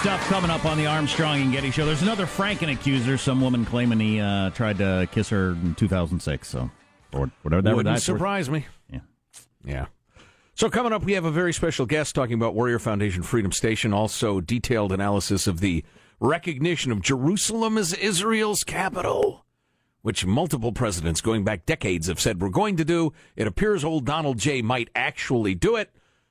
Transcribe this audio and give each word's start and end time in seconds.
Stuff 0.00 0.26
coming 0.28 0.50
up 0.50 0.64
on 0.64 0.78
the 0.78 0.86
Armstrong 0.86 1.42
and 1.42 1.52
Getty 1.52 1.70
show. 1.70 1.84
There's 1.84 2.00
another 2.00 2.24
Franken 2.24 2.72
accuser. 2.72 3.18
Some 3.18 3.38
woman 3.38 3.66
claiming 3.66 4.00
he 4.00 4.18
uh, 4.18 4.48
tried 4.50 4.78
to 4.78 5.06
kiss 5.12 5.28
her 5.28 5.50
in 5.50 5.74
2006. 5.74 6.48
So, 6.48 6.70
or 7.12 7.30
whatever 7.42 7.60
that 7.60 7.76
Wouldn't 7.76 7.94
worth. 7.94 8.02
surprise 8.02 8.48
me. 8.48 8.64
Yeah. 8.90 9.00
Yeah. 9.62 9.86
So 10.54 10.70
coming 10.70 10.94
up, 10.94 11.04
we 11.04 11.12
have 11.12 11.26
a 11.26 11.30
very 11.30 11.52
special 11.52 11.84
guest 11.84 12.14
talking 12.14 12.32
about 12.32 12.54
Warrior 12.54 12.78
Foundation 12.78 13.22
Freedom 13.22 13.52
Station. 13.52 13.92
Also, 13.92 14.40
detailed 14.40 14.90
analysis 14.90 15.46
of 15.46 15.60
the 15.60 15.84
recognition 16.18 16.92
of 16.92 17.02
Jerusalem 17.02 17.76
as 17.76 17.92
Israel's 17.92 18.64
capital, 18.64 19.44
which 20.00 20.24
multiple 20.24 20.72
presidents 20.72 21.20
going 21.20 21.44
back 21.44 21.66
decades 21.66 22.06
have 22.06 22.20
said 22.20 22.40
we're 22.40 22.48
going 22.48 22.78
to 22.78 22.86
do. 22.86 23.12
It 23.36 23.46
appears 23.46 23.84
old 23.84 24.06
Donald 24.06 24.38
J. 24.38 24.62
might 24.62 24.88
actually 24.94 25.54
do 25.54 25.76
it. 25.76 25.90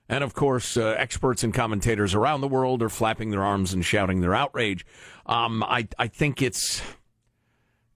And 0.09 0.23
of 0.23 0.33
course, 0.33 0.75
uh, 0.75 0.95
experts 0.97 1.43
and 1.43 1.53
commentators 1.53 2.15
around 2.15 2.41
the 2.41 2.47
world 2.47 2.81
are 2.81 2.89
flapping 2.89 3.29
their 3.29 3.43
arms 3.43 3.73
and 3.73 3.85
shouting 3.85 4.21
their 4.21 4.33
outrage. 4.33 4.85
Um, 5.27 5.63
I, 5.63 5.87
I 5.99 6.07
think 6.07 6.41
it's 6.41 6.81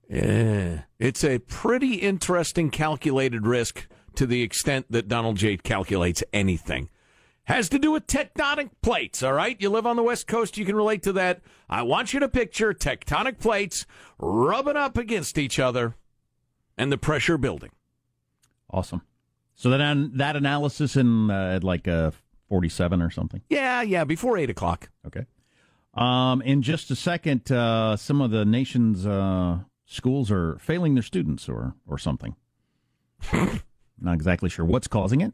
yeah, 0.08 0.82
it's 0.98 1.24
a 1.24 1.38
pretty 1.40 1.94
interesting 1.96 2.70
calculated 2.70 3.46
risk 3.46 3.88
to 4.14 4.26
the 4.26 4.42
extent 4.42 4.86
that 4.90 5.08
Donald 5.08 5.36
J. 5.36 5.56
calculates 5.56 6.22
anything. 6.32 6.88
Has 7.44 7.68
to 7.70 7.78
do 7.78 7.90
with 7.90 8.06
tectonic 8.06 8.70
plates, 8.80 9.22
all 9.22 9.32
right? 9.32 9.60
You 9.60 9.68
live 9.68 9.86
on 9.86 9.96
the 9.96 10.02
West 10.02 10.26
Coast, 10.26 10.56
you 10.56 10.64
can 10.64 10.76
relate 10.76 11.02
to 11.02 11.12
that. 11.14 11.42
I 11.68 11.82
want 11.82 12.14
you 12.14 12.20
to 12.20 12.28
picture 12.28 12.72
tectonic 12.72 13.38
plates 13.38 13.86
rubbing 14.18 14.76
up 14.76 14.96
against 14.96 15.36
each 15.36 15.58
other 15.58 15.94
and 16.78 16.90
the 16.90 16.96
pressure 16.96 17.36
building. 17.36 17.70
Awesome. 18.70 19.02
So 19.54 19.70
then 19.70 20.12
that 20.16 20.36
analysis 20.36 20.96
in 20.96 21.30
uh, 21.30 21.54
at 21.56 21.64
like 21.64 21.86
uh, 21.88 22.10
47 22.48 23.00
or 23.02 23.10
something. 23.10 23.40
Yeah, 23.48 23.82
yeah, 23.82 24.04
before 24.04 24.36
8 24.36 24.50
o'clock. 24.50 24.90
Okay. 25.06 25.26
Um, 25.94 26.42
in 26.42 26.62
just 26.62 26.90
a 26.90 26.96
second, 26.96 27.50
uh, 27.52 27.96
some 27.96 28.20
of 28.20 28.30
the 28.32 28.44
nation's 28.44 29.06
uh, 29.06 29.60
schools 29.86 30.30
are 30.30 30.58
failing 30.58 30.94
their 30.94 31.02
students 31.04 31.48
or, 31.48 31.74
or 31.86 31.98
something. 31.98 32.34
Not 33.32 34.14
exactly 34.14 34.50
sure 34.50 34.64
what's 34.64 34.88
causing 34.88 35.20
it, 35.20 35.32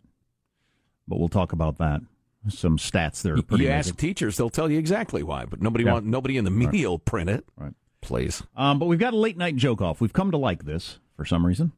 but 1.09 1.19
we'll 1.19 1.29
talk 1.31 1.53
about 1.53 1.79
that. 1.79 2.03
Some 2.49 2.77
stats 2.79 3.23
there. 3.23 3.35
are 3.35 3.43
pretty 3.43 3.65
You 3.65 3.71
amazing. 3.71 3.91
ask 3.93 3.99
teachers, 3.99 4.37
they'll 4.37 4.49
tell 4.51 4.71
you 4.71 4.79
exactly 4.79 5.23
why, 5.23 5.45
but 5.47 5.61
nobody 5.61 5.85
Yeah. 5.85 5.95
want 5.95 6.07
nobody 6.07 6.37
in 6.39 6.45
the 6.45 6.51
media 6.51 6.89
will 6.89 6.99
print 6.99 7.29
it. 7.31 7.45
Right. 7.57 7.73
Please. 8.01 8.43
Um, 8.57 8.79
but 8.79 8.87
we've 8.87 8.99
got 8.99 9.13
a 9.13 9.17
late 9.19 9.37
night 9.37 9.57
joke 9.57 9.83
off. 9.83 10.01
We've 10.01 10.13
come 10.13 10.31
to 10.31 10.39
like 10.39 10.65
this 10.65 10.99
for 11.17 11.25
some 11.27 11.45
reason. 11.45 11.73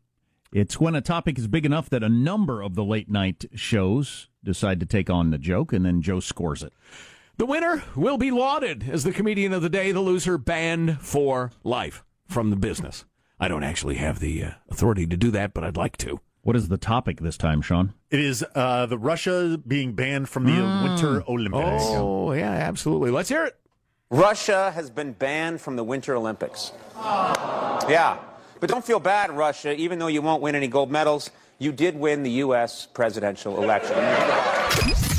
It's 0.53 0.79
when 0.79 0.95
a 0.95 1.01
topic 1.01 1.39
is 1.39 1.49
big 1.49 1.65
enough 1.65 1.89
that 1.89 2.03
a 2.03 2.11
number 2.11 2.61
of 2.61 2.75
the 2.75 2.85
late 2.85 3.11
night 3.11 3.47
shows 3.55 4.29
decide 4.45 4.81
to 4.81 4.87
take 4.87 5.09
on 5.09 5.31
the 5.31 5.39
joke, 5.39 5.73
and 5.73 5.87
then 5.87 6.03
Joe 6.03 6.21
scores 6.21 6.63
it. 6.63 6.75
The 7.39 7.47
winner 7.47 7.83
will 7.97 8.19
be 8.19 8.31
lauded 8.31 8.87
as 8.89 9.03
the 9.03 9.13
comedian 9.13 9.55
of 9.55 9.63
the 9.63 9.71
day, 9.71 9.93
the 9.93 10.01
loser 10.01 10.37
banned 10.37 11.01
for 11.01 11.53
life 11.65 12.05
from 12.29 12.51
the 12.51 12.57
business. 12.57 13.07
I 13.41 13.49
don't 13.49 13.65
actually 13.65 13.95
have 13.95 14.21
the 14.21 14.45
uh, 14.45 14.51
authority 14.71 15.07
to 15.07 15.17
do 15.17 15.31
that, 15.31 15.55
but 15.55 15.65
I'd 15.65 15.79
like 15.79 15.97
to. 15.99 16.21
What 16.43 16.55
is 16.55 16.69
the 16.69 16.77
topic 16.77 17.21
this 17.21 17.39
time, 17.39 17.63
Sean? 17.63 17.95
It 18.11 18.21
is 18.21 18.45
uh, 18.55 18.85
the 18.87 18.99
Russia 18.99 19.59
being 19.67 19.95
banned 19.95 20.29
from 20.29 20.45
the 20.45 20.53
Winter 20.85 21.25
Olympics. 21.27 21.85
Oh, 21.87 22.33
yeah, 22.33 22.51
absolutely. 22.51 23.11
Let's 23.11 23.31
hear 23.31 23.47
it. 23.47 23.57
Russia 24.11 24.71
has 24.73 24.91
been 24.91 25.13
banned 25.13 25.63
from 25.63 25.77
the 25.77 25.85
Winter 25.85 26.15
Olympics. 26.15 26.73
Yeah. 26.99 28.19
But 28.63 28.71
don't 28.71 28.85
feel 28.85 29.01
bad, 29.01 29.33
Russia. 29.33 29.75
Even 29.75 29.99
though 29.99 30.07
you 30.07 30.23
won't 30.23 30.41
win 30.41 30.55
any 30.55 30.69
gold 30.69 30.89
medals, 30.89 31.33
you 31.59 31.73
did 31.73 31.99
win 31.99 32.23
the 32.23 32.31
U.S. 32.47 32.87
presidential 32.87 33.61
election. 33.61 33.97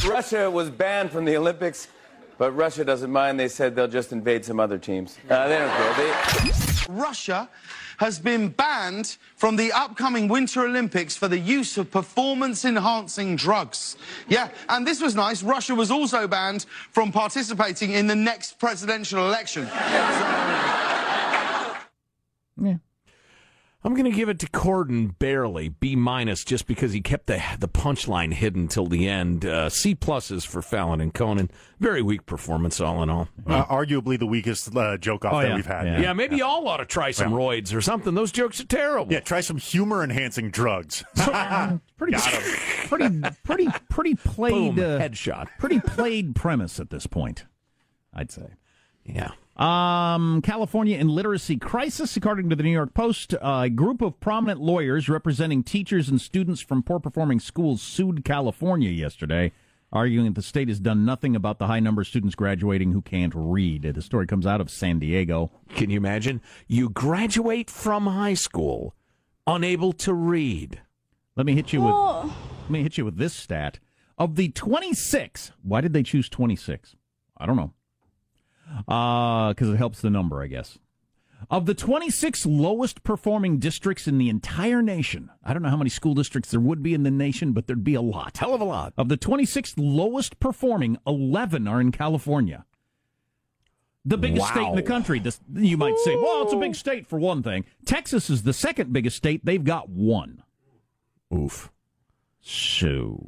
Russia 0.10 0.50
was 0.50 0.70
banned 0.70 1.12
from 1.12 1.26
the 1.26 1.36
Olympics, 1.36 1.90
but 2.38 2.54
Russia 2.54 2.86
doesn't 2.86 3.12
mind. 3.12 3.38
They 3.38 3.50
said 3.50 3.76
they'll 3.76 3.90
just 3.90 4.14
invade 4.14 4.46
some 4.46 4.62
other 4.62 4.78
teams. 4.78 5.18
Uh, 5.30 5.50
they 5.50 5.58
don't 5.58 5.70
care. 5.70 5.94
They... 5.94 6.94
Russia 6.94 7.50
has 7.98 8.18
been 8.18 8.48
banned 8.48 9.18
from 9.36 9.58
the 9.58 9.74
upcoming 9.74 10.30
Winter 10.30 10.64
Olympics 10.64 11.18
for 11.18 11.28
the 11.28 11.38
use 11.38 11.78
of 11.78 11.92
performance 11.92 12.64
enhancing 12.64 13.36
drugs. 13.36 13.98
Yeah, 14.30 14.52
and 14.70 14.88
this 14.88 15.02
was 15.02 15.16
nice. 15.16 15.44
Russia 15.44 15.76
was 15.76 15.92
also 15.92 16.30
banned 16.30 16.66
from 16.92 17.12
participating 17.12 17.92
in 17.92 18.08
the 18.08 18.16
next 18.16 18.58
presidential 18.58 19.28
election. 19.28 19.68
Yeah. 22.62 22.78
I'm 23.86 23.94
going 23.96 24.10
to 24.10 24.16
give 24.16 24.30
it 24.30 24.40
to 24.40 24.48
Corden 24.48 25.18
barely 25.20 25.68
B 25.68 25.96
minus 25.98 26.46
just 26.46 26.68
because 26.68 26.94
he 26.94 27.02
kept 27.02 27.26
the 27.28 27.42
the 27.60 27.68
punchline 27.68 28.34
hidden 28.34 28.70
till 28.70 28.88
the 28.88 29.10
end. 29.10 29.46
Uh, 29.46 29.70
C 29.70 29.94
pluses 29.94 30.46
for 30.48 30.62
Fallon 30.62 31.02
and 31.02 31.14
Conan. 31.14 31.52
Very 31.80 32.02
weak 32.02 32.26
performance, 32.26 32.80
all 32.80 33.04
in 33.04 33.10
all. 33.10 33.28
Uh, 33.46 33.66
arguably 33.66 34.18
the 34.18 34.26
weakest 34.26 34.74
uh, 34.76 34.96
joke 34.98 35.26
off 35.26 35.34
Oh, 35.34 35.42
that 35.42 35.50
yeah. 35.50 35.56
we've 35.56 35.66
had. 35.66 35.86
Yeah. 35.86 36.00
Yeah, 36.02 36.14
maybe 36.14 36.38
y'all 36.38 36.66
ought 36.66 36.78
to 36.78 36.86
try 36.86 37.12
some 37.12 37.32
Yeah. 37.34 37.38
roids 37.38 37.76
or 37.76 37.82
something. 37.82 38.14
Those 38.16 38.32
jokes 38.32 38.62
are 38.62 38.66
terrible. 38.66 39.12
Yeah, 39.12 39.20
try 39.20 39.42
some 39.42 39.58
humor 39.58 40.02
enhancing 40.02 40.50
drugs. 40.50 41.04
Pretty, 41.98 42.18
pretty, 42.90 43.22
pretty, 43.46 43.68
pretty 43.90 44.16
played. 44.16 44.76
Boom, 44.76 44.80
uh, 44.80 45.00
headshot. 45.00 45.48
pretty 45.58 45.80
played 45.80 46.36
premise 46.36 46.80
at 46.80 46.90
this 46.90 47.08
point, 47.08 47.46
I'd 48.14 48.30
say. 48.32 48.48
Yeah. 49.06 49.32
Um, 49.56 50.42
California 50.42 50.98
in 50.98 51.10
literacy 51.10 51.58
crisis, 51.58 52.18
according 52.18 52.50
to 52.50 52.56
the 52.56 52.64
New 52.64 52.72
York 52.72 52.94
Post. 52.94 53.36
A 53.42 53.70
group 53.70 54.02
of 54.02 54.20
prominent 54.20 54.60
lawyers 54.60 55.08
representing 55.08 55.64
teachers 55.64 56.10
and 56.10 56.20
students 56.20 56.62
from 56.62 56.82
poor 56.82 57.00
performing 57.00 57.40
schools 57.40 57.82
sued 57.82 58.26
California 58.26 58.90
yesterday, 58.90 59.52
arguing 59.92 60.26
that 60.26 60.36
the 60.36 60.42
state 60.42 60.70
has 60.70 60.80
done 60.80 61.06
nothing 61.06 61.36
about 61.36 61.60
the 61.60 61.68
high 61.68 61.80
number 61.80 62.02
of 62.02 62.08
students 62.08 62.34
graduating 62.34 62.94
who 62.94 63.02
can't 63.02 63.34
read. 63.36 63.84
The 63.84 64.02
story 64.02 64.26
comes 64.26 64.48
out 64.48 64.60
of 64.60 64.72
San 64.72 64.98
Diego. 64.98 65.52
Can 65.76 65.92
you 65.92 65.98
imagine? 65.98 66.42
You 66.68 66.90
graduate 66.90 67.70
from 67.70 68.08
high 68.08 68.34
school 68.34 68.96
unable 69.46 69.94
to 69.94 70.14
read. 70.14 70.82
Let 71.36 71.46
me 71.46 71.54
hit 71.54 71.74
you 71.74 71.82
with 71.82 71.94
let 71.94 72.72
me 72.72 72.82
hit 72.82 72.98
you 72.98 73.06
with 73.06 73.18
this 73.18 73.34
stat. 73.34 73.80
Of 74.18 74.36
the 74.36 74.50
26, 74.50 75.52
why 75.64 75.82
did 75.82 75.94
they 75.94 76.04
choose 76.04 76.30
26? 76.30 76.96
I 77.38 77.46
don't 77.46 77.56
know. 77.56 77.74
Uh, 78.88 79.50
because 79.50 79.70
it 79.70 79.78
helps 79.78 80.02
the 80.02 80.10
number, 80.10 80.42
I 80.42 80.48
guess. 80.48 80.78
Of 81.50 81.66
the 81.66 81.74
26 81.74 82.46
lowest 82.46 83.04
performing 83.04 83.60
districts 83.60 84.08
in 84.08 84.18
the 84.18 84.30
entire 84.30 84.82
nation, 84.82 85.30
I 85.44 85.54
don't 85.54 85.62
know 85.62 85.70
how 85.70 85.78
many 85.78 85.90
school 85.90 86.14
districts 86.14 86.52
there 86.52 86.60
would 86.60 86.82
be 86.82 86.94
in 86.94 87.04
the 87.04 87.12
nation, 87.12 87.52
but 87.52 87.68
there'd 87.68 87.84
be 87.84 87.96
a 87.96 88.02
lot. 88.02 88.38
Hell 88.38 88.54
of 88.54 88.62
a 88.62 88.66
lot. 88.66 88.94
Of 88.98 89.10
the 89.10 89.18
26 89.18 89.76
lowest 89.78 90.40
performing, 90.40 90.98
11 91.06 91.68
are 91.68 91.82
in 91.82 91.92
California. 91.92 92.66
The 94.06 94.18
biggest 94.18 94.48
state 94.48 94.68
in 94.68 94.76
the 94.76 94.82
country. 94.82 95.20
This, 95.20 95.40
you 95.54 95.78
might 95.78 95.98
say, 96.00 96.16
well, 96.16 96.44
it's 96.44 96.54
a 96.54 96.58
big 96.58 96.76
state 96.76 97.08
for 97.08 97.18
one 97.18 97.42
thing. 97.42 97.66
Texas 97.86 98.30
is 98.30 98.44
the 98.44 98.52
second 98.54 98.92
biggest 98.92 99.16
state. 99.16 99.46
They've 99.46 99.64
got 99.64 99.90
one. 99.90 100.44
Oof. 101.34 101.72
So, 102.46 103.26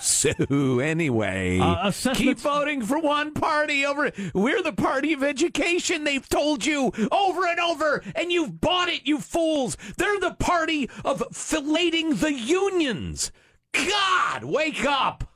So 0.00 0.80
anyway, 0.80 1.58
Uh, 1.60 1.92
keep 2.14 2.38
voting 2.38 2.82
for 2.82 2.98
one 2.98 3.32
party 3.32 3.84
over. 3.86 4.10
We're 4.34 4.60
the 4.62 4.72
party 4.72 5.12
of 5.12 5.22
education. 5.22 6.02
They've 6.02 6.28
told 6.28 6.64
you 6.66 6.90
over 7.12 7.46
and 7.46 7.60
over, 7.60 8.02
and 8.16 8.32
you've 8.32 8.60
bought 8.60 8.88
it, 8.88 9.02
you 9.06 9.20
fools. 9.20 9.76
They're 9.98 10.18
the 10.18 10.34
party 10.34 10.90
of 11.04 11.20
filleting 11.32 12.18
the 12.18 12.32
unions. 12.32 13.30
God, 13.72 14.42
wake 14.44 14.84
up! 14.84 15.28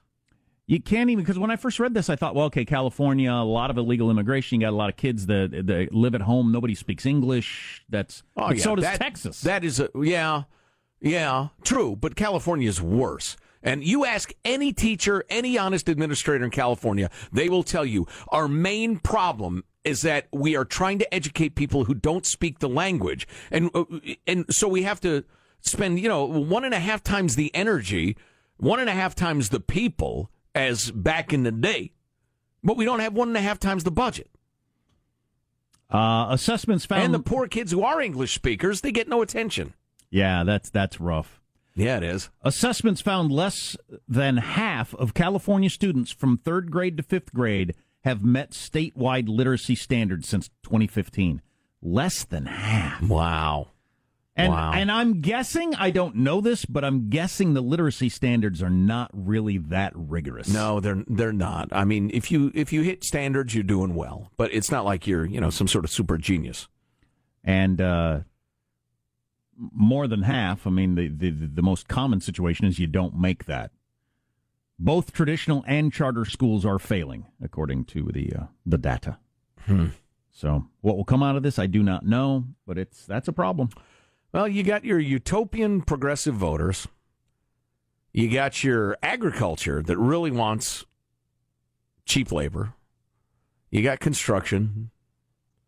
You 0.67 0.81
can't 0.81 1.09
even 1.11 1.23
because 1.23 1.39
when 1.39 1.51
I 1.53 1.57
first 1.57 1.79
read 1.79 1.95
this, 1.95 2.11
I 2.11 2.17
thought, 2.17 2.35
well, 2.35 2.47
okay, 2.47 2.65
California, 2.65 3.31
a 3.31 3.45
lot 3.45 3.71
of 3.71 3.77
illegal 3.79 4.11
immigration. 4.11 4.61
You 4.61 4.67
got 4.67 4.73
a 4.73 4.77
lot 4.77 4.89
of 4.89 4.97
kids 4.97 5.27
that, 5.27 5.51
that 5.67 5.95
live 5.95 6.15
at 6.17 6.23
home. 6.23 6.51
Nobody 6.51 6.75
speaks 6.75 7.07
English. 7.07 7.85
That's 7.89 8.25
Oh, 8.37 8.51
yeah, 8.51 8.63
so 8.63 8.75
does 8.75 8.85
that- 8.85 8.99
Texas. 8.99 9.43
That 9.43 9.63
is 9.63 9.79
a 9.79 9.89
yeah, 9.95 10.45
yeah, 11.05 11.49
true. 11.63 11.97
But 11.97 12.17
California 12.17 12.69
is 12.69 12.83
worse. 12.83 13.37
And 13.63 13.83
you 13.83 14.05
ask 14.05 14.33
any 14.45 14.73
teacher, 14.73 15.25
any 15.31 15.57
honest 15.57 15.89
administrator 15.89 16.45
in 16.45 16.51
California, 16.51 17.11
they 17.33 17.49
will 17.49 17.63
tell 17.63 17.85
you 17.85 18.07
our 18.29 18.47
main 18.49 18.99
problem 18.99 19.65
is 19.85 20.03
that 20.03 20.29
we 20.33 20.57
are 20.57 20.65
trying 20.65 20.99
to 20.99 21.15
educate 21.15 21.55
people 21.55 21.85
who 21.85 21.95
don't 21.95 22.27
speak 22.27 22.59
the 22.59 22.69
language, 22.69 23.27
and 23.51 23.71
uh, 23.75 23.85
and 24.27 24.45
so 24.51 24.67
we 24.69 24.83
have 24.83 25.01
to 25.01 25.25
spend 25.61 25.99
you 26.01 26.09
know 26.09 26.25
one 26.25 26.65
and 26.65 26.75
a 26.75 26.79
half 26.79 27.03
times 27.03 27.37
the 27.37 27.55
energy, 27.55 28.17
one 28.59 28.81
and 28.81 28.89
a 28.91 28.93
half 28.93 29.15
times 29.15 29.49
the 29.49 29.61
people 29.61 30.31
as 30.55 30.91
back 30.91 31.33
in 31.33 31.43
the 31.43 31.53
day, 31.53 31.93
but 32.63 32.77
we 32.77 32.85
don't 32.85 33.01
have 33.01 33.15
one 33.15 33.29
and 33.29 33.37
a 33.37 33.43
half 33.43 33.59
times 33.59 33.85
the 33.85 33.91
budget. 33.91 34.29
uh, 35.91 36.27
assessments 36.31 36.85
found. 36.85 37.03
And 37.03 37.15
the 37.15 37.19
poor 37.21 37.47
kids 37.47 37.73
who 37.73 37.83
are 37.83 38.01
English 38.01 38.35
speakers, 38.35 38.81
they 38.83 38.93
get 38.93 39.09
no 39.09 39.23
attention. 39.23 39.75
Yeah, 40.15 40.45
that's 40.45 40.71
that's 40.71 41.01
rough. 41.01 41.41
Yeah, 41.75 41.97
it 41.97 42.05
is. 42.05 42.31
Assessments 42.43 43.01
found 43.01 43.33
less 43.33 43.77
than 44.07 44.37
half 44.37 44.95
of 44.95 45.13
California 45.13 45.69
students 45.69 46.13
from 46.13 46.39
third 46.39 46.71
grade 46.71 46.97
to 46.99 47.03
fifth 47.03 47.35
grade 47.35 47.75
have 48.05 48.23
met 48.23 48.53
statewide 48.53 49.29
literacy 49.29 49.75
standards 49.75 50.29
since 50.29 50.51
2015. 50.63 51.43
Less 51.83 52.23
than 52.25 52.47
half. 52.47 53.03
Wow. 53.03 53.69
And 54.37 54.53
Wow. 54.53 54.73
and 54.73 54.91
I'm 54.91 55.21
guessing 55.21 55.75
I 55.75 55.91
don't 55.91 56.17
know 56.17 56.41
this, 56.41 56.65
but 56.65 56.85
I'm 56.85 57.09
guessing 57.09 57.55
the 57.55 57.61
literacy 57.61 58.09
standards 58.09 58.63
are 58.63 58.71
not 58.71 59.11
really 59.13 59.59
that 59.59 59.93
rigorous. 59.95 60.49
No, 60.49 60.79
they're 60.81 61.03
they're 61.09 61.33
not. 61.33 61.69
I 61.73 61.85
mean, 61.85 62.11
if 62.15 62.31
you 62.31 62.51
if 62.55 62.73
you 62.73 62.83
hit 62.83 63.03
standards, 63.05 63.55
you're 63.55 63.63
doing 63.65 63.95
well. 63.97 64.31
But 64.37 64.53
it's 64.55 64.71
not 64.71 64.85
like 64.85 65.07
you're 65.07 65.25
you 65.27 65.41
know 65.41 65.51
some 65.51 65.67
sort 65.69 65.85
of 65.85 65.91
super 65.91 66.19
genius. 66.19 66.69
and 67.45 67.81
uh, 67.81 68.21
more 69.57 70.07
than 70.07 70.23
half. 70.23 70.67
I 70.67 70.71
mean, 70.71 70.95
the, 70.95 71.09
the 71.09 71.31
the 71.31 71.63
most 71.63 71.89
common 71.89 72.21
situation 72.21 72.67
is 72.67 72.79
you 72.79 72.87
don't 72.87 73.19
make 73.19 73.47
that. 73.47 73.71
Both 74.79 75.13
traditional 75.13 75.65
and 75.67 75.93
charter 75.93 76.25
schools 76.25 76.65
are 76.65 76.79
failing, 76.79 77.27
according 77.43 77.85
to 77.87 78.11
the 78.13 78.33
uh, 78.35 78.45
the 78.67 78.79
data. 78.79 79.19
Hmm. 79.67 79.89
So, 80.33 80.67
what 80.81 80.97
will 80.97 81.05
come 81.05 81.23
out 81.23 81.37
of 81.37 81.45
this, 81.45 81.59
I 81.59 81.67
do 81.67 81.83
not 81.83 82.05
know, 82.05 82.45
but 82.67 82.77
it's 82.77 83.07
that's 83.07 83.29
a 83.29 83.33
problem. 83.33 83.71
Well, 84.33 84.49
you 84.49 84.65
got 84.65 84.85
your 84.85 84.99
utopian 84.99 85.83
progressive 85.83 86.35
voters. 86.35 86.89
You 88.13 88.33
got 88.33 88.65
your 88.65 88.97
agriculture 89.03 89.81
that 89.83 89.97
really 89.97 90.33
wants 90.33 90.85
cheap 92.05 92.33
labor. 92.33 92.75
You 93.71 93.83
got 93.83 94.01
construction, 94.01 94.91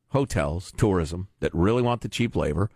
hotels, 0.08 0.72
tourism 0.76 1.28
that 1.40 1.54
really 1.54 1.82
want 1.82 2.00
the 2.00 2.08
cheap 2.08 2.34
labor. 2.34 2.70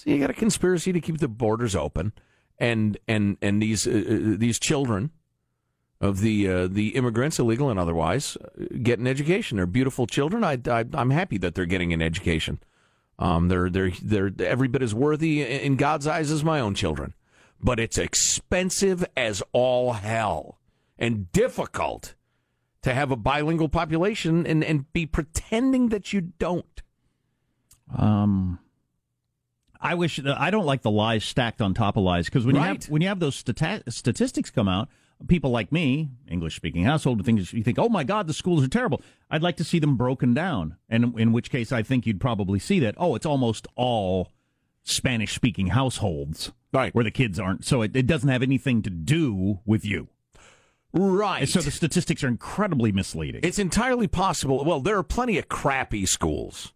So 0.00 0.08
you 0.08 0.18
got 0.18 0.30
a 0.30 0.32
conspiracy 0.32 0.94
to 0.94 1.00
keep 1.00 1.18
the 1.18 1.28
borders 1.28 1.76
open, 1.76 2.14
and 2.58 2.96
and 3.06 3.36
and 3.42 3.60
these 3.60 3.86
uh, 3.86 3.90
uh, 3.90 4.36
these 4.38 4.58
children 4.58 5.10
of 6.00 6.20
the 6.20 6.48
uh, 6.48 6.68
the 6.68 6.96
immigrants, 6.96 7.38
illegal 7.38 7.68
and 7.68 7.78
otherwise, 7.78 8.38
uh, 8.38 8.64
get 8.82 8.98
an 8.98 9.06
education. 9.06 9.58
They're 9.58 9.66
beautiful 9.66 10.06
children. 10.06 10.42
I, 10.42 10.58
I 10.68 10.86
I'm 10.94 11.10
happy 11.10 11.36
that 11.36 11.54
they're 11.54 11.66
getting 11.66 11.92
an 11.92 12.00
education. 12.00 12.60
Um, 13.18 13.48
they're 13.48 13.68
they're 13.68 13.90
they're 14.02 14.30
every 14.38 14.68
bit 14.68 14.80
as 14.80 14.94
worthy 14.94 15.42
in 15.42 15.76
God's 15.76 16.06
eyes 16.06 16.30
as 16.30 16.42
my 16.42 16.60
own 16.60 16.74
children, 16.74 17.12
but 17.62 17.78
it's 17.78 17.98
expensive 17.98 19.04
as 19.18 19.42
all 19.52 19.92
hell 19.92 20.60
and 20.98 21.30
difficult 21.30 22.14
to 22.80 22.94
have 22.94 23.10
a 23.10 23.16
bilingual 23.16 23.68
population 23.68 24.46
and 24.46 24.64
and 24.64 24.90
be 24.94 25.04
pretending 25.04 25.90
that 25.90 26.14
you 26.14 26.22
don't. 26.22 26.80
Um, 27.94 28.60
I 29.80 29.94
wish 29.94 30.18
uh, 30.18 30.34
I 30.38 30.50
don't 30.50 30.66
like 30.66 30.82
the 30.82 30.90
lies 30.90 31.24
stacked 31.24 31.62
on 31.62 31.74
top 31.74 31.96
of 31.96 32.02
lies 32.02 32.26
because 32.26 32.44
when 32.44 32.54
you 32.54 32.60
have 32.60 32.84
when 32.88 33.02
you 33.02 33.08
have 33.08 33.20
those 33.20 33.42
stati- 33.42 33.90
statistics 33.90 34.50
come 34.50 34.68
out, 34.68 34.88
people 35.26 35.50
like 35.50 35.72
me, 35.72 36.10
English 36.28 36.56
speaking 36.56 36.84
household, 36.84 37.24
things 37.24 37.52
you 37.52 37.62
think, 37.62 37.78
oh 37.78 37.88
my 37.88 38.04
God, 38.04 38.26
the 38.26 38.34
schools 38.34 38.62
are 38.62 38.68
terrible. 38.68 39.02
I'd 39.30 39.42
like 39.42 39.56
to 39.56 39.64
see 39.64 39.78
them 39.78 39.96
broken 39.96 40.34
down, 40.34 40.76
and 40.88 41.18
in 41.18 41.32
which 41.32 41.50
case 41.50 41.72
I 41.72 41.82
think 41.82 42.06
you'd 42.06 42.20
probably 42.20 42.58
see 42.58 42.78
that. 42.80 42.94
Oh, 42.98 43.14
it's 43.14 43.26
almost 43.26 43.66
all 43.74 44.30
Spanish 44.82 45.34
speaking 45.34 45.68
households, 45.68 46.52
right? 46.72 46.94
Where 46.94 47.04
the 47.04 47.10
kids 47.10 47.38
aren't, 47.38 47.64
so 47.64 47.82
it, 47.82 47.96
it 47.96 48.06
doesn't 48.06 48.28
have 48.28 48.42
anything 48.42 48.82
to 48.82 48.90
do 48.90 49.60
with 49.64 49.84
you, 49.84 50.08
right? 50.92 51.40
And 51.40 51.48
so 51.48 51.60
the 51.60 51.70
statistics 51.70 52.22
are 52.22 52.28
incredibly 52.28 52.92
misleading. 52.92 53.40
It's 53.44 53.58
entirely 53.58 54.08
possible. 54.08 54.62
Well, 54.64 54.80
there 54.80 54.98
are 54.98 55.02
plenty 55.02 55.38
of 55.38 55.48
crappy 55.48 56.04
schools 56.06 56.72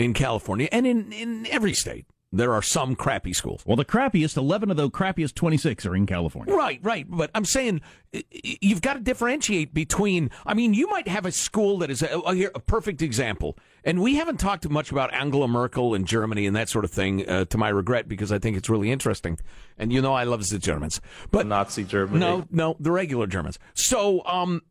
in 0.00 0.14
California 0.14 0.68
and 0.72 0.86
in 0.86 1.12
in 1.12 1.46
every 1.46 1.74
state. 1.74 2.06
There 2.32 2.52
are 2.54 2.62
some 2.62 2.94
crappy 2.94 3.32
schools. 3.32 3.64
Well, 3.66 3.74
the 3.74 3.84
crappiest, 3.84 4.36
11 4.36 4.70
of 4.70 4.76
the 4.76 4.88
crappiest 4.88 5.34
26 5.34 5.84
are 5.84 5.96
in 5.96 6.06
California. 6.06 6.54
Right, 6.54 6.78
right. 6.80 7.04
But 7.08 7.28
I'm 7.34 7.44
saying 7.44 7.80
y- 8.14 8.22
y- 8.32 8.56
you've 8.60 8.82
got 8.82 8.94
to 8.94 9.00
differentiate 9.00 9.74
between. 9.74 10.30
I 10.46 10.54
mean, 10.54 10.72
you 10.72 10.86
might 10.86 11.08
have 11.08 11.26
a 11.26 11.32
school 11.32 11.78
that 11.78 11.90
is 11.90 12.02
a, 12.02 12.20
a, 12.24 12.44
a 12.54 12.60
perfect 12.60 13.02
example, 13.02 13.58
and 13.82 14.00
we 14.00 14.14
haven't 14.14 14.38
talked 14.38 14.68
much 14.70 14.92
about 14.92 15.12
Angela 15.12 15.48
Merkel 15.48 15.92
and 15.92 16.06
Germany 16.06 16.46
and 16.46 16.54
that 16.54 16.68
sort 16.68 16.84
of 16.84 16.92
thing. 16.92 17.28
Uh, 17.28 17.46
to 17.46 17.58
my 17.58 17.68
regret, 17.68 18.06
because 18.06 18.30
I 18.30 18.38
think 18.38 18.56
it's 18.56 18.70
really 18.70 18.92
interesting, 18.92 19.36
and 19.76 19.92
you 19.92 20.00
know 20.00 20.14
I 20.14 20.22
love 20.22 20.46
the 20.46 20.58
Germans, 20.60 21.00
but 21.32 21.48
Nazi 21.48 21.82
Germany. 21.82 22.20
no, 22.20 22.46
no, 22.52 22.76
the 22.78 22.92
regular 22.92 23.26
Germans. 23.26 23.58
So, 23.74 24.24
um, 24.24 24.62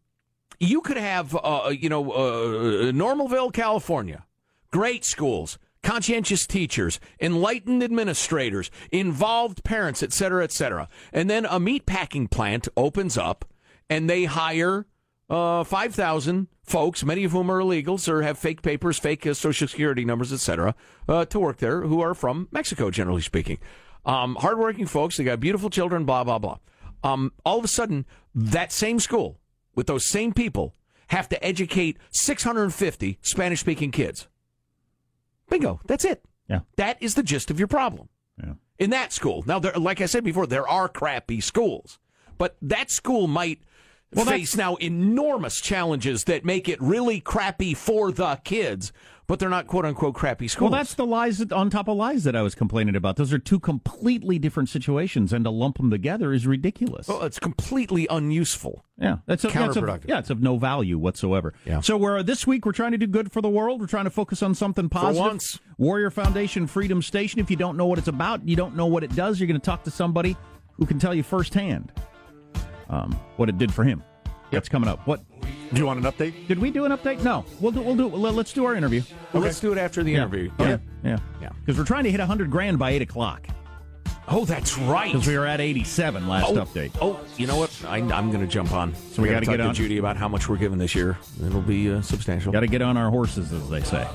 you 0.62 0.80
could 0.80 0.96
have, 0.98 1.36
uh, 1.36 1.74
you 1.78 1.90
know, 1.90 2.10
uh, 2.10 2.92
Normalville, 2.94 3.52
California, 3.52 4.24
great 4.72 5.06
schools, 5.06 5.58
conscientious 5.84 6.46
teachers, 6.46 7.00
enlightened 7.20 7.84
administrators, 7.84 8.70
involved 8.92 9.64
parents, 9.64 10.04
et 10.04 10.14
cetera, 10.14 10.44
et 10.44 10.52
cetera. 10.52 10.88
And 11.14 11.30
then 11.30 11.46
a 11.46 11.60
meat 11.60 11.86
packing 11.86 12.28
plant 12.28 12.68
opens 12.76 13.18
up 13.18 13.46
and 13.90 14.10
they 14.10 14.26
hire 14.26 14.86
uh, 15.30 15.64
5,000 15.64 16.48
folks, 16.64 17.04
many 17.04 17.24
of 17.24 17.32
whom 17.32 17.52
are 17.52 17.60
illegals 17.60 18.08
or 18.08 18.22
have 18.24 18.38
fake 18.38 18.62
papers, 18.62 18.98
fake 19.00 19.26
uh, 19.26 19.34
social 19.34 19.68
security 19.68 20.06
numbers, 20.06 20.34
et 20.34 20.40
cetera, 20.40 20.76
uh, 21.08 21.26
to 21.26 21.40
work 21.40 21.58
there 21.58 21.82
who 21.82 22.02
are 22.02 22.14
from 22.14 22.48
Mexico, 22.52 22.90
generally 22.90 23.22
speaking. 23.22 23.60
Um, 24.06 24.36
hardworking 24.36 24.86
folks, 24.86 25.18
they 25.18 25.24
got 25.24 25.40
beautiful 25.40 25.70
children, 25.70 26.06
blah, 26.06 26.24
blah, 26.24 26.40
blah. 26.40 26.58
Um, 27.04 27.32
all 27.46 27.60
of 27.60 27.66
a 27.66 27.70
sudden, 27.70 28.06
that 28.34 28.72
same 28.72 29.00
school 29.00 29.40
with 29.76 29.88
those 29.88 30.06
same 30.06 30.34
people 30.34 30.76
have 31.08 31.30
to 31.30 31.44
educate 31.44 31.98
650 32.12 33.18
Spanish 33.22 33.60
speaking 33.60 33.92
kids. 33.92 34.28
Bingo. 35.50 35.80
That's 35.86 36.06
it. 36.06 36.24
Yeah. 36.48 36.62
That 36.78 36.98
is 37.02 37.16
the 37.16 37.24
gist 37.24 37.52
of 37.52 37.60
your 37.60 37.68
problem. 37.68 38.10
Yeah. 38.42 38.54
In 38.78 38.90
that 38.92 39.12
school. 39.14 39.44
Now, 39.46 39.60
there, 39.60 39.74
like 39.74 40.02
I 40.02 40.06
said 40.06 40.24
before, 40.24 40.48
there 40.48 40.68
are 40.68 40.88
crappy 40.88 41.42
schools, 41.42 42.00
but 42.38 42.56
that 42.62 42.90
school 42.90 43.28
might 43.28 43.60
Well, 44.14 44.26
face 44.26 44.56
now 44.56 44.76
enormous 44.76 45.60
challenges 45.62 46.24
that 46.24 46.46
make 46.46 46.70
it 46.70 46.82
really 46.82 47.20
crappy 47.20 47.74
for 47.74 48.12
the 48.12 48.40
kids, 48.44 48.92
but 49.30 49.38
they're 49.38 49.48
not 49.48 49.68
quote 49.68 49.86
unquote 49.86 50.16
crappy 50.16 50.48
schools. 50.48 50.72
Well, 50.72 50.80
that's 50.80 50.96
the 50.96 51.06
lies 51.06 51.38
that, 51.38 51.54
on 51.54 51.70
top 51.70 51.88
of 51.88 51.96
lies 51.96 52.24
that 52.24 52.36
I 52.36 52.42
was 52.42 52.56
complaining 52.56 52.96
about. 52.96 53.16
Those 53.16 53.32
are 53.32 53.38
two 53.38 53.60
completely 53.60 54.40
different 54.40 54.70
situations, 54.70 55.32
and 55.32 55.46
to 55.46 55.52
lump 55.52 55.78
them 55.78 55.92
together 55.92 56.34
is 56.34 56.48
ridiculous. 56.48 57.08
Well, 57.08 57.22
it's 57.22 57.38
completely 57.38 58.08
unuseful. 58.10 58.84
Yeah, 58.98 59.18
that's 59.28 59.44
a, 59.44 59.50
that's 59.50 59.78
a- 59.78 59.82
Counterproductive. 59.82 60.08
yeah, 60.08 60.18
it's 60.18 60.32
of 60.32 60.42
no 60.42 60.58
value 60.58 60.98
whatsoever. 60.98 61.54
Yeah. 61.64 61.80
So 61.82 61.96
we're 61.96 62.24
this 62.24 62.48
week 62.48 62.66
we're 62.66 62.72
trying 62.72 62.92
to 62.94 62.98
do 62.98 63.06
good 63.06 63.32
for 63.32 63.40
the 63.40 63.50
world. 63.50 63.80
We're 63.80 63.86
trying 63.88 64.06
to 64.06 64.10
focus 64.10 64.42
on 64.42 64.56
something 64.56 64.90
positive. 64.90 65.20
once. 65.22 65.60
Warrior 65.78 66.10
Foundation 66.10 66.66
Freedom 66.66 67.04
Station. 67.04 67.40
If 67.40 67.52
you 67.52 67.56
don't 67.56 67.78
know 67.78 67.86
what 67.86 68.00
it's 68.00 68.08
about, 68.08 68.48
you 68.48 68.56
don't 68.56 68.76
know 68.76 68.88
what 68.88 69.04
it 69.04 69.16
does. 69.16 69.40
You're 69.40 69.48
going 69.48 69.62
to 69.62 69.66
talk 69.66 69.84
to 69.84 69.92
somebody 69.92 70.36
who 70.74 70.88
can 70.88 70.98
tell 70.98 71.14
you 71.14 71.22
firsthand 71.22 71.92
um, 72.90 73.12
what 73.38 73.48
it 73.48 73.60
did 73.60 73.72
for 73.72 73.84
him. 73.84 74.04
That's 74.52 74.70
coming 74.70 74.90
up. 74.90 75.06
What 75.08 75.22
Do 75.74 75.80
you 75.80 75.86
want 75.86 76.04
an 76.04 76.12
update? 76.12 76.48
did 76.48 76.60
we 76.60 76.72
do 76.72 76.86
an 76.86 76.92
update? 76.92 77.24
No, 77.24 77.46
we'll 77.60 77.72
do. 77.72 77.82
We'll 77.82 77.96
do. 77.96 78.08
Let, 78.08 78.36
us 78.36 78.54
do 78.54 78.66
our 78.66 78.76
interview. 78.76 79.02
Well, 79.34 79.44
Let's 79.44 79.60
do 79.60 79.72
it 79.72 79.78
after 79.78 80.04
the 80.04 80.12
Yeah. 80.12 80.18
interview. 80.18 80.52
Yeah, 80.60 80.78
yeah, 81.04 81.18
Yeah. 81.42 81.50
Because 81.60 81.78
we're 81.78 81.86
trying 81.86 82.06
to 82.06 82.12
hit 82.12 82.20
hundred 82.20 82.50
grand 82.52 82.80
by 82.80 82.92
eight 82.92 83.02
o'clock. 83.02 83.48
Oh, 84.32 84.46
that's 84.46 84.78
right. 84.78 85.12
Because 85.12 85.28
we 85.28 85.38
were 85.38 85.48
at 85.48 85.60
eighty-seven 85.60 86.28
last 86.28 86.50
oh, 86.50 86.56
update. 86.64 86.92
Oh, 87.02 87.20
you 87.38 87.48
know 87.48 87.58
what? 87.58 87.76
I, 87.88 87.98
I'm 87.98 88.30
going 88.32 88.42
to 88.42 88.48
jump 88.48 88.72
on. 88.72 88.94
So 88.94 89.24
we 89.24 89.30
gotta 89.30 89.46
gotta 89.46 89.58
talk 89.58 89.68
get 89.68 89.74
to 89.76 89.82
Judy 89.82 89.98
about 89.98 90.18
how 90.18 90.28
much 90.28 90.48
we're 90.48 90.58
giving 90.58 90.78
this 90.78 90.94
year. 90.94 91.18
It'll 91.44 91.62
be 91.62 91.92
uh, 91.92 92.02
substantial. 92.02 92.52
Got 92.52 92.60
to 92.60 92.68
get 92.68 92.84
on 92.84 92.96
our 92.96 93.10
horses, 93.10 93.52
as 93.52 93.68
they 93.70 93.82
say. 93.82 94.08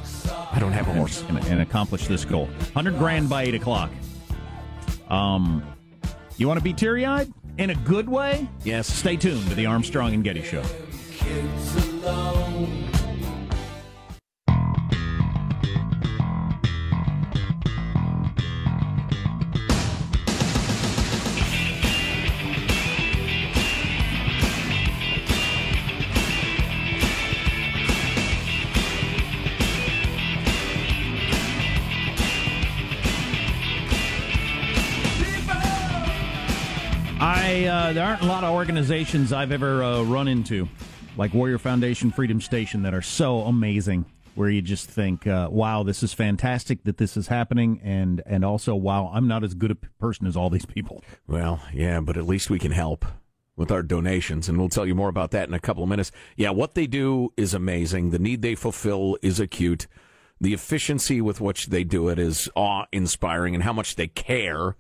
I 0.53 0.59
don't 0.61 0.73
have 0.73 0.87
a 0.87 0.93
horse. 0.93 1.25
and, 1.29 1.39
and 1.47 1.61
accomplish 1.63 2.07
this 2.07 2.25
goal. 2.25 2.49
Hundred 2.75 2.97
grand 2.97 3.29
by 3.29 3.43
eight 3.43 3.55
o'clock. 3.57 3.91
Um, 5.09 5.65
you 6.37 6.47
want 6.49 6.59
to 6.59 6.65
be 6.65 6.73
teary 6.73 7.05
eyed 7.05 7.33
in 7.59 7.71
a 7.71 7.75
good 7.75 8.09
way? 8.09 8.49
Yes. 8.65 8.87
Stay 8.93 9.17
tuned 9.17 9.49
to 9.49 9.55
the 9.55 9.67
Armstrong 9.67 10.15
and 10.15 10.25
Getty 10.25 10.43
Show. 10.43 10.63
I 37.55 37.67
uh, 37.67 37.93
there 37.93 38.05
aren't 38.05 38.23
a 38.23 38.27
lot 38.27 38.43
of 38.43 38.53
organizations 38.53 39.33
I've 39.33 39.53
ever 39.53 39.81
uh, 39.81 40.03
run 40.03 40.27
into, 40.27 40.69
like 41.17 41.33
Warrior 41.33 41.59
Foundation, 41.59 42.11
Freedom 42.11 42.41
Station, 42.41 42.83
that 42.83 42.95
are 42.95 43.03
so 43.03 43.43
amazing. 43.43 44.07
Where 44.35 44.51
you 44.51 44.61
just 44.61 44.91
think, 44.91 45.29
uh, 45.29 45.49
"Wow, 45.53 45.85
this 45.85 46.03
is 46.03 46.13
fantastic 46.13 46.83
that 46.83 46.97
this 46.97 47.17
is 47.17 47.29
happening," 47.29 47.81
and 47.85 48.21
and 48.27 48.45
also, 48.45 48.75
"Wow, 48.75 49.09
I'm 49.15 49.29
not 49.29 49.45
as 49.45 49.55
good 49.55 49.71
a 49.71 49.77
person 49.77 50.27
as 50.27 50.37
all 50.37 50.51
these 50.51 50.67
people." 50.67 51.05
Well, 51.29 51.61
yeah, 51.73 52.01
but 52.01 52.17
at 52.17 52.27
least 52.27 52.51
we 52.51 52.59
can 52.59 52.73
help 52.73 53.05
with 53.55 53.71
our 53.71 53.85
donations, 53.85 54.49
and 54.49 54.59
we'll 54.59 54.69
tell 54.69 54.85
you 54.85 54.97
more 54.97 55.09
about 55.09 55.31
that 55.31 55.47
in 55.47 55.55
a 55.55 55.61
couple 55.61 55.85
of 55.85 55.89
minutes. 55.89 56.11
Yeah, 56.35 56.51
what 56.51 56.75
they 56.75 56.89
do 56.89 57.33
is 57.37 57.55
amazing. 57.55 58.11
The 58.11 58.19
need 58.19 58.43
they 58.43 58.57
fulfill 58.57 59.17
is 59.23 59.39
acute. 59.39 59.87
The 60.41 60.55
efficiency 60.55 61.21
with 61.21 61.41
which 61.41 61.67
they 61.67 61.85
do 61.85 62.09
it 62.09 62.19
is 62.19 62.49
awe-inspiring, 62.57 63.55
and 63.55 63.63
how 63.63 63.73
much 63.73 63.95
they 63.95 64.09
care 64.09 64.75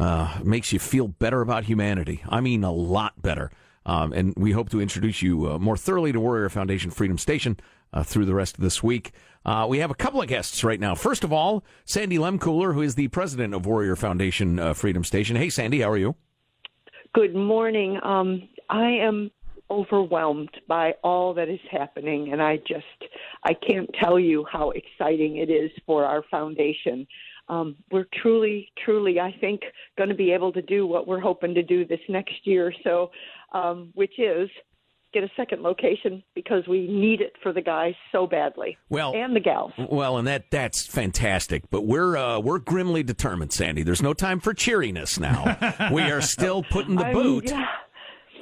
uh, 0.00 0.38
makes 0.42 0.72
you 0.72 0.78
feel 0.78 1.08
better 1.08 1.40
about 1.42 1.64
humanity. 1.64 2.22
I 2.28 2.40
mean, 2.40 2.64
a 2.64 2.72
lot 2.72 3.20
better. 3.20 3.50
Um, 3.86 4.12
and 4.12 4.34
we 4.36 4.52
hope 4.52 4.70
to 4.70 4.80
introduce 4.80 5.22
you 5.22 5.52
uh, 5.52 5.58
more 5.58 5.76
thoroughly 5.76 6.12
to 6.12 6.20
Warrior 6.20 6.48
Foundation 6.48 6.90
Freedom 6.90 7.18
Station 7.18 7.58
uh, 7.92 8.02
through 8.02 8.24
the 8.24 8.34
rest 8.34 8.56
of 8.56 8.62
this 8.62 8.82
week. 8.82 9.12
Uh, 9.44 9.66
we 9.68 9.78
have 9.78 9.90
a 9.90 9.94
couple 9.94 10.20
of 10.20 10.28
guests 10.28 10.62
right 10.64 10.78
now. 10.78 10.94
First 10.94 11.24
of 11.24 11.32
all, 11.32 11.64
Sandy 11.84 12.18
Lemkuil, 12.18 12.74
who 12.74 12.82
is 12.82 12.94
the 12.94 13.08
president 13.08 13.54
of 13.54 13.66
Warrior 13.66 13.96
Foundation 13.96 14.58
uh, 14.58 14.74
Freedom 14.74 15.02
Station. 15.02 15.36
Hey, 15.36 15.48
Sandy, 15.48 15.80
how 15.80 15.90
are 15.90 15.96
you? 15.96 16.14
Good 17.14 17.34
morning. 17.34 17.98
Um, 18.02 18.48
I 18.68 18.88
am 18.88 19.30
overwhelmed 19.70 20.50
by 20.68 20.94
all 21.02 21.32
that 21.34 21.48
is 21.48 21.60
happening, 21.70 22.32
and 22.32 22.42
I 22.42 22.56
just 22.58 22.84
I 23.44 23.54
can't 23.54 23.88
tell 24.00 24.18
you 24.18 24.44
how 24.50 24.70
exciting 24.70 25.38
it 25.38 25.50
is 25.50 25.70
for 25.86 26.04
our 26.04 26.22
foundation. 26.30 27.06
Um, 27.50 27.76
we're 27.90 28.06
truly, 28.22 28.70
truly, 28.84 29.18
I 29.18 29.34
think, 29.40 29.60
going 29.98 30.08
to 30.08 30.14
be 30.14 30.30
able 30.32 30.52
to 30.52 30.62
do 30.62 30.86
what 30.86 31.08
we're 31.08 31.18
hoping 31.20 31.52
to 31.54 31.62
do 31.64 31.84
this 31.84 31.98
next 32.08 32.34
year 32.44 32.68
or 32.68 32.74
so, 32.84 33.10
um, 33.52 33.90
which 33.94 34.18
is 34.20 34.48
get 35.12 35.24
a 35.24 35.30
second 35.36 35.60
location 35.60 36.22
because 36.36 36.62
we 36.68 36.86
need 36.86 37.20
it 37.20 37.32
for 37.42 37.52
the 37.52 37.60
guys 37.60 37.94
so 38.12 38.28
badly. 38.28 38.78
Well, 38.88 39.12
and 39.16 39.34
the 39.34 39.40
gals. 39.40 39.72
Well, 39.76 40.18
and 40.18 40.28
that 40.28 40.44
that's 40.52 40.86
fantastic. 40.86 41.64
But 41.70 41.82
we're 41.86 42.16
uh, 42.16 42.38
we're 42.38 42.60
grimly 42.60 43.02
determined, 43.02 43.52
Sandy. 43.52 43.82
There's 43.82 44.02
no 44.02 44.14
time 44.14 44.38
for 44.38 44.54
cheeriness 44.54 45.18
now. 45.18 45.90
we 45.92 46.02
are 46.02 46.20
still 46.20 46.62
putting 46.62 46.94
the 46.94 47.04
I'm- 47.06 47.14
boot 47.14 47.50
yeah. 47.50 47.66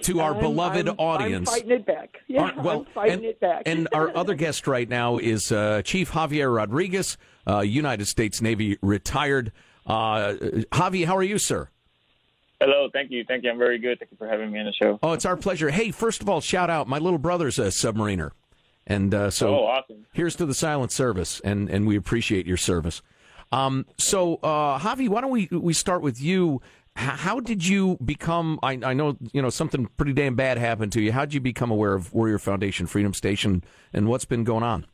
To 0.03 0.21
our 0.21 0.33
I'm- 0.33 0.41
beloved 0.41 0.87
I'm- 0.89 0.97
audience. 0.99 1.49
I'm 1.51 1.55
fighting 1.57 1.71
it 1.73 1.87
back. 1.87 2.19
Yeah, 2.27 2.43
Our- 2.43 2.63
well, 2.63 2.79
I'm 2.81 2.85
fighting 2.87 3.15
and, 3.15 3.25
it 3.25 3.41
back. 3.41 3.63
and 3.67 3.89
our 3.93 4.15
other 4.17 4.35
guest 4.35 4.67
right 4.67 4.89
now 4.89 5.19
is 5.19 5.51
uh, 5.53 5.83
Chief 5.85 6.11
Javier 6.13 6.55
Rodriguez, 6.55 7.17
uh, 7.47 7.61
United 7.61 8.07
States 8.07 8.41
Navy 8.41 8.79
retired. 8.83 9.53
Uh, 9.87 10.35
Javi, 10.73 11.05
how 11.07 11.17
are 11.17 11.23
you, 11.23 11.39
sir? 11.39 11.69
Hello, 12.61 12.89
thank 12.93 13.11
you, 13.11 13.25
thank 13.27 13.45
you. 13.45 13.51
I'm 13.51 13.59
very 13.59 13.79
good. 13.79 13.99
Thank 14.01 14.11
you 14.11 14.17
for 14.17 14.27
having 14.27 14.51
me 14.51 14.59
on 14.59 14.67
the 14.67 14.73
show. 14.73 14.99
Oh, 15.03 15.13
it's 15.13 15.25
our 15.25 15.37
pleasure. 15.37 15.71
Hey, 15.71 15.93
first 15.93 16.21
of 16.23 16.29
all, 16.29 16.41
shout 16.41 16.69
out. 16.71 16.89
My 16.89 16.99
little 16.99 17.19
brother's 17.19 17.59
a 17.59 17.67
submariner, 17.67 18.33
and 18.87 19.15
uh, 19.15 19.31
so 19.31 19.55
Oh, 19.61 19.65
awesome. 19.67 20.07
here's 20.13 20.35
to 20.37 20.45
the 20.47 20.55
silent 20.55 20.91
service, 20.91 21.41
and 21.45 21.71
and 21.71 21.87
we 21.87 21.97
appreciate 21.97 22.47
your 22.47 22.57
service. 22.57 23.01
Um, 23.53 23.87
so, 23.97 24.35
uh, 24.43 24.79
Javi, 24.81 25.09
why 25.09 25.21
don't 25.21 25.31
we 25.31 25.49
we 25.53 25.73
start 25.73 26.03
with 26.03 26.21
you? 26.21 26.61
How 26.99 27.39
did 27.39 27.65
you 27.65 27.97
become? 28.05 28.59
I, 28.61 28.73
I 28.83 28.93
know 28.93 29.17
you 29.33 29.41
know 29.41 29.51
something 29.51 29.87
pretty 29.97 30.13
damn 30.13 30.35
bad 30.35 30.59
happened 30.59 30.91
to 30.93 31.01
you. 31.01 31.13
How 31.13 31.25
did 31.25 31.33
you 31.33 31.41
become 31.41 31.71
aware 31.71 31.95
of 31.95 32.13
Warrior 32.13 32.41
Foundation 32.41 32.87
Freedom 32.89 33.15
Station, 33.15 33.63
and 33.93 34.09
what's 34.09 34.25
been 34.25 34.43
going 34.43 34.65
on? 34.65 34.85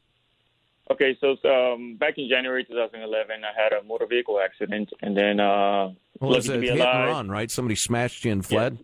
Okay, 0.90 1.16
so 1.18 1.30
um, 1.48 1.96
back 1.96 2.18
in 2.18 2.28
January 2.28 2.62
2011, 2.62 3.36
I 3.42 3.58
had 3.62 3.72
a 3.72 3.82
motor 3.84 4.04
vehicle 4.06 4.38
accident, 4.38 4.90
and 5.00 5.16
then 5.16 5.40
uh, 5.40 5.92
Well, 6.20 6.34
it 6.34 6.36
was 6.36 6.48
lucky 6.48 6.50
a 6.50 6.54
to 6.56 6.60
be 6.60 6.66
hit 6.68 6.80
alive. 6.80 6.94
and 7.00 7.08
run, 7.10 7.30
right? 7.30 7.50
Somebody 7.50 7.74
smashed 7.74 8.22
you 8.26 8.32
and 8.32 8.44
fled. 8.44 8.78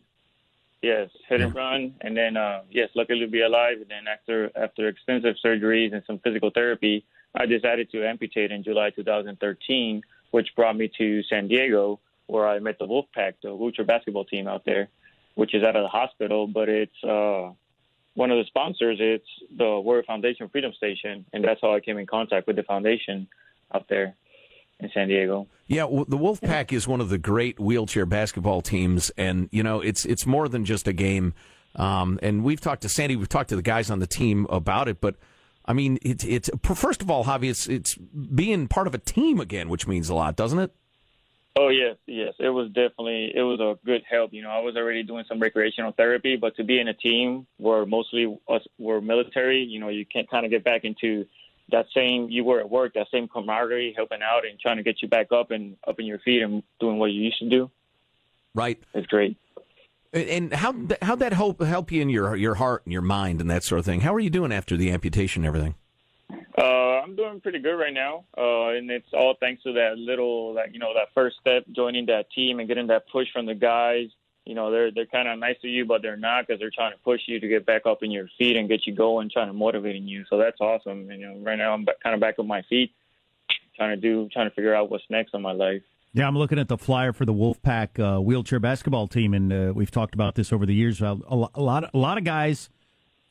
Yes, 0.81 1.11
hit 1.29 1.43
and 1.43 1.55
run, 1.55 1.95
and 2.01 2.17
then 2.17 2.39
uh, 2.39 2.63
yes, 2.71 2.89
luckily 2.95 3.21
to 3.21 3.27
be 3.27 3.43
alive. 3.43 3.77
And 3.83 3.91
then 3.91 4.09
after 4.11 4.51
after 4.57 4.89
extensive 4.89 5.37
surgeries 5.45 5.93
and 5.93 6.03
some 6.07 6.21
physical 6.21 6.51
therapy, 6.51 7.05
I 7.35 7.45
decided 7.45 7.91
to 7.93 8.03
amputate 8.09 8.51
in 8.51 8.65
July 8.65 8.89
2013, 8.89 10.01
which 10.31 10.49
brought 10.57 10.77
me 10.79 10.91
to 10.97 11.23
San 11.25 11.49
Diego, 11.49 12.01
where 12.31 12.49
I 12.49 12.59
met 12.59 12.79
the 12.79 12.87
Wolfpack, 12.87 13.35
the 13.43 13.55
wheelchair 13.55 13.85
basketball 13.85 14.25
team 14.25 14.47
out 14.47 14.65
there, 14.65 14.89
which 15.35 15.55
is 15.55 15.63
out 15.63 15.77
of 15.77 15.83
the 15.83 15.89
hospital, 15.89 16.47
but 16.47 16.69
it's 16.69 17.05
uh, 17.05 17.51
one 18.15 18.31
of 18.31 18.39
the 18.39 18.45
sponsors. 18.47 18.99
It's 19.01 19.27
the 19.57 19.81
Warrior 19.81 20.05
Foundation 20.05 20.49
Freedom 20.49 20.73
Station, 20.73 21.25
and 21.33 21.45
that's 21.45 21.61
how 21.61 21.75
I 21.75 21.81
came 21.81 21.99
in 21.99 22.07
contact 22.07 22.47
with 22.47 22.57
the 22.57 22.63
foundation 22.63 23.29
out 23.75 23.87
there 23.89 24.15
in 24.79 24.91
San 24.93 25.09
Diego. 25.09 25.47
Yeah, 25.67 25.87
the 25.87 26.19
Wolfpack 26.19 26.73
is 26.73 26.89
one 26.89 27.01
of 27.01 27.09
the 27.09 27.19
great 27.19 27.61
wheelchair 27.61 28.07
basketball 28.07 28.63
teams, 28.63 29.11
and 29.17 29.49
you 29.53 29.63
know 29.63 29.81
it's 29.81 30.05
it's 30.05 30.27
more 30.27 30.49
than 30.49 30.65
just 30.65 30.89
a 30.89 30.93
game. 30.93 31.35
Um, 31.77 32.19
and 32.21 32.43
we've 32.43 32.61
talked 32.61 32.83
to 32.83 32.89
Sandy, 32.89 33.15
we've 33.15 33.29
talked 33.29 33.51
to 33.51 33.57
the 33.57 33.63
guys 33.63 33.91
on 33.91 34.01
the 34.01 34.07
team 34.07 34.47
about 34.51 34.89
it, 34.89 35.01
but 35.01 35.15
I 35.65 35.73
mean, 35.73 35.99
it's 36.03 36.25
it's 36.25 36.51
first 36.65 37.01
of 37.01 37.11
all, 37.11 37.25
Javi, 37.25 37.49
it's 37.51 37.69
it's 37.69 37.95
being 37.95 38.67
part 38.67 38.89
of 38.89 38.95
a 38.95 38.99
team 38.99 39.41
again, 39.41 39.69
which 39.69 39.87
means 39.87 40.09
a 40.09 40.15
lot, 40.15 40.35
doesn't 40.35 40.59
it? 40.59 40.75
Oh 41.63 41.69
yes, 41.69 41.97
yes. 42.07 42.33
It 42.39 42.49
was 42.49 42.69
definitely 42.69 43.33
it 43.37 43.43
was 43.43 43.61
a 43.61 43.79
good 43.85 44.03
help. 44.11 44.33
You 44.33 44.41
know, 44.41 44.49
I 44.49 44.61
was 44.61 44.77
already 44.77 45.03
doing 45.03 45.27
some 45.29 45.39
recreational 45.39 45.93
therapy, 45.93 46.37
but 46.37 46.57
to 46.57 46.65
be 46.65 46.81
in 46.81 46.89
a 46.89 46.95
team 46.95 47.47
where 47.59 47.85
mostly 47.85 48.35
us 48.49 48.63
were 48.79 49.03
military, 49.03 49.63
you 49.63 49.79
know, 49.79 49.91
you 49.91 50.07
can't 50.07 50.29
kind 50.31 50.47
of 50.47 50.51
get 50.51 50.65
back 50.65 50.85
into 50.85 51.27
that 51.71 51.85
same 51.95 52.31
you 52.31 52.45
were 52.45 52.61
at 52.61 52.71
work, 52.71 52.95
that 52.95 53.09
same 53.13 53.29
camaraderie, 53.29 53.93
helping 53.95 54.23
out 54.23 54.47
and 54.47 54.59
trying 54.59 54.79
to 54.79 54.83
get 54.83 55.03
you 55.03 55.09
back 55.09 55.33
up 55.33 55.51
and 55.51 55.77
up 55.87 56.01
in 56.01 56.07
your 56.07 56.19
feet 56.21 56.41
and 56.41 56.63
doing 56.81 56.99
what 56.99 57.13
you 57.13 57.21
used 57.21 57.41
to 57.41 57.51
do. 57.51 57.71
Right. 58.55 58.81
It's 58.95 59.07
great. 59.07 59.37
And 60.15 60.55
how 60.55 60.75
how 61.03 61.15
that 61.17 61.35
help 61.35 61.61
help 61.61 61.93
you 61.93 62.01
in 62.01 62.09
your 62.09 62.37
your 62.37 62.55
heart 62.55 62.87
and 62.87 62.93
your 62.95 63.03
mind 63.03 63.43
and 63.43 63.51
that 63.51 63.65
sort 63.65 63.81
of 63.81 63.85
thing? 63.85 64.01
How 64.01 64.15
are 64.15 64.21
you 64.21 64.31
doing 64.31 64.51
after 64.51 64.79
the 64.79 64.91
amputation 64.91 65.43
and 65.43 65.49
everything? 65.49 65.75
Uh, 66.57 67.01
I'm 67.03 67.17
doing 67.17 67.41
pretty 67.41 67.59
good 67.59 67.75
right 67.77 67.93
now, 67.95 68.25
uh, 68.37 68.69
and 68.71 68.91
it's 68.91 69.07
all 69.13 69.35
thanks 69.41 69.63
to 69.63 69.73
that 69.75 69.99
little, 69.99 70.55
that 70.55 70.73
you 70.73 70.79
know, 70.79 70.93
that 70.95 71.09
first 71.15 71.37
step, 71.41 71.65
joining 71.75 72.07
that 72.07 72.31
team 72.33 72.59
and 72.59 72.69
getting 72.69 72.89
that 72.89 73.09
push 73.09 73.29
from 73.33 73.47
the 73.47 73.55
guys. 73.55 74.09
You 74.45 74.55
know, 74.55 74.71
they're 74.71 74.91
they're 74.91 75.07
kind 75.07 75.29
of 75.29 75.39
nice 75.39 75.57
to 75.63 75.69
you, 75.69 75.85
but 75.85 76.03
they're 76.03 76.17
not 76.17 76.47
because 76.47 76.59
they're 76.61 76.71
trying 76.75 76.93
to 76.93 76.99
push 76.99 77.21
you 77.27 77.39
to 77.41 77.49
get 77.49 77.67
back 77.67 77.87
up 77.87 78.03
in 78.03 78.11
your 78.11 78.29
feet 78.39 78.57
and 78.57 78.69
get 78.69 78.87
you 78.87 78.95
going, 78.95 79.31
trying 79.31 79.47
to 79.49 79.53
motivating 79.53 80.09
you. 80.09 80.25
So 80.29 80.39
that's 80.39 80.61
awesome. 80.61 81.11
And, 81.11 81.21
You 81.21 81.29
know, 81.29 81.39
right 81.43 81.57
now 81.57 81.73
I'm 81.73 81.87
kind 82.03 82.15
of 82.15 82.21
back 82.21 82.39
on 82.39 82.47
my 82.47 82.63
feet, 82.63 82.93
trying 83.77 83.91
to 83.91 84.01
do, 84.01 84.29
trying 84.33 84.49
to 84.49 84.55
figure 84.55 84.75
out 84.75 84.91
what's 84.91 85.05
next 85.09 85.35
in 85.35 85.43
my 85.43 85.53
life. 85.53 85.83
Yeah, 86.13 86.27
I'm 86.27 86.37
looking 86.37 86.59
at 86.59 86.67
the 86.67 86.77
flyer 86.77 87.13
for 87.13 87.25
the 87.25 87.33
Wolfpack 87.33 88.01
uh, 88.01 88.21
wheelchair 88.21 88.59
basketball 88.59 89.07
team, 89.07 89.33
and 89.33 89.53
uh, 89.53 89.73
we've 89.73 89.93
talked 89.93 90.15
about 90.15 90.35
this 90.35 90.53
over 90.53 90.67
the 90.67 90.75
years. 90.75 91.01
A, 91.01 91.17
a 91.29 91.37
lot, 91.37 91.89
a 91.95 91.99
lot 91.99 92.19
of 92.19 92.25
guys 92.25 92.69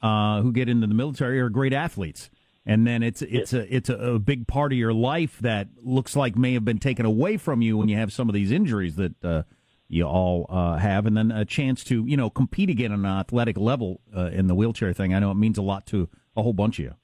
uh, 0.02 0.42
who 0.42 0.54
get 0.54 0.70
into 0.70 0.88
the 0.88 0.94
military 0.94 1.42
are 1.42 1.50
great 1.50 1.74
athletes, 1.74 2.30
and 2.70 2.86
then 2.86 3.02
it's 3.02 3.24
it's 3.24 3.52
a 3.52 3.76
it's 3.76 3.90
a, 3.90 3.96
a, 3.96 4.20
big 4.20 4.46
part 4.46 4.72
of 4.72 4.78
your 4.78 4.94
life 4.94 5.40
that 5.40 5.70
looks 5.82 6.16
like 6.16 6.36
may 6.36 6.54
have 6.54 6.64
been 6.64 6.78
taken 6.78 7.04
away 7.04 7.36
from 7.36 7.64
you 7.64 7.76
when 7.76 7.90
you 7.90 7.98
have 7.98 8.14
some 8.14 8.30
of 8.30 8.36
these 8.36 8.52
injuries 8.52 8.96
that 8.96 9.26
uh, 9.26 9.42
you 9.88 10.04
all 10.04 10.46
uh, 10.50 10.78
have, 10.78 11.08
and 11.08 11.18
then 11.18 11.32
a 11.32 11.46
chance 11.46 11.84
to 11.86 12.06
you 12.06 12.16
know 12.16 12.30
compete 12.30 12.70
again 12.70 12.92
on 12.92 13.00
an 13.00 13.20
athletic 13.20 13.58
level 13.58 14.02
uh, 14.16 14.26
in 14.28 14.46
the 14.46 14.54
wheelchair 14.54 14.94
thing. 14.94 15.16
I 15.16 15.20
know 15.20 15.32
it 15.32 15.36
means 15.36 15.58
a 15.58 15.64
lot 15.64 15.88
to 15.88 16.10
a 16.38 16.44
whole 16.44 16.54
bunch 16.54 16.78
of 16.78 16.86
you. 16.86 16.96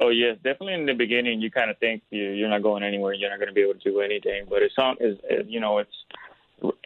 Oh 0.00 0.10
yes, 0.10 0.36
definitely 0.44 0.74
in 0.74 0.84
the 0.84 0.92
beginning 0.92 1.40
you 1.40 1.50
kind 1.50 1.70
of 1.70 1.78
think 1.78 2.02
you're 2.10 2.50
not 2.50 2.62
going 2.62 2.82
anywhere, 2.82 3.14
you're 3.14 3.30
not 3.30 3.38
going 3.38 3.48
to 3.48 3.54
be 3.54 3.62
able 3.62 3.80
to 3.80 3.90
do 3.90 4.00
anything. 4.00 4.44
But 4.50 4.62
as 4.62 4.72
long 4.76 4.96
as 5.00 5.16
you 5.46 5.60
know, 5.60 5.78
it's 5.78 5.96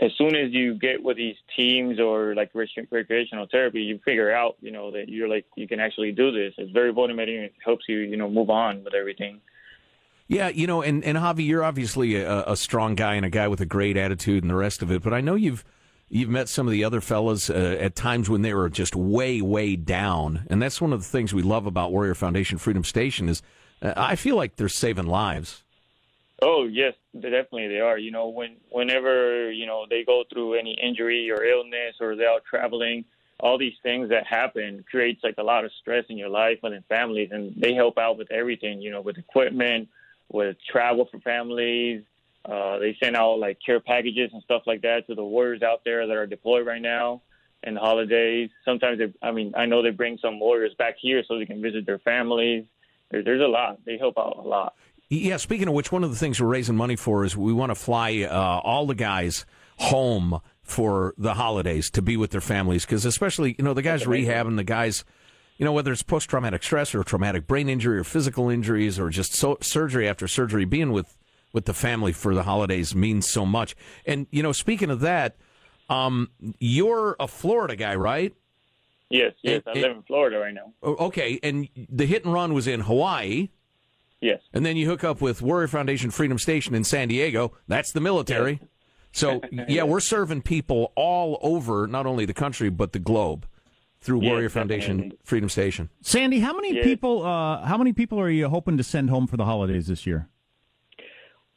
as 0.01 0.11
soon 0.17 0.35
as 0.35 0.53
you 0.53 0.75
get 0.75 1.03
with 1.03 1.17
these 1.17 1.37
teams 1.57 2.01
or 2.01 2.35
like 2.35 2.51
recreational 2.55 3.47
therapy, 3.51 3.83
you 3.83 4.01
figure 4.05 4.33
out 4.33 4.57
you 4.61 4.71
know 4.71 4.91
that 4.91 5.09
you're 5.09 5.29
like 5.29 5.47
you 5.57 5.69
can 5.69 5.81
actually 5.81 6.13
do 6.13 6.31
this. 6.31 6.55
It's 6.59 6.73
very 6.73 6.93
motivating. 6.93 7.37
It 7.37 7.55
helps 7.65 7.85
you 7.89 7.99
you 7.99 8.17
know 8.17 8.29
move 8.29 8.51
on 8.51 8.85
with 8.85 8.95
everything. 8.95 9.41
Yeah, 10.27 10.49
you 10.49 10.67
know, 10.67 10.83
and 10.83 11.05
and 11.05 11.17
Javi, 11.17 11.47
you're 11.47 11.65
obviously 11.65 12.17
a, 12.17 12.45
a 12.45 12.57
strong 12.57 12.95
guy 12.95 13.15
and 13.15 13.25
a 13.25 13.31
guy 13.31 13.49
with 13.49 13.61
a 13.61 13.67
great 13.67 13.97
attitude 13.97 14.43
and 14.43 14.51
the 14.51 14.57
rest 14.57 14.83
of 14.83 14.91
it. 14.91 15.03
But 15.03 15.15
I 15.15 15.21
know 15.21 15.35
you've 15.35 15.65
You've 16.11 16.31
met 16.31 16.49
some 16.49 16.67
of 16.67 16.73
the 16.73 16.85
other 16.85 17.03
fellas 17.03 17.51
uh, 17.51 17.77
at 17.79 17.95
times 17.95 18.31
when 18.31 18.41
they 18.41 18.55
were 18.55 18.71
just 18.71 18.97
way, 18.97 19.43
way 19.43 19.77
down, 19.77 20.47
and 20.49 20.61
that's 20.61 20.81
one 20.81 20.95
of 20.95 21.01
the 21.01 21.09
things 21.09 21.35
we 21.35 21.43
love 21.43 21.67
about 21.67 21.93
Warrior 21.93 22.15
Foundation 22.15 22.57
Freedom 22.57 22.83
Station 22.83 23.29
is 23.29 23.43
uh, 23.83 23.93
I 23.95 24.17
feel 24.17 24.35
like 24.35 24.57
they're 24.57 24.71
saving 24.71 25.07
lives. 25.07 25.65
Oh 26.41 26.67
yes, 26.67 26.95
definitely 27.15 27.69
they 27.69 27.81
are. 27.81 27.99
You 27.99 28.11
know, 28.11 28.29
when 28.29 28.57
whenever 28.71 29.51
you 29.51 29.67
know 29.67 29.87
they 29.89 30.05
go 30.05 30.25
through 30.33 30.55
any 30.55 30.79
injury 30.81 31.31
or 31.31 31.43
illness 31.43 31.97
or 32.01 32.15
they're 32.15 32.31
out 32.31 32.45
traveling, 32.49 33.05
all 33.41 33.59
these 33.59 33.75
things 33.83 34.09
that 34.11 34.27
happen 34.27 34.85
creates 34.89 35.25
like 35.25 35.35
a 35.39 35.43
lot 35.43 35.65
of 35.65 35.73
stress 35.81 36.05
in 36.09 36.17
your 36.17 36.29
life 36.29 36.59
and 36.63 36.75
in 36.75 36.83
families, 36.83 37.31
and 37.33 37.55
they 37.57 37.75
help 37.75 37.99
out 37.99 38.19
with 38.19 38.31
everything. 38.31 38.81
You 38.81 38.91
know, 38.91 39.01
with 39.01 39.19
equipment, 39.19 39.89
with 40.31 40.57
travel 40.71 41.09
for 41.11 41.19
families, 41.21 42.03
uh, 42.45 42.79
they 42.79 42.97
send 43.03 43.17
out 43.17 43.39
like 43.41 43.59
care 43.65 43.81
packages 43.81 44.31
and 44.33 44.43
stuff 44.43 44.63
like 44.67 44.83
that 44.83 45.07
to 45.09 45.15
the 45.15 45.25
warriors 45.25 45.63
out 45.63 45.83
there 45.85 46.07
that 46.07 46.17
are 46.17 46.27
deployed 46.27 46.67
right 46.67 46.83
now 46.83 47.21
and 47.65 47.77
holidays. 47.77 48.51
Sometimes 48.65 48.99
they, 48.99 49.13
I 49.23 49.33
mean, 49.33 49.53
I 49.57 49.67
know 49.67 49.83
they 49.83 49.91
bring 49.91 50.19
some 50.19 50.39
warriors 50.39 50.75
back 50.79 50.95
here 51.01 51.23
so 51.27 51.39
they 51.39 51.47
can 51.47 51.61
visit 51.61 51.85
their 51.85 51.99
families. 51.99 52.65
There, 53.11 53.23
there's 53.23 53.43
a 53.43 53.49
lot. 53.49 53.85
They 53.85 53.99
help 53.99 54.19
out 54.19 54.37
a 54.39 54.49
lot. 54.49 54.75
Yeah. 55.09 55.37
Speaking 55.37 55.69
of 55.69 55.75
which, 55.75 55.91
one 55.91 56.05
of 56.05 56.11
the 56.11 56.17
things 56.17 56.41
we're 56.41 56.49
raising 56.49 56.77
money 56.77 56.97
for 56.97 57.25
is 57.25 57.37
we 57.37 57.53
want 57.53 57.71
to 57.71 57.75
fly 57.75 58.23
uh, 58.23 58.61
all 58.63 58.87
the 58.87 58.95
guys 58.95 59.47
home 59.79 60.41
for 60.63 61.15
the 61.17 61.35
holidays 61.35 61.91
to 61.91 62.03
be 62.03 62.17
with 62.17 62.31
their 62.31 62.41
families 62.41 62.85
because 62.85 63.05
especially 63.07 63.55
you 63.57 63.65
know 63.65 63.73
the 63.73 63.81
guys 63.81 64.03
rehabbing 64.05 64.57
the 64.57 64.65
guys 64.65 65.03
you 65.57 65.65
know 65.65 65.73
whether 65.73 65.93
it's 65.93 66.03
post-traumatic 66.03 66.63
stress 66.63 66.95
or 66.95 67.03
traumatic 67.03 67.47
brain 67.47 67.71
injury 67.71 67.99
or 67.99 68.05
physical 68.05 68.51
injuries 68.51 68.99
or 68.99 69.09
just 69.09 69.33
so, 69.33 69.57
surgery 69.63 70.07
after 70.07 70.29
surgery 70.29 70.67
being 70.67 70.93
with 70.93 71.17
with 71.53 71.65
the 71.65 71.75
family 71.75 72.13
for 72.13 72.35
the 72.35 72.43
holidays 72.43 72.95
means 72.95 73.29
so 73.29 73.47
much. 73.47 73.75
And 74.05 74.27
you 74.31 74.43
know, 74.43 74.53
speaking 74.53 74.91
of 74.91 75.01
that, 75.01 75.37
um, 75.89 76.31
you're 76.59 77.17
a 77.19 77.27
Florida 77.27 77.77
guy, 77.77 77.95
right? 77.95 78.35
Yes, 79.11 79.33
yes. 79.43 79.63
I 79.67 79.73
live 79.73 79.97
in 79.97 80.03
Florida 80.03 80.39
right 80.39 80.53
now. 80.53 80.75
Okay, 80.83 81.41
and 81.43 81.69
the 81.75 82.05
hit 82.05 82.25
and 82.25 82.35
run 82.35 82.53
was 82.53 82.67
in 82.67 82.81
Hawaii. 82.81 83.49
Yes. 84.21 84.41
And 84.53 84.67
then 84.67 84.77
you 84.77 84.89
hook 84.89 85.05
up 85.05 85.21
with 85.21 85.43
Warrior 85.43 85.69
Foundation 85.69 86.11
Freedom 86.11 86.39
Station 86.39 86.75
in 86.75 86.85
San 86.85 87.09
Diego. 87.09 87.53
That's 87.69 87.93
the 87.93 88.01
military. 88.01 88.59
Yes. 88.61 88.71
So 89.13 89.41
yeah, 89.69 89.85
we're 89.85 90.01
serving 90.01 90.43
people 90.43 90.93
all 90.97 91.39
over, 91.43 91.87
not 91.87 92.07
only 92.07 92.25
the 92.25 92.35
country 92.35 92.69
but 92.69 92.93
the 92.93 92.99
globe, 92.99 93.47
through 94.01 94.23
yes, 94.23 94.31
Warrior 94.31 94.49
Foundation 94.49 94.97
definitely. 94.97 95.19
Freedom 95.25 95.49
Station. 95.49 95.91
Sandy, 96.03 96.41
how 96.41 96.55
many 96.55 96.75
yes. 96.75 96.85
people? 96.85 97.25
Uh, 97.25 97.65
how 97.65 97.79
many 97.79 97.93
people 97.93 98.21
are 98.21 98.31
you 98.31 98.49
hoping 98.49 98.77
to 98.77 98.85
send 98.85 99.11
home 99.11 99.27
for 99.27 99.37
the 99.37 99.45
holidays 99.45 99.87
this 99.87 100.07
year? 100.07 100.29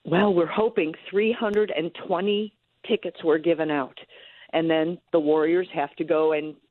Well, 0.04 0.34
we're 0.34 0.48
hoping 0.48 0.94
320 1.10 2.54
tickets 2.88 3.24
were 3.24 3.38
given 3.38 3.70
out. 3.70 3.98
And 4.54 4.70
then 4.70 4.98
the 5.12 5.20
Warriors 5.20 5.68
have 5.74 5.96
to 5.96 6.04
go 6.04 6.34
and 6.34 6.56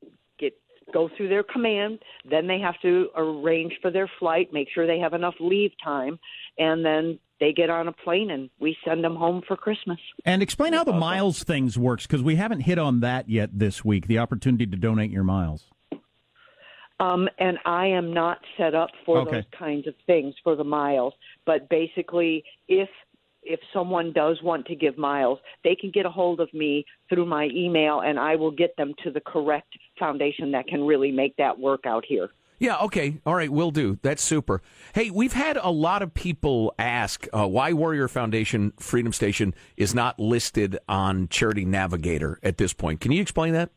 go 0.91 1.09
through 1.15 1.29
their 1.29 1.43
command. 1.43 1.99
Then 2.29 2.47
they 2.47 2.59
have 2.59 2.79
to 2.81 3.09
arrange 3.15 3.73
for 3.81 3.91
their 3.91 4.09
flight, 4.19 4.53
make 4.53 4.67
sure 4.73 4.87
they 4.87 4.99
have 4.99 5.13
enough 5.13 5.35
leave 5.39 5.71
time, 5.83 6.19
and 6.57 6.85
then 6.85 7.19
they 7.39 7.51
get 7.51 7.69
on 7.69 7.87
a 7.87 7.91
plane 7.91 8.29
and 8.29 8.49
we 8.59 8.77
send 8.85 9.03
them 9.03 9.15
home 9.15 9.41
for 9.47 9.57
Christmas. 9.57 9.97
And 10.23 10.43
explain 10.43 10.73
how 10.73 10.83
the 10.83 10.93
miles 10.93 11.43
things 11.43 11.77
works 11.77 12.05
because 12.05 12.21
we 12.21 12.35
haven't 12.35 12.61
hit 12.61 12.77
on 12.77 12.99
that 12.99 13.29
yet 13.29 13.49
this 13.57 13.83
week. 13.83 14.07
The 14.07 14.19
opportunity 14.19 14.67
to 14.67 14.77
donate 14.77 15.11
your 15.11 15.23
miles. 15.23 15.65
Um, 16.99 17.27
and 17.39 17.57
I 17.65 17.87
am 17.87 18.13
not 18.13 18.37
set 18.57 18.75
up 18.75 18.91
for 19.07 19.19
okay. 19.21 19.37
those 19.37 19.43
kinds 19.57 19.87
of 19.87 19.95
things 20.05 20.35
for 20.43 20.55
the 20.55 20.63
miles. 20.63 21.15
But 21.47 21.67
basically, 21.67 22.43
if 22.67 22.89
if 23.43 23.59
someone 23.73 24.13
does 24.13 24.41
want 24.43 24.65
to 24.67 24.75
give 24.75 24.97
miles, 24.97 25.39
they 25.63 25.75
can 25.75 25.91
get 25.91 26.05
a 26.05 26.09
hold 26.09 26.39
of 26.39 26.53
me 26.53 26.85
through 27.09 27.25
my 27.25 27.49
email, 27.53 28.01
and 28.01 28.19
I 28.19 28.35
will 28.35 28.51
get 28.51 28.75
them 28.77 28.93
to 29.03 29.11
the 29.11 29.21
correct 29.21 29.73
foundation 29.97 30.51
that 30.51 30.67
can 30.67 30.83
really 30.83 31.11
make 31.11 31.35
that 31.37 31.57
work 31.59 31.85
out 31.85 32.05
here. 32.07 32.29
Yeah, 32.59 32.77
okay. 32.77 33.17
All 33.25 33.33
right, 33.33 33.51
we'll 33.51 33.71
do. 33.71 33.97
That's 34.03 34.21
super. 34.21 34.61
Hey, 34.93 35.09
we've 35.09 35.33
had 35.33 35.57
a 35.57 35.71
lot 35.71 36.03
of 36.03 36.13
people 36.13 36.75
ask 36.77 37.27
uh, 37.33 37.47
why 37.47 37.73
Warrior 37.73 38.07
Foundation 38.07 38.71
Freedom 38.77 39.11
Station 39.11 39.55
is 39.77 39.95
not 39.95 40.19
listed 40.19 40.77
on 40.87 41.27
Charity 41.29 41.65
Navigator 41.65 42.39
at 42.43 42.59
this 42.59 42.71
point. 42.71 42.99
Can 43.01 43.11
you 43.11 43.19
explain 43.19 43.53
that? 43.53 43.71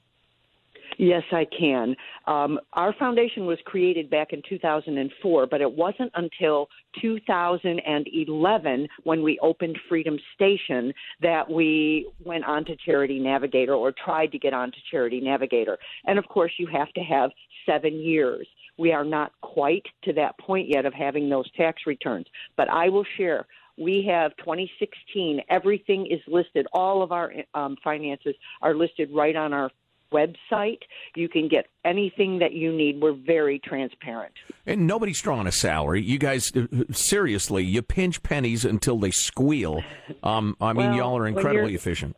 Yes, 0.98 1.22
I 1.32 1.44
can. 1.44 1.96
Um, 2.26 2.60
our 2.74 2.92
foundation 2.94 3.46
was 3.46 3.58
created 3.64 4.10
back 4.10 4.32
in 4.32 4.42
2004, 4.48 5.46
but 5.46 5.60
it 5.60 5.70
wasn't 5.70 6.12
until 6.14 6.68
2011 7.00 8.88
when 9.02 9.22
we 9.22 9.38
opened 9.40 9.78
Freedom 9.88 10.18
Station 10.34 10.92
that 11.20 11.50
we 11.50 12.08
went 12.24 12.44
on 12.44 12.64
to 12.66 12.76
Charity 12.76 13.18
Navigator 13.18 13.74
or 13.74 13.92
tried 13.92 14.30
to 14.32 14.38
get 14.38 14.54
on 14.54 14.70
to 14.70 14.78
Charity 14.90 15.20
Navigator. 15.20 15.78
And 16.06 16.18
of 16.18 16.28
course, 16.28 16.52
you 16.58 16.66
have 16.68 16.92
to 16.92 17.00
have 17.00 17.30
seven 17.66 17.94
years. 17.94 18.46
We 18.76 18.92
are 18.92 19.04
not 19.04 19.32
quite 19.40 19.86
to 20.04 20.12
that 20.14 20.38
point 20.38 20.68
yet 20.68 20.86
of 20.86 20.94
having 20.94 21.28
those 21.28 21.50
tax 21.52 21.82
returns, 21.86 22.26
but 22.56 22.68
I 22.68 22.88
will 22.88 23.06
share 23.16 23.46
we 23.76 24.06
have 24.08 24.36
2016 24.36 25.40
everything 25.50 26.06
is 26.06 26.20
listed 26.28 26.64
all 26.72 27.02
of 27.02 27.10
our 27.10 27.32
um, 27.54 27.76
finances 27.82 28.34
are 28.62 28.72
listed 28.72 29.10
right 29.12 29.34
on 29.34 29.52
our 29.52 29.68
website. 30.12 30.78
You 31.14 31.28
can 31.28 31.48
get 31.48 31.66
anything 31.84 32.38
that 32.38 32.52
you 32.52 32.72
need. 32.72 33.00
We're 33.00 33.12
very 33.14 33.58
transparent. 33.58 34.32
And 34.66 34.86
nobody's 34.86 35.20
drawing 35.20 35.46
a 35.46 35.52
salary. 35.52 36.02
You 36.02 36.18
guys, 36.18 36.52
uh, 36.54 36.66
seriously, 36.92 37.64
you 37.64 37.82
pinch 37.82 38.22
pennies 38.22 38.64
until 38.64 38.98
they 38.98 39.10
squeal. 39.10 39.82
Um, 40.22 40.56
I 40.60 40.72
mean, 40.72 40.90
well, 40.90 40.96
y'all 40.96 41.18
are 41.18 41.26
incredibly 41.26 41.74
efficient. 41.74 42.16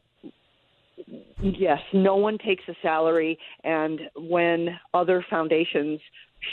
Yes, 1.41 1.81
no 1.93 2.17
one 2.17 2.39
takes 2.39 2.65
a 2.69 2.75
salary. 2.83 3.39
And 3.63 4.01
when 4.17 4.79
other 4.95 5.25
foundations 5.29 6.01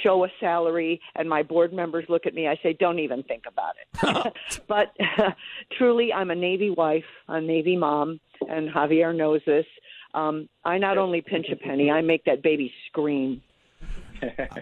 show 0.02 0.26
a 0.26 0.28
salary 0.40 1.00
and 1.16 1.30
my 1.30 1.44
board 1.44 1.74
members 1.74 2.06
look 2.10 2.26
at 2.26 2.34
me, 2.34 2.48
I 2.48 2.58
say, 2.62 2.76
don't 2.80 3.00
even 3.00 3.24
think 3.24 3.44
about 3.48 3.74
it. 3.80 4.34
but 4.68 4.94
truly, 5.78 6.12
I'm 6.12 6.32
a 6.32 6.36
Navy 6.36 6.70
wife, 6.70 7.06
a 7.28 7.40
Navy 7.40 7.78
mom, 7.78 8.20
and 8.50 8.70
Javier 8.70 9.16
knows 9.16 9.42
this. 9.46 9.66
Um, 10.14 10.48
I 10.64 10.78
not 10.78 10.98
only 10.98 11.22
pinch 11.22 11.48
a 11.52 11.56
penny, 11.56 11.90
I 11.90 12.02
make 12.02 12.26
that 12.26 12.42
baby 12.44 12.72
scream. 12.88 13.42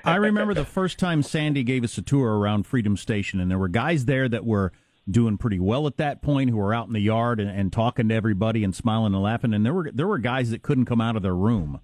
I 0.06 0.16
remember 0.16 0.54
the 0.54 0.66
first 0.66 0.98
time 0.98 1.22
Sandy 1.22 1.64
gave 1.64 1.84
us 1.84 1.98
a 1.98 2.02
tour 2.02 2.40
around 2.40 2.66
Freedom 2.66 2.98
Station, 2.98 3.40
and 3.40 3.52
there 3.52 3.60
were 3.60 3.68
guys 3.68 4.06
there 4.06 4.28
that 4.30 4.46
were 4.46 4.72
doing 5.10 5.38
pretty 5.38 5.60
well 5.60 5.88
at 5.88 5.98
that 5.98 6.22
point, 6.22 6.50
who 6.50 6.58
were 6.58 6.74
out 6.74 6.88
in 6.88 6.94
the 6.94 7.00
yard 7.00 7.40
and, 7.40 7.50
and 7.50 7.72
talking 7.74 8.10
to 8.10 8.16
everybody 8.16 8.64
and 8.64 8.74
smiling 8.74 9.14
and 9.14 9.22
laughing, 9.22 9.54
and 9.54 9.66
there 9.66 9.74
were 9.74 9.92
there 9.94 10.08
were 10.08 10.18
guys 10.18 10.50
that 10.52 10.62
couldn't 10.64 10.86
come 10.86 11.02
out 11.02 11.16
of 11.16 11.22
their 11.22 11.36
room. 11.36 11.80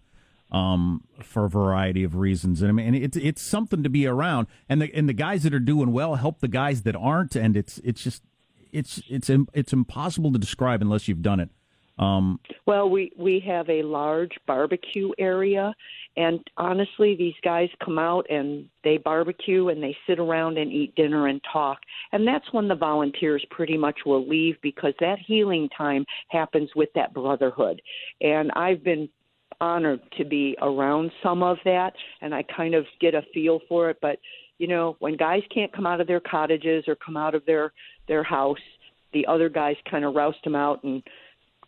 um, 0.51 1.03
for 1.21 1.45
a 1.45 1.49
variety 1.49 2.03
of 2.03 2.15
reasons. 2.15 2.61
And 2.61 2.69
I 2.69 2.71
mean, 2.71 2.95
it's 2.95 3.17
it's 3.17 3.41
something 3.41 3.83
to 3.83 3.89
be 3.89 4.07
around, 4.07 4.47
and 4.69 4.81
the 4.81 4.93
and 4.95 5.07
the 5.09 5.13
guys 5.13 5.43
that 5.43 5.53
are 5.53 5.59
doing 5.59 5.91
well 5.91 6.15
help 6.15 6.39
the 6.39 6.47
guys 6.47 6.83
that 6.83 6.95
aren't, 6.95 7.35
and 7.35 7.57
it's 7.57 7.79
it's 7.79 8.01
just 8.01 8.23
it's 8.71 9.01
it's 9.09 9.29
it's 9.53 9.73
impossible 9.73 10.31
to 10.31 10.39
describe 10.39 10.81
unless 10.81 11.07
you've 11.07 11.21
done 11.21 11.39
it. 11.39 11.49
Um, 11.99 12.39
Well, 12.65 12.89
we 12.89 13.11
we 13.17 13.39
have 13.47 13.69
a 13.69 13.81
large 13.81 14.35
barbecue 14.45 15.11
area, 15.17 15.73
and 16.15 16.39
honestly, 16.57 17.15
these 17.15 17.35
guys 17.43 17.69
come 17.83 17.97
out 17.97 18.25
and 18.29 18.69
they 18.83 18.97
barbecue 18.97 19.69
and 19.69 19.81
they 19.81 19.97
sit 20.05 20.19
around 20.19 20.57
and 20.57 20.71
eat 20.71 20.93
dinner 20.95 21.27
and 21.27 21.41
talk, 21.51 21.79
and 22.11 22.27
that's 22.27 22.45
when 22.51 22.67
the 22.67 22.75
volunteers 22.75 23.43
pretty 23.49 23.77
much 23.77 23.99
will 24.05 24.27
leave 24.27 24.57
because 24.61 24.93
that 24.99 25.17
healing 25.19 25.69
time 25.75 26.05
happens 26.29 26.69
with 26.75 26.89
that 26.93 27.13
brotherhood, 27.13 27.81
and 28.21 28.51
I've 28.51 28.83
been 28.83 29.09
honored 29.59 30.01
to 30.17 30.23
be 30.23 30.55
around 30.61 31.11
some 31.23 31.41
of 31.41 31.57
that, 31.65 31.93
and 32.21 32.35
I 32.35 32.43
kind 32.43 32.75
of 32.75 32.85
get 32.99 33.15
a 33.15 33.23
feel 33.33 33.59
for 33.67 33.89
it, 33.89 33.97
but. 34.01 34.19
You 34.59 34.67
know, 34.67 34.95
when 34.97 35.15
guys 35.17 35.43
can't 35.53 35.71
come 35.71 35.85
out 35.85 36.01
of 36.01 36.07
their 36.07 36.19
cottages 36.19 36.87
or 36.87 36.95
come 36.95 37.15
out 37.15 37.35
of 37.35 37.45
their 37.45 37.73
their 38.07 38.23
house, 38.23 38.57
the 39.13 39.23
other 39.27 39.49
guys 39.49 39.75
kind 39.87 40.03
of 40.03 40.15
roust 40.15 40.43
them 40.43 40.55
out 40.55 40.83
and 40.83 41.03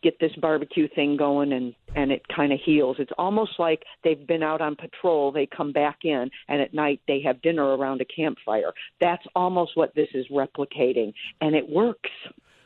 get 0.02 0.20
this 0.20 0.32
barbecue 0.42 0.88
thing 0.96 1.18
going 1.18 1.54
and 1.54 1.74
and 1.96 2.12
it 2.12 2.22
kind 2.34 2.52
of 2.54 2.60
heals 2.64 2.98
it's 3.00 3.12
almost 3.18 3.52
like 3.60 3.84
they've 4.04 4.28
been 4.28 4.44
out 4.44 4.62
on 4.62 4.76
patrol 4.76 5.32
they 5.32 5.46
come 5.46 5.72
back 5.72 6.00
in 6.04 6.30
and 6.48 6.62
at 6.62 6.74
night 6.74 7.02
they 7.08 7.22
have 7.22 7.42
dinner 7.42 7.76
around 7.76 8.02
a 8.02 8.06
campfire 8.06 8.72
that's 9.00 9.26
almost 9.36 9.76
what 9.76 9.94
this 9.96 10.10
is 10.14 10.26
replicating 10.32 11.14
and 11.42 11.56
it 11.56 11.68
works 11.68 12.10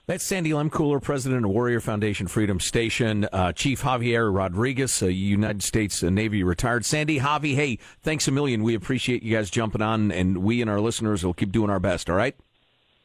That's 0.05 0.25
Sandy 0.25 0.49
Lemkuil, 0.49 1.01
president 1.01 1.45
of 1.45 1.51
Warrior 1.51 1.79
Foundation 1.79 2.27
Freedom 2.27 2.59
Station. 2.59 3.25
Uh, 3.31 3.53
Chief 3.53 3.83
Javier 3.83 4.35
Rodriguez, 4.35 5.01
a 5.01 5.13
United 5.13 5.63
States 5.63 6.03
Navy 6.03 6.43
retired. 6.43 6.83
Sandy, 6.83 7.21
Javi, 7.21 7.55
hey, 7.55 7.79
thanks 8.01 8.27
a 8.27 8.31
million. 8.31 8.63
We 8.63 8.75
appreciate 8.75 9.23
you 9.23 9.33
guys 9.33 9.49
jumping 9.49 9.81
on, 9.81 10.11
and 10.11 10.39
we 10.39 10.59
and 10.59 10.69
our 10.69 10.81
listeners 10.81 11.23
will 11.23 11.33
keep 11.33 11.53
doing 11.53 11.69
our 11.69 11.79
best, 11.79 12.09
all 12.09 12.17
right? 12.17 12.35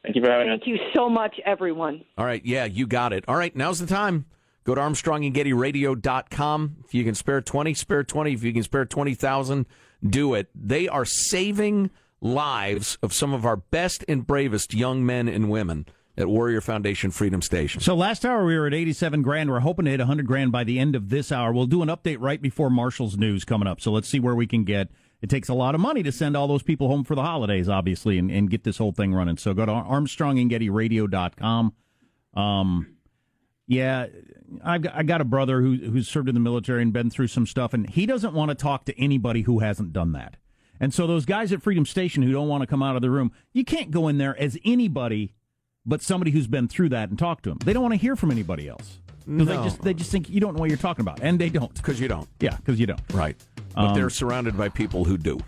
Thank 0.09 0.17
you 0.17 0.23
for 0.23 0.31
having 0.31 0.49
thank 0.49 0.67
you 0.67 0.79
so 0.95 1.11
much 1.11 1.39
everyone 1.45 2.03
All 2.17 2.25
right, 2.25 2.41
yeah, 2.43 2.65
you 2.65 2.87
got 2.87 3.13
it. 3.13 3.27
All 3.29 3.37
right, 3.37 3.55
now's 3.55 3.79
the 3.79 3.87
time. 3.87 4.25
Go 4.65 4.75
to 4.75 4.81
armstrongandgettyradio.com. 4.81 6.77
If 6.83 6.95
you 6.95 7.05
can 7.05 7.15
spare 7.15 7.43
20, 7.43 7.75
spare 7.75 8.05
20. 8.05 8.33
If 8.33 8.43
you 8.43 8.55
can 8.55 8.63
spare 8.63 8.87
20,000, 8.87 9.67
do 10.09 10.33
it. 10.33 10.49
They 10.55 10.89
are 10.89 11.05
saving 11.05 11.91
lives 12.23 12.97
of 13.03 13.13
some 13.13 13.35
of 13.35 13.45
our 13.45 13.57
best 13.57 14.03
and 14.09 14.27
bravest 14.27 14.73
young 14.73 15.05
men 15.05 15.29
and 15.29 15.51
women 15.51 15.85
at 16.17 16.27
Warrior 16.27 16.63
Foundation 16.63 17.11
Freedom 17.11 17.43
Station. 17.43 17.83
So 17.83 17.95
last 17.95 18.25
hour 18.25 18.47
we 18.47 18.59
were 18.59 18.67
at 18.67 18.73
87 18.73 19.21
grand. 19.21 19.51
We're 19.51 19.61
hoping 19.61 19.85
to 19.85 19.91
hit 19.91 20.01
100 20.01 20.27
grand 20.27 20.53
by 20.53 20.65
the 20.65 20.79
end 20.79 20.97
of 20.97 21.11
this 21.11 21.31
hour. 21.31 21.53
We'll 21.53 21.67
do 21.67 21.83
an 21.83 21.89
update 21.89 22.17
right 22.19 22.41
before 22.41 22.71
Marshall's 22.71 23.19
news 23.19 23.45
coming 23.45 23.69
up. 23.69 23.79
So 23.83 23.93
let's 23.93 24.09
see 24.09 24.21
where 24.21 24.35
we 24.35 24.47
can 24.47 24.65
get. 24.65 24.89
It 25.21 25.29
takes 25.29 25.49
a 25.49 25.55
lot 25.55 25.75
of 25.75 25.81
money 25.81 26.03
to 26.05 26.13
send 26.13 26.37
all 26.37 26.47
those 26.47 26.63
people 26.63 26.87
home 26.89 27.03
for 27.03 27.17
the 27.17 27.23
holidays, 27.23 27.69
obviously, 27.69 28.19
and, 28.19 28.31
and 28.31 28.49
get 28.49 28.63
this 28.65 28.79
whole 28.79 28.93
thing 28.93 29.13
running. 29.13 29.37
So 29.37 29.53
go 29.53 29.67
to 29.67 29.73
armstrongandgettyradio.com. 29.73 31.73
Um, 32.35 32.97
yeah, 33.67 34.07
I've 34.65 34.83
got, 34.83 34.95
I 34.95 35.03
got 35.03 35.21
a 35.21 35.25
brother 35.25 35.61
who 35.61 35.77
who's 35.77 36.09
served 36.09 36.29
in 36.29 36.35
the 36.35 36.41
military 36.41 36.83
and 36.83 36.93
been 36.93 37.11
through 37.11 37.27
some 37.29 37.47
stuff, 37.47 37.75
and 37.75 37.89
he 37.91 38.07
doesn't 38.07 38.33
want 38.33 38.51
to 38.51 38.55
talk 38.55 38.85
to 38.87 38.99
anybody 38.99 39.43
who 39.43 39.59
hasn't 39.59 39.93
done 39.93 40.13
that. 40.13 40.37
And 40.81 40.95
so 40.95 41.07
those 41.07 41.27
guys 41.27 41.53
at 41.53 41.63
Freedom 41.63 41.85
Station 41.85 42.23
who 42.23 42.33
don't 42.33 42.49
want 42.49 42.63
to 42.63 42.67
come 42.67 42.83
out 42.83 42.97
of 42.97 43.03
the 43.03 43.11
room, 43.11 43.33
you 43.53 43.65
can't 43.65 43.91
go 43.91 44.09
in 44.09 44.19
there 44.19 44.39
as 44.41 44.57
anybody 44.65 45.35
but 45.85 46.03
somebody 46.03 46.31
who's 46.31 46.47
been 46.47 46.69
through 46.69 46.91
that 46.91 47.09
and 47.09 47.19
talk 47.19 47.41
to 47.43 47.49
them. 47.49 47.59
They 47.65 47.73
don't 47.73 47.83
want 47.83 47.95
to 47.95 47.99
hear 47.99 48.15
from 48.15 48.31
anybody 48.31 48.69
else. 48.69 49.01
'Cause 49.27 49.47
They 49.47 49.57
No. 49.57 49.65
just 49.65 49.83
they 49.83 49.95
just 49.95 50.11
think 50.11 50.31
you 50.31 50.41
don't 50.41 50.55
know 50.55 50.61
what 50.61 50.69
you're 50.71 50.79
talking 50.79 51.03
about, 51.03 51.21
and 51.23 51.39
they 51.39 51.51
don't. 51.51 51.75
Because 51.75 52.01
you 52.01 52.09
don't. 52.09 52.29
Yeah, 52.41 52.57
because 52.57 52.81
you 52.81 52.87
don't. 52.87 53.01
Right. 53.13 53.37
But 53.79 53.91
Um, 53.91 53.95
they're 53.95 54.11
surrounded 54.11 54.57
by 54.57 54.69
people 54.71 55.05
who 55.05 55.17
do. 55.17 55.39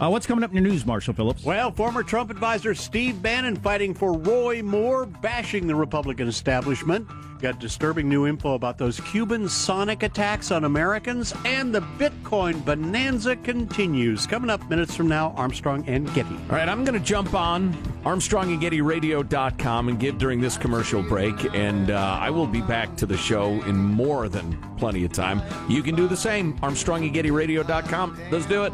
Uh, 0.00 0.08
what's 0.08 0.26
coming 0.26 0.44
up 0.44 0.50
in 0.50 0.56
your 0.56 0.64
news, 0.64 0.86
Marshall 0.86 1.12
Phillips? 1.12 1.42
Well, 1.44 1.72
former 1.72 2.04
Trump 2.04 2.30
advisor 2.30 2.72
Steve 2.74 3.20
Bannon 3.20 3.56
fighting 3.56 3.94
for 3.94 4.12
Roy 4.12 4.62
Moore, 4.62 5.06
bashing 5.06 5.66
the 5.66 5.74
Republican 5.74 6.28
establishment. 6.28 7.08
Got 7.40 7.58
disturbing 7.60 8.08
new 8.08 8.26
info 8.26 8.54
about 8.54 8.78
those 8.78 9.00
Cuban 9.00 9.48
sonic 9.48 10.04
attacks 10.04 10.50
on 10.50 10.64
Americans, 10.64 11.34
and 11.44 11.74
the 11.74 11.80
Bitcoin 11.80 12.64
bonanza 12.64 13.36
continues. 13.36 14.26
Coming 14.26 14.50
up 14.50 14.68
minutes 14.68 14.94
from 14.94 15.08
now, 15.08 15.32
Armstrong 15.36 15.84
and 15.88 16.12
Getty. 16.14 16.34
All 16.34 16.56
right, 16.56 16.68
I'm 16.68 16.84
going 16.84 16.98
to 16.98 17.04
jump 17.04 17.34
on 17.34 17.74
ArmstrongandGettyRadio.com 18.04 19.88
and 19.88 20.00
give 20.00 20.18
during 20.18 20.40
this 20.40 20.56
commercial 20.56 21.02
break, 21.02 21.54
and 21.54 21.90
uh, 21.90 22.18
I 22.20 22.30
will 22.30 22.46
be 22.46 22.60
back 22.62 22.96
to 22.96 23.06
the 23.06 23.16
show 23.16 23.62
in 23.64 23.76
more 23.76 24.28
than 24.28 24.56
plenty 24.76 25.04
of 25.04 25.12
time. 25.12 25.42
You 25.68 25.82
can 25.82 25.94
do 25.94 26.06
the 26.08 26.16
same. 26.16 26.56
ArmstrongandGettyRadio.com. 26.58 28.20
Let's 28.30 28.46
do 28.46 28.64
it. 28.64 28.72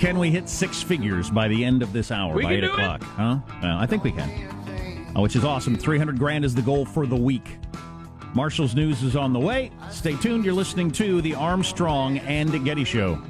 Can 0.00 0.18
we 0.18 0.30
hit 0.30 0.48
six 0.48 0.82
figures 0.82 1.28
by 1.30 1.46
the 1.48 1.62
end 1.62 1.82
of 1.82 1.92
this 1.92 2.10
hour 2.10 2.34
We 2.34 2.42
by 2.42 2.48
can 2.48 2.56
eight 2.58 2.60
do 2.62 2.66
it. 2.68 2.72
o'clock? 2.72 3.02
Huh? 3.02 3.38
Well, 3.62 3.76
I 3.78 3.84
think 3.86 4.02
we 4.02 4.12
can. 4.12 4.30
Uh, 5.14 5.20
which 5.20 5.36
is 5.36 5.44
awesome. 5.44 5.76
Three 5.76 5.98
hundred 5.98 6.18
grand 6.18 6.44
is 6.44 6.54
the 6.54 6.62
goal 6.62 6.86
for 6.86 7.06
the 7.06 7.16
week. 7.16 7.58
Marshall's 8.32 8.74
news 8.74 9.02
is 9.02 9.14
on 9.14 9.32
the 9.34 9.38
way. 9.40 9.70
Stay 9.90 10.16
tuned. 10.16 10.44
You're 10.44 10.54
listening 10.54 10.90
to 10.92 11.20
the 11.20 11.34
Armstrong 11.34 12.18
and 12.18 12.64
Getty 12.64 12.84
Show. 12.84 13.20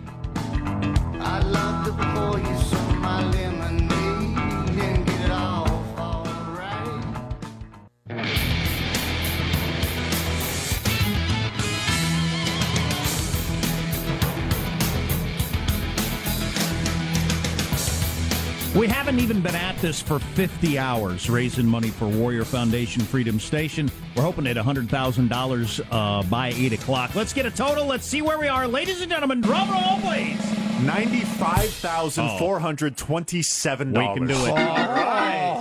We 18.80 18.88
haven't 18.88 19.20
even 19.20 19.42
been 19.42 19.54
at 19.54 19.76
this 19.82 20.00
for 20.00 20.18
50 20.18 20.78
hours, 20.78 21.28
raising 21.28 21.66
money 21.66 21.90
for 21.90 22.08
Warrior 22.08 22.46
Foundation 22.46 23.02
Freedom 23.02 23.38
Station. 23.38 23.90
We're 24.16 24.22
hoping 24.22 24.46
at 24.46 24.56
$100,000 24.56 25.86
uh, 25.90 26.22
by 26.30 26.48
8 26.48 26.72
o'clock. 26.72 27.14
Let's 27.14 27.34
get 27.34 27.44
a 27.44 27.50
total. 27.50 27.84
Let's 27.84 28.06
see 28.06 28.22
where 28.22 28.38
we 28.38 28.48
are. 28.48 28.66
Ladies 28.66 29.02
and 29.02 29.10
gentlemen, 29.10 29.42
drum 29.42 29.70
roll, 29.70 30.00
please. 30.00 30.40
Ninety-five 30.80 31.68
thousand 31.68 32.38
four 32.38 32.58
hundred 32.58 32.96
twenty-seven 32.96 33.92
dollars. 33.92 34.18
We 34.18 34.26
can 34.26 34.34
do 34.34 34.46
it. 34.46 34.54
Oh, 34.56 35.58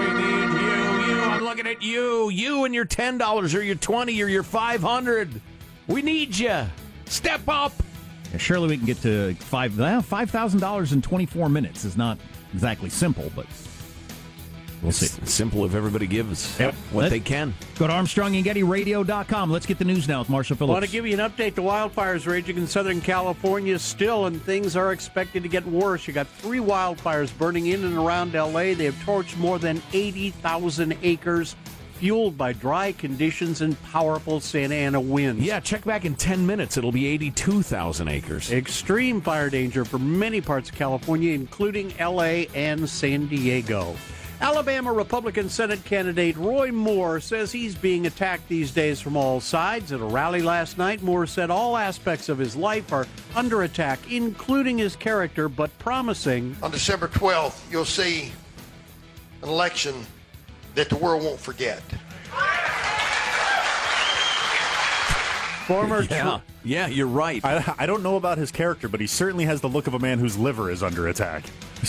we 0.00 0.04
need 0.20 0.52
you. 0.60 1.14
You. 1.14 1.22
I'm 1.22 1.42
looking 1.42 1.66
at 1.66 1.80
you. 1.80 2.28
You 2.28 2.66
and 2.66 2.74
your 2.74 2.84
ten 2.84 3.16
dollars, 3.16 3.54
or 3.54 3.62
your 3.62 3.76
twenty, 3.76 4.22
or 4.22 4.26
your 4.26 4.42
five 4.42 4.82
hundred. 4.82 5.30
We 5.86 6.02
need 6.02 6.36
you. 6.36 6.66
Step 7.06 7.40
up. 7.48 7.72
Yeah, 8.32 8.38
surely 8.38 8.68
we 8.68 8.76
can 8.76 8.86
get 8.86 9.00
to 9.02 9.34
five 9.34 9.78
well, 9.78 10.02
$5,000 10.02 10.92
in 10.92 11.02
24 11.02 11.48
minutes 11.48 11.84
is 11.84 11.96
not 11.96 12.18
exactly 12.54 12.88
simple, 12.90 13.30
but 13.34 13.46
we'll 14.82 14.92
see. 14.92 15.06
It's 15.22 15.32
simple 15.32 15.64
if 15.64 15.74
everybody 15.74 16.06
gives 16.06 16.58
Yep. 16.60 16.74
what 16.92 17.02
Let- 17.02 17.10
they 17.10 17.18
can. 17.20 17.54
Go 17.78 17.86
to 17.88 17.92
ArmstrongandGettyRadio.com. 17.92 19.50
Let's 19.50 19.66
get 19.66 19.78
the 19.78 19.84
news 19.84 20.06
now 20.06 20.20
with 20.20 20.28
Marshall 20.28 20.56
Phillips. 20.56 20.72
want 20.74 20.84
to 20.84 20.90
give 20.90 21.06
you 21.06 21.18
an 21.18 21.30
update. 21.30 21.54
The 21.54 21.62
wildfires 21.62 22.26
raging 22.26 22.56
in 22.56 22.66
Southern 22.66 23.00
California 23.00 23.78
still, 23.78 24.26
and 24.26 24.40
things 24.42 24.76
are 24.76 24.92
expected 24.92 25.42
to 25.42 25.48
get 25.48 25.66
worse. 25.66 26.06
You 26.06 26.12
got 26.14 26.28
three 26.28 26.58
wildfires 26.60 27.36
burning 27.36 27.66
in 27.66 27.84
and 27.84 27.96
around 27.98 28.34
LA. 28.34 28.74
They 28.74 28.84
have 28.84 28.94
torched 29.04 29.36
more 29.38 29.58
than 29.58 29.82
80,000 29.92 30.94
acres, 31.02 31.56
fueled 32.00 32.38
by 32.38 32.54
dry 32.54 32.92
conditions 32.92 33.60
and 33.60 33.80
powerful 33.84 34.40
Santa 34.40 34.74
Ana 34.74 34.98
winds. 34.98 35.44
Yeah, 35.44 35.60
check 35.60 35.84
back 35.84 36.06
in 36.06 36.14
10 36.14 36.46
minutes. 36.46 36.78
It'll 36.78 36.92
be 36.92 37.06
82,000 37.06 38.08
acres. 38.08 38.50
Extreme 38.50 39.20
fire 39.20 39.50
danger 39.50 39.84
for 39.84 39.98
many 39.98 40.40
parts 40.40 40.70
of 40.70 40.74
California, 40.74 41.34
including 41.34 41.92
LA 42.00 42.46
and 42.54 42.88
San 42.88 43.26
Diego. 43.26 43.94
Alabama 44.40 44.90
Republican 44.90 45.50
Senate 45.50 45.84
candidate 45.84 46.34
Roy 46.38 46.72
Moore 46.72 47.20
says 47.20 47.52
he's 47.52 47.74
being 47.74 48.06
attacked 48.06 48.48
these 48.48 48.70
days 48.70 48.98
from 48.98 49.14
all 49.14 49.38
sides. 49.38 49.92
At 49.92 50.00
a 50.00 50.04
rally 50.04 50.40
last 50.40 50.78
night, 50.78 51.02
Moore 51.02 51.26
said 51.26 51.50
all 51.50 51.76
aspects 51.76 52.30
of 52.30 52.38
his 52.38 52.56
life 52.56 52.94
are 52.94 53.06
under 53.36 53.64
attack, 53.64 53.98
including 54.10 54.78
his 54.78 54.96
character, 54.96 55.50
but 55.50 55.78
promising 55.78 56.56
On 56.62 56.70
December 56.70 57.08
12th, 57.08 57.70
you'll 57.70 57.84
see 57.84 58.32
an 59.42 59.50
election 59.50 60.06
that 60.74 60.88
the 60.88 60.96
world 60.96 61.22
won't 61.22 61.40
forget. 61.40 61.82
former 65.70 66.02
Yeah. 66.02 66.40
Yeah, 66.62 66.88
you're 66.88 67.06
right. 67.06 67.42
I, 67.44 67.74
I 67.78 67.86
don't 67.86 68.02
know 68.02 68.16
about 68.16 68.36
his 68.36 68.50
character, 68.50 68.88
but 68.88 69.00
he 69.00 69.06
certainly 69.06 69.46
has 69.46 69.62
the 69.62 69.68
look 69.68 69.86
of 69.86 69.94
a 69.94 69.98
man 69.98 70.18
whose 70.18 70.36
liver 70.36 70.70
is 70.70 70.82
under 70.82 71.08
attack. 71.08 71.44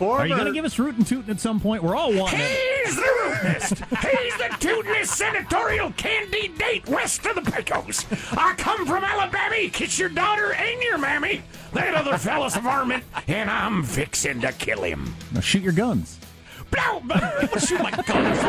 Are 0.00 0.26
you 0.26 0.34
going 0.34 0.46
to 0.46 0.52
give 0.52 0.66
us 0.66 0.78
rootin' 0.78 1.04
tootin' 1.04 1.30
at 1.30 1.40
some 1.40 1.60
point? 1.60 1.82
We're 1.82 1.96
all 1.96 2.12
wanting 2.12 2.40
it. 2.40 2.84
He's 2.84 2.96
the 2.96 3.02
rootinest. 3.02 3.78
He's 4.10 4.36
the 4.36 4.54
tootinest 4.66 5.06
senatorial 5.06 5.92
candidate 5.92 6.86
west 6.88 7.24
of 7.24 7.36
the 7.36 7.50
Pecos. 7.50 8.04
I 8.32 8.54
come 8.58 8.84
from 8.86 9.02
Alabama, 9.02 9.70
kiss 9.72 9.98
your 9.98 10.10
daughter 10.10 10.52
and 10.52 10.82
your 10.82 10.98
mammy. 10.98 11.40
That 11.72 11.94
other 11.94 12.18
fella's 12.18 12.56
a 12.56 12.60
varmint, 12.60 13.04
and 13.28 13.48
I'm 13.48 13.82
fixing 13.82 14.42
to 14.42 14.52
kill 14.52 14.82
him. 14.82 15.14
Now 15.32 15.40
shoot 15.40 15.62
your 15.62 15.72
guns. 15.72 16.19
No, 16.76 17.02
but 17.04 17.58
shoot 17.62 17.80
my 17.80 17.90
guns. 17.90 18.40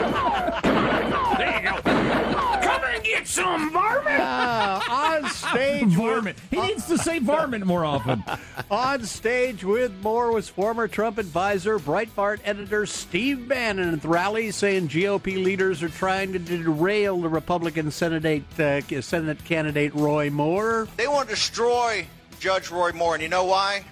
There 1.38 1.58
you 1.58 1.70
go. 1.70 1.82
Come 1.82 2.84
and 2.84 3.04
get 3.04 3.28
some 3.28 3.72
varmint. 3.72 4.20
Uh, 4.20 4.80
on 4.90 5.30
stage 5.30 5.90
varmint. 5.90 6.38
He 6.50 6.62
needs 6.62 6.86
to 6.88 6.98
say 6.98 7.20
varmint 7.20 7.66
more 7.66 7.84
often. 7.84 8.24
On 8.70 9.04
stage 9.06 9.64
with 9.64 9.92
Moore 10.02 10.32
was 10.32 10.48
former 10.50 10.88
Trump 10.88 11.18
advisor, 11.18 11.80
Breitbart 11.80 12.40
editor 12.46 12.86
Steve 12.86 13.48
Bannon 13.48 13.94
at 13.94 14.02
the 14.02 14.08
rally, 14.08 14.52
saying 14.52 14.90
GOP 14.90 15.44
leaders 15.44 15.82
are 15.84 15.90
trying 15.90 16.34
to 16.34 16.40
derail 16.40 17.20
the 17.20 17.30
Republican 17.30 17.92
Senate, 17.92 18.44
uh, 18.60 18.82
Senate 19.02 19.44
candidate 19.44 19.94
Roy 19.96 20.30
Moore. 20.30 20.88
They 20.98 21.08
want 21.08 21.30
to 21.30 21.36
destroy 21.36 22.06
Judge 22.40 22.70
Roy 22.70 22.92
Moore, 22.92 23.16
and 23.16 23.24
you 23.24 23.30
know 23.30 23.46
why? 23.46 23.84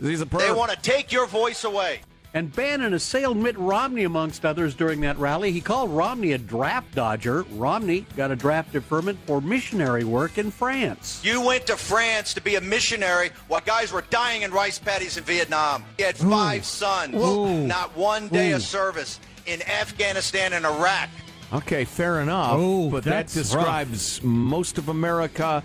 He's 0.00 0.20
a 0.20 0.24
They 0.24 0.52
want 0.52 0.70
to 0.70 0.76
take 0.76 1.12
your 1.12 1.26
voice 1.26 1.64
away. 1.64 2.00
And 2.34 2.52
Bannon 2.52 2.94
assailed 2.94 3.36
Mitt 3.36 3.56
Romney, 3.56 4.02
amongst 4.02 4.44
others, 4.44 4.74
during 4.74 5.00
that 5.02 5.16
rally. 5.18 5.52
He 5.52 5.60
called 5.60 5.90
Romney 5.90 6.32
a 6.32 6.38
draft 6.38 6.92
dodger. 6.92 7.44
Romney 7.52 8.06
got 8.16 8.32
a 8.32 8.36
draft 8.36 8.72
deferment 8.72 9.20
for 9.24 9.40
missionary 9.40 10.02
work 10.02 10.36
in 10.36 10.50
France. 10.50 11.20
You 11.22 11.40
went 11.40 11.64
to 11.68 11.76
France 11.76 12.34
to 12.34 12.40
be 12.40 12.56
a 12.56 12.60
missionary 12.60 13.30
while 13.46 13.60
guys 13.64 13.92
were 13.92 14.02
dying 14.10 14.42
in 14.42 14.50
rice 14.50 14.80
paddies 14.80 15.16
in 15.16 15.22
Vietnam. 15.22 15.84
He 15.96 16.02
had 16.02 16.16
five 16.16 16.64
sons, 16.64 17.14
Ooh. 17.14 17.68
not 17.68 17.96
one 17.96 18.26
day 18.26 18.50
Ooh. 18.50 18.56
of 18.56 18.62
service 18.62 19.20
in 19.46 19.62
Afghanistan 19.62 20.54
and 20.54 20.66
Iraq. 20.66 21.10
Okay, 21.52 21.84
fair 21.84 22.20
enough. 22.20 22.54
Oh, 22.54 22.90
but 22.90 23.04
that 23.04 23.10
that's 23.10 23.34
describes 23.34 24.20
most 24.24 24.76
of 24.76 24.88
America 24.88 25.62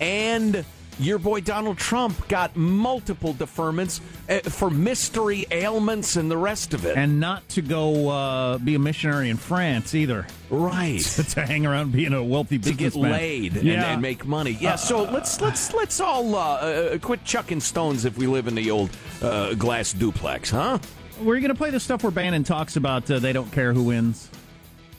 and 0.00 0.64
your 0.98 1.18
boy 1.18 1.40
Donald 1.40 1.78
Trump 1.78 2.28
got 2.28 2.54
multiple 2.56 3.34
deferments 3.34 4.00
uh, 4.28 4.48
for 4.48 4.70
mystery 4.70 5.46
ailments 5.50 6.16
and 6.16 6.30
the 6.30 6.36
rest 6.36 6.74
of 6.74 6.84
it. 6.84 6.96
And 6.96 7.20
not 7.20 7.48
to 7.50 7.62
go 7.62 8.08
uh, 8.10 8.58
be 8.58 8.74
a 8.74 8.78
missionary 8.78 9.30
in 9.30 9.36
France 9.36 9.94
either. 9.94 10.26
Right. 10.50 11.00
to 11.30 11.44
hang 11.46 11.66
around 11.66 11.92
being 11.92 12.12
a 12.12 12.22
wealthy 12.22 12.58
to 12.58 12.72
get 12.72 12.94
laid 12.94 13.56
and, 13.56 13.64
Yeah. 13.64 13.92
and 13.92 14.02
make 14.02 14.24
money. 14.24 14.56
Yeah, 14.60 14.76
so 14.76 15.02
let's 15.04 15.40
let's 15.40 15.72
let's 15.74 16.00
all 16.00 16.34
uh, 16.34 16.38
uh, 16.38 16.98
quit 16.98 17.24
chucking 17.24 17.60
stones 17.60 18.04
if 18.04 18.16
we 18.16 18.26
live 18.26 18.46
in 18.46 18.54
the 18.54 18.70
old 18.70 18.90
uh, 19.22 19.54
glass 19.54 19.92
duplex, 19.92 20.50
huh? 20.50 20.78
We're 21.20 21.40
going 21.40 21.48
to 21.50 21.54
play 21.54 21.70
the 21.70 21.80
stuff 21.80 22.02
where 22.02 22.10
Bannon 22.10 22.44
talks 22.44 22.76
about 22.76 23.10
uh, 23.10 23.18
they 23.18 23.32
don't 23.32 23.50
care 23.52 23.72
who 23.72 23.84
wins. 23.84 24.28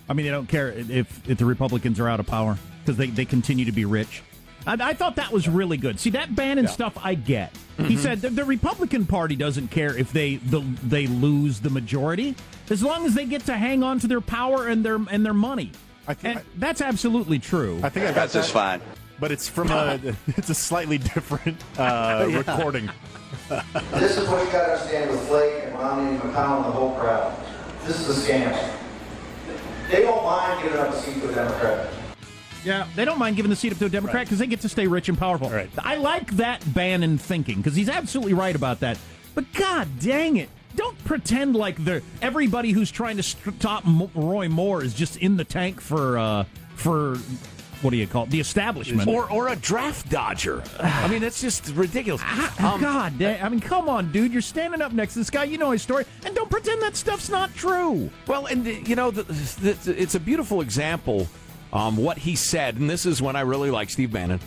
I 0.08 0.14
mean, 0.14 0.26
they 0.26 0.32
don't 0.32 0.48
care 0.48 0.70
if 0.72 1.30
if 1.30 1.38
the 1.38 1.46
Republicans 1.46 2.00
are 2.00 2.08
out 2.08 2.20
of 2.20 2.28
power 2.28 2.58
because 2.84 2.98
they, 2.98 3.08
they 3.08 3.26
continue 3.26 3.66
to 3.66 3.72
be 3.72 3.86
rich. 3.86 4.22
I, 4.67 4.73
I 4.89 4.93
thought 4.93 5.15
that 5.17 5.32
was 5.32 5.47
really 5.47 5.78
good. 5.78 5.99
See, 5.99 6.10
that 6.12 6.36
Bannon 6.36 6.67
stuff 6.67 6.97
I 7.04 7.13
get. 7.15 7.56
He 7.78 7.95
Mhm. 7.95 7.97
said 7.99 8.21
the, 8.21 8.30
the 8.30 8.45
Republican 8.45 9.06
Party 9.06 9.36
doesn't 9.36 9.69
care 9.69 9.95
if 9.97 10.12
they 10.13 10.38
the, 10.38 10.62
they 10.84 11.08
lose 11.08 11.60
the 11.60 11.69
majority 11.69 12.36
as 12.69 12.82
long 12.82 13.06
as 13.06 13.13
they 13.13 13.25
get 13.25 13.45
to 13.47 13.54
hang 13.54 13.84
on 13.84 13.99
to 13.99 14.08
their 14.08 14.21
power 14.21 14.67
and 14.67 14.84
their 14.86 14.95
and 15.12 15.25
their 15.25 15.34
money. 15.34 15.71
I 16.08 16.15
and 16.23 16.41
that's 16.58 16.82
absolutely 16.82 17.39
true. 17.39 17.80
I 17.84 17.89
think 17.89 18.06
I 18.06 18.10
got 18.13 18.30
That's 18.30 18.34
that. 18.34 18.45
fine. 18.45 18.82
But 19.19 19.32
it's 19.32 19.47
from 19.49 19.71
a 19.71 19.99
it's 20.28 20.49
a 20.49 20.56
slightly 20.56 20.97
different 20.97 21.62
uh, 21.78 22.28
Yeah. 22.30 22.38
recording. 22.38 22.89
This 23.91 24.17
is 24.17 24.28
what 24.30 24.43
you 24.45 24.51
got 24.51 24.65
to 24.65 24.71
understand 24.73 25.12
with 25.12 25.28
Flake 25.28 25.65
and 25.65 25.73
Romney 25.75 26.12
and 26.12 26.19
McConnell 26.21 26.58
and 26.58 26.65
the 26.65 26.71
whole 26.71 26.95
crowd. 26.95 27.36
This 27.86 27.99
is 27.99 28.10
a 28.28 28.32
scam. 28.32 28.71
They 29.91 30.01
don't 30.01 30.23
mind 30.23 30.63
giving 30.63 30.80
up 30.80 30.89
a 30.93 30.97
seat 30.99 31.21
to 31.21 31.30
a 31.30 31.36
Democrat. 31.36 31.89
Yeah, 32.65 32.88
they 32.95 33.06
don't 33.06 33.19
mind 33.19 33.36
giving 33.36 33.49
the 33.51 33.56
seat 33.56 33.71
up 33.71 33.78
to 33.80 33.86
a 33.86 33.89
Democrat 33.89 34.25
because 34.25 34.39
they 34.39 34.47
get 34.47 34.62
to 34.62 34.69
stay 34.69 34.88
rich 34.88 35.08
and 35.08 35.17
powerful. 35.17 35.51
I 35.78 35.95
like 35.95 36.32
that 36.38 36.62
Bannon 36.73 37.17
thinking 37.17 37.58
because 37.58 37.75
he's 37.75 37.89
absolutely 37.89 38.34
right 38.34 38.56
about 38.56 38.80
that. 38.80 38.97
But 39.36 39.51
God 39.54 39.88
dang 39.99 40.38
it. 40.38 40.49
Don't 40.75 41.01
pretend 41.06 41.56
like 41.56 41.84
the 41.86 42.01
everybody 42.21 42.71
who's 42.71 42.91
trying 42.91 43.17
to 43.17 43.23
stop 43.23 43.84
Roy 44.13 44.49
Moore 44.49 44.84
is 44.84 44.93
just 44.93 45.17
in 45.17 45.38
the 45.38 45.45
tank 45.45 45.80
for 45.80 46.17
uh, 46.17 46.45
for 46.75 47.17
what 47.82 47.91
do 47.91 47.97
you 47.97 48.08
call 48.08 48.23
it? 48.23 48.32
The 48.32 48.39
establishment. 48.39 49.08
Or 49.08 49.32
or 49.32 49.49
a 49.49 49.56
draft 49.56 50.10
dodger. 50.10 50.63
I 50.80 51.08
mean, 51.08 51.21
that's 51.21 51.39
just 51.39 51.69
ridiculous. 51.69 52.21
Um, 52.58 52.82
God, 52.82 53.21
I 53.21 53.47
mean, 53.49 53.60
come 53.60 53.89
on, 53.89 54.12
dude. 54.12 54.32
You're 54.32 54.41
standing 54.41 54.82
up 54.82 54.91
next 54.91 55.13
to 55.13 55.19
this 55.19 55.30
guy. 55.30 55.43
You 55.43 55.58
know 55.58 55.71
his 55.71 55.82
story, 55.82 56.06
and 56.25 56.34
don't 56.34 56.49
pretend 56.49 56.82
that 56.82 56.95
stuff's 56.95 57.30
not 57.30 57.54
true. 57.54 58.10
Well, 58.28 58.45
and 58.47 58.65
you 58.65 58.95
know, 58.95 59.12
the, 59.12 59.23
the, 59.23 60.01
it's 60.01 60.15
a 60.15 60.19
beautiful 60.19 60.62
example. 60.62 61.28
Um, 61.76 61.98
what 61.98 62.18
he 62.18 62.38
said, 62.38 62.78
and 62.78 62.90
this 62.90 63.06
is 63.06 63.22
when 63.22 63.36
I 63.36 63.42
really 63.42 63.70
like 63.70 63.90
Steve 63.90 64.14
Bannon. 64.14 64.40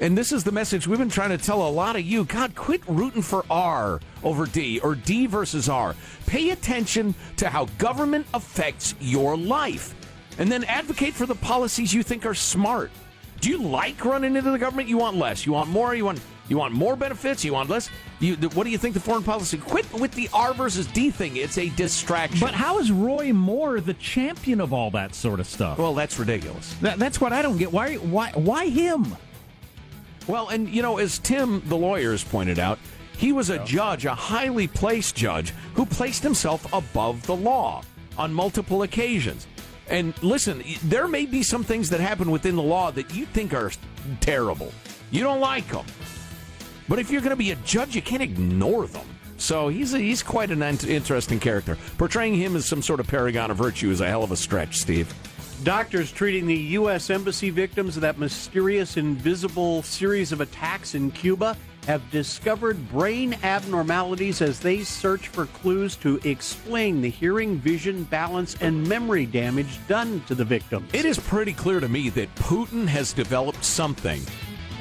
And 0.00 0.18
this 0.18 0.32
is 0.32 0.42
the 0.42 0.50
message 0.50 0.88
we've 0.88 0.98
been 0.98 1.08
trying 1.08 1.30
to 1.30 1.38
tell 1.38 1.66
a 1.66 1.70
lot 1.70 1.94
of 1.94 2.02
you. 2.02 2.24
God, 2.24 2.56
quit 2.56 2.82
rooting 2.88 3.22
for 3.22 3.44
R 3.48 4.00
over 4.24 4.46
D 4.46 4.80
or 4.80 4.96
D 4.96 5.26
versus 5.26 5.68
R. 5.68 5.94
Pay 6.26 6.50
attention 6.50 7.14
to 7.36 7.48
how 7.48 7.66
government 7.78 8.26
affects 8.34 8.96
your 8.98 9.36
life, 9.36 9.94
and 10.38 10.50
then 10.50 10.64
advocate 10.64 11.14
for 11.14 11.24
the 11.24 11.36
policies 11.36 11.94
you 11.94 12.02
think 12.02 12.26
are 12.26 12.34
smart. 12.34 12.90
Do 13.40 13.48
you 13.48 13.62
like 13.62 14.04
running 14.04 14.34
into 14.34 14.50
the 14.50 14.58
government? 14.58 14.88
You 14.88 14.98
want 14.98 15.16
less. 15.16 15.46
You 15.46 15.52
want 15.52 15.70
more. 15.70 15.94
You 15.94 16.06
want 16.06 16.20
you 16.48 16.58
want 16.58 16.74
more 16.74 16.96
benefits. 16.96 17.44
You 17.44 17.52
want 17.54 17.70
less. 17.70 17.88
You, 18.20 18.36
what 18.36 18.64
do 18.64 18.70
you 18.70 18.78
think 18.78 18.94
the 18.94 19.00
foreign 19.00 19.22
policy? 19.22 19.58
Quit 19.58 19.90
with 19.92 20.12
the 20.12 20.28
R 20.32 20.52
versus 20.54 20.86
D 20.86 21.10
thing. 21.10 21.36
It's 21.36 21.58
a 21.58 21.68
distraction. 21.70 22.40
But 22.40 22.54
how 22.54 22.78
is 22.78 22.90
Roy 22.90 23.32
Moore 23.32 23.80
the 23.80 23.94
champion 23.94 24.60
of 24.60 24.72
all 24.72 24.90
that 24.90 25.14
sort 25.14 25.40
of 25.40 25.46
stuff? 25.46 25.78
Well, 25.78 25.94
that's 25.94 26.18
ridiculous. 26.18 26.74
That, 26.80 26.98
that's 26.98 27.20
what 27.20 27.32
I 27.32 27.42
don't 27.42 27.56
get. 27.58 27.72
Why? 27.72 27.94
Why? 27.96 28.32
Why 28.32 28.68
him? 28.68 29.16
Well, 30.26 30.48
and 30.48 30.68
you 30.68 30.82
know, 30.82 30.98
as 30.98 31.18
Tim, 31.18 31.62
the 31.66 31.76
lawyer, 31.76 32.12
has 32.12 32.24
pointed 32.24 32.58
out, 32.58 32.78
he 33.16 33.32
was 33.32 33.50
a 33.50 33.64
judge, 33.64 34.04
a 34.04 34.14
highly 34.14 34.66
placed 34.66 35.14
judge, 35.14 35.52
who 35.74 35.86
placed 35.86 36.22
himself 36.22 36.72
above 36.72 37.24
the 37.26 37.36
law 37.36 37.82
on 38.18 38.32
multiple 38.32 38.82
occasions. 38.82 39.46
And 39.88 40.20
listen, 40.22 40.62
there 40.84 41.08
may 41.08 41.26
be 41.26 41.42
some 41.42 41.64
things 41.64 41.90
that 41.90 42.00
happen 42.00 42.30
within 42.30 42.56
the 42.56 42.62
law 42.62 42.90
that 42.92 43.14
you 43.14 43.26
think 43.26 43.52
are 43.52 43.70
terrible. 44.20 44.72
You 45.10 45.22
don't 45.22 45.40
like 45.40 45.68
them. 45.68 45.84
But 46.88 46.98
if 46.98 47.10
you're 47.10 47.20
going 47.20 47.30
to 47.30 47.36
be 47.36 47.52
a 47.52 47.56
judge, 47.56 47.94
you 47.94 48.02
can't 48.02 48.22
ignore 48.22 48.86
them. 48.86 49.06
So 49.38 49.68
he's 49.68 49.92
a, 49.94 49.98
he's 49.98 50.22
quite 50.22 50.50
an 50.50 50.62
interesting 50.62 51.40
character. 51.40 51.76
Portraying 51.98 52.34
him 52.34 52.54
as 52.54 52.64
some 52.64 52.82
sort 52.82 53.00
of 53.00 53.08
paragon 53.08 53.50
of 53.50 53.56
virtue 53.56 53.90
is 53.90 54.00
a 54.00 54.06
hell 54.06 54.22
of 54.22 54.30
a 54.30 54.36
stretch, 54.36 54.78
Steve. 54.78 55.12
Doctors 55.64 56.10
treating 56.10 56.46
the 56.46 56.56
U.S. 56.56 57.10
Embassy 57.10 57.50
victims 57.50 57.96
of 57.96 58.02
that 58.02 58.18
mysterious, 58.18 58.96
invisible 58.96 59.82
series 59.82 60.32
of 60.32 60.40
attacks 60.40 60.94
in 60.94 61.10
Cuba 61.10 61.56
have 61.86 62.08
discovered 62.10 62.88
brain 62.90 63.36
abnormalities 63.42 64.40
as 64.40 64.60
they 64.60 64.84
search 64.84 65.28
for 65.28 65.46
clues 65.46 65.96
to 65.96 66.20
explain 66.24 67.00
the 67.00 67.10
hearing, 67.10 67.56
vision, 67.58 68.04
balance, 68.04 68.56
and 68.60 68.86
memory 68.86 69.26
damage 69.26 69.78
done 69.88 70.22
to 70.26 70.34
the 70.34 70.44
victims. 70.44 70.88
It 70.92 71.04
is 71.04 71.18
pretty 71.18 71.52
clear 71.52 71.80
to 71.80 71.88
me 71.88 72.08
that 72.10 72.32
Putin 72.36 72.86
has 72.86 73.12
developed 73.12 73.64
something, 73.64 74.22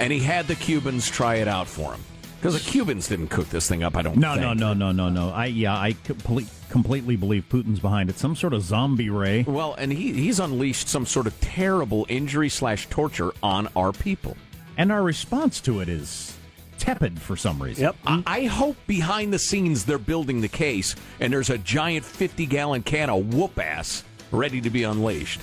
and 0.01 0.11
he 0.11 0.19
had 0.19 0.47
the 0.47 0.55
Cubans 0.55 1.09
try 1.09 1.35
it 1.35 1.47
out 1.47 1.67
for 1.67 1.93
him. 1.93 2.01
Because 2.39 2.53
the 2.55 2.71
Cubans 2.71 3.07
didn't 3.07 3.27
cook 3.27 3.47
this 3.49 3.67
thing 3.69 3.83
up, 3.83 3.95
I 3.95 4.01
don't 4.01 4.17
No, 4.17 4.31
think. 4.31 4.41
no, 4.41 4.53
no, 4.53 4.73
no, 4.73 4.91
no, 4.91 5.09
no. 5.09 5.29
I 5.31 5.45
yeah, 5.45 5.75
I 5.75 5.95
complete, 6.03 6.47
completely 6.69 7.15
believe 7.15 7.45
Putin's 7.49 7.79
behind 7.79 8.09
it. 8.09 8.17
Some 8.17 8.35
sort 8.35 8.53
of 8.53 8.63
zombie 8.63 9.11
ray. 9.11 9.43
Well, 9.43 9.75
and 9.75 9.91
he, 9.91 10.11
he's 10.13 10.39
unleashed 10.39 10.87
some 10.89 11.05
sort 11.05 11.27
of 11.27 11.39
terrible 11.39 12.07
injury 12.09 12.49
slash 12.49 12.87
torture 12.89 13.31
on 13.43 13.67
our 13.75 13.91
people. 13.91 14.35
And 14.75 14.91
our 14.91 15.03
response 15.03 15.61
to 15.61 15.81
it 15.81 15.89
is 15.89 16.35
tepid 16.79 17.21
for 17.21 17.35
some 17.35 17.61
reason. 17.61 17.83
Yep. 17.83 17.95
I, 18.07 18.23
I 18.25 18.45
hope 18.45 18.75
behind 18.87 19.31
the 19.31 19.37
scenes 19.37 19.85
they're 19.85 19.99
building 19.99 20.41
the 20.41 20.47
case, 20.47 20.95
and 21.19 21.31
there's 21.31 21.51
a 21.51 21.59
giant 21.59 22.03
50 22.05 22.47
gallon 22.47 22.81
can 22.81 23.11
of 23.11 23.35
whoop 23.35 23.59
ass 23.59 24.03
ready 24.31 24.59
to 24.61 24.71
be 24.71 24.81
unleashed. 24.81 25.41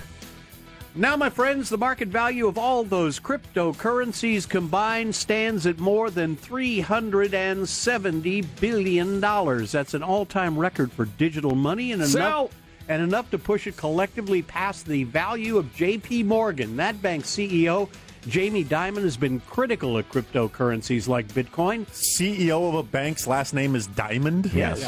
Now, 0.99 1.17
my 1.17 1.31
friends, 1.31 1.69
the 1.69 1.79
market 1.79 2.09
value 2.09 2.49
of 2.49 2.59
all 2.59 2.83
those 2.83 3.21
cryptocurrencies 3.21 4.49
combined 4.49 5.15
stands 5.15 5.65
at 5.65 5.79
more 5.79 6.11
than 6.11 6.37
$370 6.37 8.47
billion. 8.59 9.21
That's 9.21 9.95
an 9.95 10.03
all 10.03 10.27
time 10.27 10.59
record 10.59 10.91
for 10.91 11.05
digital 11.05 11.55
money 11.55 11.93
and 11.93 12.03
enough, 12.03 12.51
and 12.89 13.01
enough 13.01 13.31
to 13.31 13.39
push 13.39 13.69
it 13.69 13.77
collectively 13.77 14.43
past 14.43 14.87
the 14.87 15.05
value 15.05 15.57
of 15.57 15.67
JP 15.67 16.25
Morgan. 16.25 16.75
That 16.79 17.01
bank's 17.01 17.31
CEO, 17.31 17.89
Jamie 18.27 18.65
Dimon, 18.65 19.03
has 19.03 19.17
been 19.17 19.41
critical 19.41 19.97
of 19.97 20.11
cryptocurrencies 20.11 21.09
like 21.09 21.29
Bitcoin. 21.29 21.87
CEO 21.87 22.69
of 22.69 22.75
a 22.75 22.83
bank's 22.83 23.27
last 23.27 23.55
name 23.55 23.75
is 23.77 23.87
Diamond. 23.87 24.53
Yes. 24.53 24.81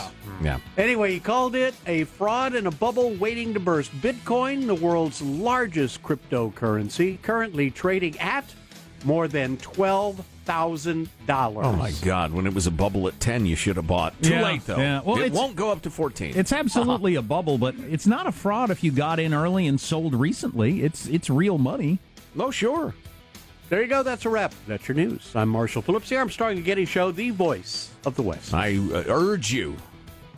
Yeah. 0.42 0.56
Hmm. 0.58 0.80
Anyway, 0.80 1.12
he 1.12 1.20
called 1.20 1.54
it 1.54 1.74
a 1.86 2.04
fraud 2.04 2.54
and 2.54 2.66
a 2.66 2.70
bubble 2.70 3.14
waiting 3.14 3.54
to 3.54 3.60
burst. 3.60 3.92
Bitcoin, 4.00 4.66
the 4.66 4.74
world's 4.74 5.22
largest 5.22 6.02
cryptocurrency, 6.02 7.20
currently 7.22 7.70
trading 7.70 8.18
at 8.18 8.44
more 9.04 9.28
than 9.28 9.56
$12,000. 9.58 11.08
Oh 11.64 11.72
my 11.72 11.92
God! 12.02 12.32
When 12.32 12.46
it 12.46 12.54
was 12.54 12.66
a 12.66 12.70
bubble 12.70 13.08
at 13.08 13.18
10, 13.20 13.46
you 13.46 13.56
should 13.56 13.76
have 13.76 13.86
bought. 13.86 14.20
Too 14.22 14.30
Yeah, 14.34 14.42
late 14.42 14.66
though. 14.66 14.76
yeah. 14.78 15.00
Well, 15.04 15.18
it 15.20 15.32
won't 15.32 15.56
go 15.56 15.70
up 15.70 15.82
to 15.82 15.90
14. 15.90 16.32
It's 16.36 16.52
absolutely 16.52 17.14
a 17.14 17.22
bubble, 17.22 17.58
but 17.58 17.74
it's 17.88 18.06
not 18.06 18.26
a 18.26 18.32
fraud 18.32 18.70
if 18.70 18.82
you 18.84 18.90
got 18.92 19.18
in 19.18 19.32
early 19.32 19.66
and 19.66 19.80
sold 19.80 20.14
recently. 20.14 20.82
It's 20.82 21.06
it's 21.06 21.30
real 21.30 21.58
money. 21.58 21.98
No, 22.34 22.50
sure. 22.50 22.94
There 23.70 23.80
you 23.80 23.86
go. 23.86 24.02
That's 24.02 24.26
a 24.26 24.28
wrap. 24.28 24.52
That's 24.66 24.88
your 24.88 24.96
news. 24.96 25.30
I'm 25.32 25.48
Marshall 25.48 25.80
Phillips, 25.80 26.08
here. 26.08 26.18
I'm 26.18 26.24
Armstrong 26.24 26.56
and 26.56 26.64
Getty 26.64 26.86
Show, 26.86 27.12
the 27.12 27.30
voice 27.30 27.92
of 28.04 28.16
the 28.16 28.22
West. 28.22 28.52
I 28.52 28.76
uh, 28.76 29.04
urge 29.06 29.52
you 29.52 29.76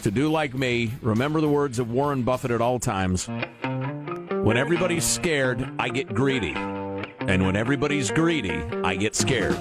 to 0.02 0.10
do 0.10 0.30
like 0.30 0.52
me. 0.52 0.92
Remember 1.00 1.40
the 1.40 1.48
words 1.48 1.78
of 1.78 1.90
Warren 1.90 2.24
Buffett 2.24 2.50
at 2.50 2.60
all 2.60 2.78
times. 2.78 3.26
When 3.26 4.58
everybody's 4.58 5.04
scared, 5.04 5.66
I 5.78 5.88
get 5.88 6.14
greedy. 6.14 6.52
And 6.54 7.46
when 7.46 7.56
everybody's 7.56 8.10
greedy, 8.10 8.62
I 8.84 8.96
get 8.96 9.16
scared. 9.16 9.56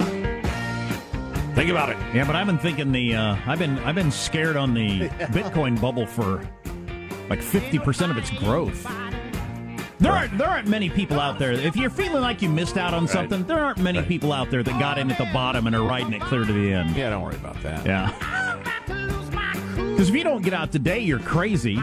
Think 1.55 1.69
about 1.71 1.91
it. 1.91 1.97
Yeah, 2.13 2.25
but 2.27 2.35
I've 2.35 2.47
been 2.47 2.57
thinking 2.57 2.91
the 2.91 3.15
uh, 3.15 3.37
I've 3.45 3.59
been 3.59 3.79
I've 3.79 3.95
been 3.95 4.11
scared 4.11 4.57
on 4.57 4.73
the 4.73 5.07
Bitcoin 5.31 5.79
bubble 5.79 6.07
for 6.07 6.45
like 7.29 7.41
fifty 7.41 7.79
percent 7.79 8.11
of 8.11 8.17
its 8.17 8.31
growth. 8.31 8.85
There 10.01 10.11
aren't 10.11 10.35
there 10.35 10.49
aren't 10.49 10.67
many 10.67 10.89
people 10.89 11.19
out 11.19 11.37
there. 11.37 11.51
If 11.51 11.75
you're 11.75 11.91
feeling 11.91 12.23
like 12.23 12.41
you 12.41 12.49
missed 12.49 12.75
out 12.75 12.95
on 12.95 13.07
something, 13.07 13.43
there 13.43 13.59
aren't 13.59 13.77
many 13.77 14.01
people 14.01 14.33
out 14.33 14.49
there 14.49 14.63
that 14.63 14.79
got 14.79 14.97
in 14.97 15.11
at 15.11 15.17
the 15.19 15.29
bottom 15.31 15.67
and 15.67 15.75
are 15.75 15.83
riding 15.83 16.13
it 16.13 16.21
clear 16.21 16.43
to 16.43 16.51
the 16.51 16.73
end. 16.73 16.95
Yeah, 16.95 17.11
don't 17.11 17.21
worry 17.21 17.35
about 17.35 17.61
that. 17.61 17.85
Yeah. 17.85 18.11
Because 19.75 20.09
if 20.09 20.15
you 20.15 20.23
don't 20.23 20.41
get 20.41 20.55
out 20.55 20.71
today, 20.71 20.99
you're 20.99 21.19
crazy. 21.19 21.79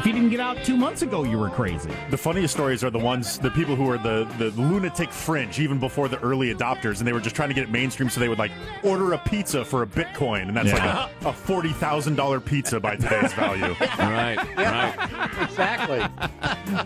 If 0.00 0.06
you 0.06 0.14
didn't 0.14 0.30
get 0.30 0.40
out 0.40 0.56
two 0.64 0.78
months 0.78 1.02
ago, 1.02 1.24
you 1.24 1.38
were 1.38 1.50
crazy. 1.50 1.90
The 2.08 2.16
funniest 2.16 2.54
stories 2.54 2.82
are 2.82 2.88
the 2.88 2.98
ones, 2.98 3.38
the 3.38 3.50
people 3.50 3.76
who 3.76 3.90
are 3.90 3.98
the, 3.98 4.26
the 4.38 4.48
lunatic 4.58 5.12
fringe, 5.12 5.60
even 5.60 5.78
before 5.78 6.08
the 6.08 6.18
early 6.20 6.54
adopters, 6.54 7.00
and 7.00 7.06
they 7.06 7.12
were 7.12 7.20
just 7.20 7.36
trying 7.36 7.50
to 7.50 7.54
get 7.54 7.64
it 7.64 7.70
mainstream, 7.70 8.08
so 8.08 8.18
they 8.18 8.30
would 8.30 8.38
like 8.38 8.50
order 8.82 9.12
a 9.12 9.18
pizza 9.18 9.62
for 9.62 9.82
a 9.82 9.86
Bitcoin, 9.86 10.48
and 10.48 10.56
that's 10.56 10.68
Yeah. 10.68 11.00
like 11.04 11.10
a, 11.26 11.28
a 11.28 11.32
forty 11.34 11.68
thousand 11.68 12.14
dollar 12.16 12.40
pizza 12.40 12.80
by 12.80 12.96
today's 12.96 13.34
value. 13.34 13.74
right, 13.98 14.38
right. 14.56 15.26
Exactly. 15.50 15.98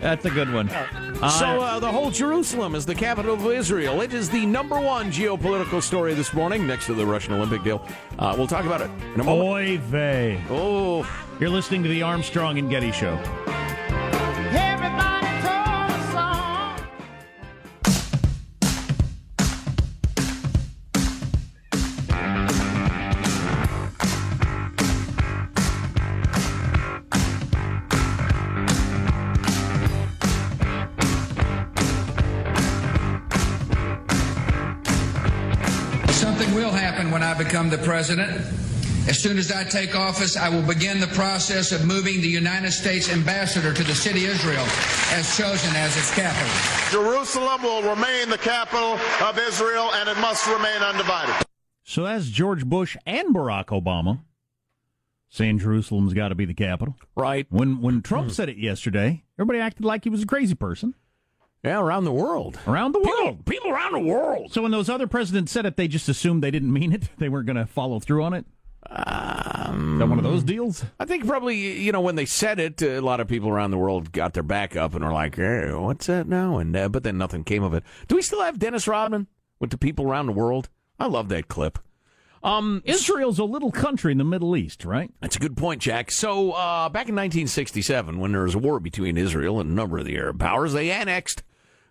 That's 0.01 0.25
a 0.25 0.29
good 0.29 0.51
one. 0.51 0.69
so 0.69 1.61
uh, 1.61 1.79
the 1.79 1.89
whole 1.91 2.11
Jerusalem 2.11 2.75
is 2.75 2.85
the 2.85 2.95
capital 2.95 3.35
of 3.35 3.45
Israel. 3.45 4.01
It 4.01 4.13
is 4.13 4.29
the 4.29 4.45
number 4.45 4.77
one 4.79 5.09
geopolitical 5.11 5.81
story 5.81 6.13
this 6.15 6.33
morning, 6.33 6.67
next 6.67 6.87
to 6.87 6.93
the 6.93 7.05
Russian 7.05 7.33
Olympic 7.33 7.63
deal. 7.63 7.85
Uh, 8.17 8.33
we'll 8.37 8.47
talk 8.47 8.65
about 8.65 8.81
it 8.81 8.89
in 9.13 9.21
a 9.21 9.23
moment. 9.23 9.49
Oy 9.49 9.77
vey. 9.77 10.41
Oh. 10.49 11.09
You're 11.39 11.49
listening 11.49 11.83
to 11.83 11.89
the 11.89 12.01
Armstrong 12.01 12.57
and 12.57 12.69
Getty 12.69 12.91
Show. 12.93 13.19
I 37.35 37.37
become 37.37 37.69
the 37.69 37.77
president. 37.79 38.31
As 39.09 39.19
soon 39.19 39.37
as 39.37 39.51
I 39.51 39.65
take 39.65 39.93
office, 39.93 40.37
I 40.37 40.47
will 40.47 40.61
begin 40.61 41.01
the 41.01 41.07
process 41.07 41.73
of 41.73 41.85
moving 41.85 42.21
the 42.21 42.29
United 42.29 42.71
States 42.71 43.11
ambassador 43.11 43.73
to 43.73 43.83
the 43.83 43.93
city 43.93 44.23
of 44.23 44.31
Israel 44.31 44.65
as 45.11 45.35
chosen 45.35 45.75
as 45.75 45.97
its 45.97 46.15
capital. 46.15 46.47
Jerusalem 46.91 47.61
will 47.61 47.81
remain 47.81 48.29
the 48.29 48.37
capital 48.37 48.97
of 49.21 49.37
Israel 49.37 49.91
and 49.95 50.07
it 50.07 50.17
must 50.19 50.47
remain 50.47 50.81
undivided. 50.81 51.35
So 51.83 52.03
that's 52.05 52.27
George 52.27 52.65
Bush 52.65 52.95
and 53.05 53.35
Barack 53.35 53.65
Obama 53.65 54.21
saying 55.27 55.59
Jerusalem's 55.59 56.13
got 56.13 56.29
to 56.29 56.35
be 56.35 56.45
the 56.45 56.53
capital. 56.53 56.95
Right. 57.17 57.47
When 57.49 57.81
when 57.81 58.01
Trump 58.01 58.27
hmm. 58.27 58.33
said 58.33 58.47
it 58.47 58.57
yesterday, 58.57 59.25
everybody 59.37 59.59
acted 59.59 59.83
like 59.83 60.05
he 60.05 60.09
was 60.09 60.23
a 60.23 60.25
crazy 60.25 60.55
person. 60.55 60.95
Yeah, 61.65 61.79
around 61.81 62.03
the 62.05 62.11
world. 62.11 62.59
Around 62.67 62.93
the 62.93 62.99
world. 62.99 63.45
People 63.45 63.71
around 63.71 63.93
the 63.93 63.99
world. 63.99 64.53
So 64.53 64.61
when 64.61 64.71
those 64.71 64.89
other 64.89 65.07
presidents 65.07 65.51
said 65.51 65.65
it, 65.65 65.77
they 65.77 65.87
just 65.87 66.07
assumed 66.07 66.43
they 66.43 66.51
didn't 66.51 66.71
mean 66.71 66.93
it. 66.93 67.09
They 67.17 67.29
weren't 67.29 67.47
going 67.47 67.55
to 67.57 67.65
follow 67.65 67.99
through 67.99 68.23
on 68.23 68.33
it. 68.33 68.45
Um, 68.87 69.93
Is 69.93 69.99
that 69.99 70.07
one 70.07 70.19
of 70.19 70.23
those 70.23 70.43
deals? 70.43 70.85
I 70.99 71.05
think 71.05 71.25
probably, 71.25 71.81
you 71.81 71.91
know, 71.91 72.01
when 72.01 72.15
they 72.15 72.25
said 72.25 72.59
it, 72.59 72.81
a 72.81 72.99
lot 73.01 73.19
of 73.19 73.27
people 73.27 73.49
around 73.49 73.71
the 73.71 73.77
world 73.77 74.11
got 74.11 74.33
their 74.33 74.43
back 74.43 74.75
up 74.75 74.93
and 74.93 75.03
were 75.03 75.11
like, 75.11 75.35
hey, 75.37 75.71
what's 75.73 76.05
that 76.07 76.27
now? 76.27 76.59
And 76.59 76.75
uh, 76.75 76.89
But 76.89 77.03
then 77.03 77.17
nothing 77.17 77.43
came 77.43 77.63
of 77.63 77.73
it. 77.73 77.83
Do 78.07 78.15
we 78.15 78.21
still 78.21 78.41
have 78.43 78.59
Dennis 78.59 78.87
Rodman 78.87 79.27
with 79.59 79.71
the 79.71 79.77
people 79.77 80.05
around 80.05 80.27
the 80.27 80.33
world? 80.33 80.69
I 80.99 81.07
love 81.07 81.29
that 81.29 81.47
clip. 81.47 81.79
Um, 82.43 82.83
Israel's 82.85 83.39
a 83.39 83.43
little 83.43 83.71
country 83.71 84.11
in 84.11 84.19
the 84.19 84.23
Middle 84.23 84.55
East, 84.55 84.85
right? 84.85 85.11
That's 85.19 85.35
a 85.35 85.39
good 85.39 85.57
point, 85.57 85.81
Jack. 85.81 86.11
So, 86.11 86.51
uh, 86.51 86.89
back 86.89 87.09
in 87.09 87.15
1967, 87.15 88.19
when 88.19 88.33
there 88.33 88.43
was 88.43 88.53
a 88.53 88.59
war 88.59 88.79
between 88.79 89.17
Israel 89.17 89.59
and 89.59 89.71
a 89.71 89.73
number 89.73 89.97
of 89.97 90.05
the 90.05 90.15
Arab 90.15 90.39
powers, 90.39 90.73
they 90.73 90.91
annexed 90.91 91.41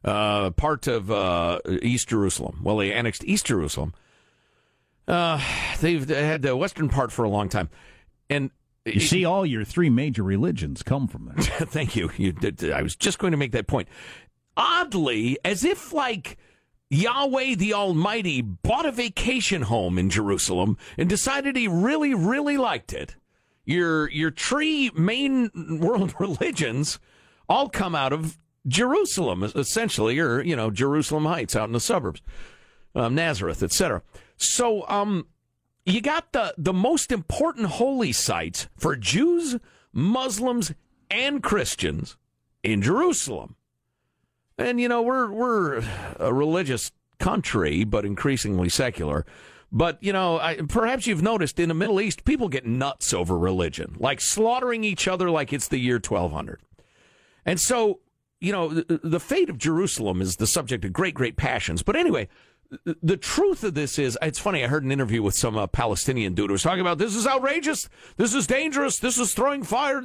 uh, 0.04 0.50
part 0.50 0.86
of 0.86 1.10
uh, 1.10 1.60
East 1.82 2.08
Jerusalem. 2.08 2.60
Well, 2.62 2.76
they 2.76 2.92
annexed 2.92 3.24
East 3.24 3.46
Jerusalem. 3.46 3.94
Uh, 5.06 5.40
they've 5.80 6.06
they 6.06 6.26
had 6.26 6.42
the 6.42 6.56
western 6.56 6.88
part 6.88 7.12
for 7.12 7.24
a 7.24 7.28
long 7.28 7.48
time, 7.48 7.68
and 8.30 8.50
You 8.86 9.00
see, 9.00 9.24
all 9.24 9.44
your 9.44 9.64
three 9.64 9.90
major 9.90 10.22
religions 10.22 10.82
come 10.82 11.08
from 11.08 11.26
there. 11.26 11.42
Thank 11.66 11.96
you. 11.96 12.10
You 12.16 12.32
did. 12.32 12.70
I 12.70 12.82
was 12.82 12.96
just 12.96 13.18
going 13.18 13.32
to 13.32 13.36
make 13.36 13.52
that 13.52 13.66
point. 13.66 13.88
Oddly, 14.56 15.38
as 15.44 15.64
if 15.64 15.92
like 15.92 16.38
Yahweh 16.90 17.54
the 17.56 17.74
Almighty 17.74 18.40
bought 18.40 18.86
a 18.86 18.92
vacation 18.92 19.62
home 19.62 19.98
in 19.98 20.10
Jerusalem 20.10 20.76
and 20.96 21.08
decided 21.08 21.56
he 21.56 21.66
really, 21.66 22.14
really 22.14 22.56
liked 22.56 22.92
it. 22.92 23.16
Your 23.64 24.08
your 24.10 24.30
three 24.30 24.90
main 24.94 25.50
world 25.80 26.14
religions 26.20 26.98
all 27.48 27.68
come 27.68 27.94
out 27.94 28.12
of 28.12 28.38
Jerusalem, 28.66 29.42
essentially, 29.42 30.18
or 30.18 30.42
you 30.42 30.57
know, 30.57 30.70
Jerusalem 30.70 31.27
Heights 31.27 31.55
out 31.57 31.68
in 31.68 31.72
the 31.72 31.81
suburbs, 31.81 32.22
um, 32.94 33.14
Nazareth, 33.14 33.62
etc. 33.62 34.03
So, 34.37 34.88
um, 34.88 35.27
you 35.85 36.00
got 36.00 36.33
the 36.33 36.55
the 36.57 36.72
most 36.72 37.12
important 37.12 37.66
holy 37.66 38.12
sites 38.12 38.68
for 38.77 38.96
Jews, 38.96 39.57
Muslims, 39.92 40.72
and 41.11 41.42
Christians 41.42 42.16
in 42.62 42.83
Jerusalem. 42.83 43.57
And 44.57 44.81
you 44.81 44.88
know, 44.88 45.03
we're 45.03 45.31
we're 45.31 45.85
a 46.18 46.33
religious 46.33 46.92
country, 47.18 47.85
but 47.85 48.05
increasingly 48.05 48.68
secular. 48.68 49.27
But 49.70 50.03
you 50.03 50.12
know, 50.12 50.38
I, 50.38 50.57
perhaps 50.68 51.07
you've 51.07 51.22
noticed 51.22 51.59
in 51.59 51.68
the 51.68 51.74
Middle 51.74 52.00
East, 52.00 52.24
people 52.24 52.48
get 52.48 52.64
nuts 52.64 53.12
over 53.12 53.37
religion, 53.37 53.96
like 53.98 54.20
slaughtering 54.20 54.85
each 54.85 55.09
other 55.09 55.31
like 55.31 55.53
it's 55.53 55.68
the 55.68 55.79
year 55.79 55.96
1200. 55.96 56.61
And 57.44 57.61
so, 57.61 58.00
you 58.44 58.52
know, 58.52 58.68
the, 58.68 59.20
fate 59.20 59.48
of 59.48 59.59
Jerusalem 59.59 60.20
is 60.20 60.37
the 60.37 60.46
subject 60.46 60.85
of 60.85 60.92
great, 60.92 61.14
great 61.14 61.37
passions. 61.37 61.83
But 61.83 61.96
anyway, 61.96 62.28
the- 63.02 63.16
truth 63.16 63.64
of 63.64 63.74
this 63.74 63.98
is, 63.98 64.18
it's 64.20 64.38
funny. 64.38 64.62
I 64.62 64.68
heard 64.68 64.85
an 64.85 64.92
interview 64.92 65.22
with 65.22 65.35
some 65.35 65.57
uh, 65.57 65.66
Palestinian 65.66 66.35
dude 66.35 66.50
who 66.50 66.52
was 66.52 66.62
talking 66.62 66.80
about 66.80 66.98
this 66.98 67.14
is 67.14 67.26
outrageous, 67.26 67.88
this 68.16 68.35
is 68.35 68.46
dangerous, 68.46 68.98
this 68.98 69.18
is 69.18 69.33
throwing 69.35 69.62
fire. 69.62 70.02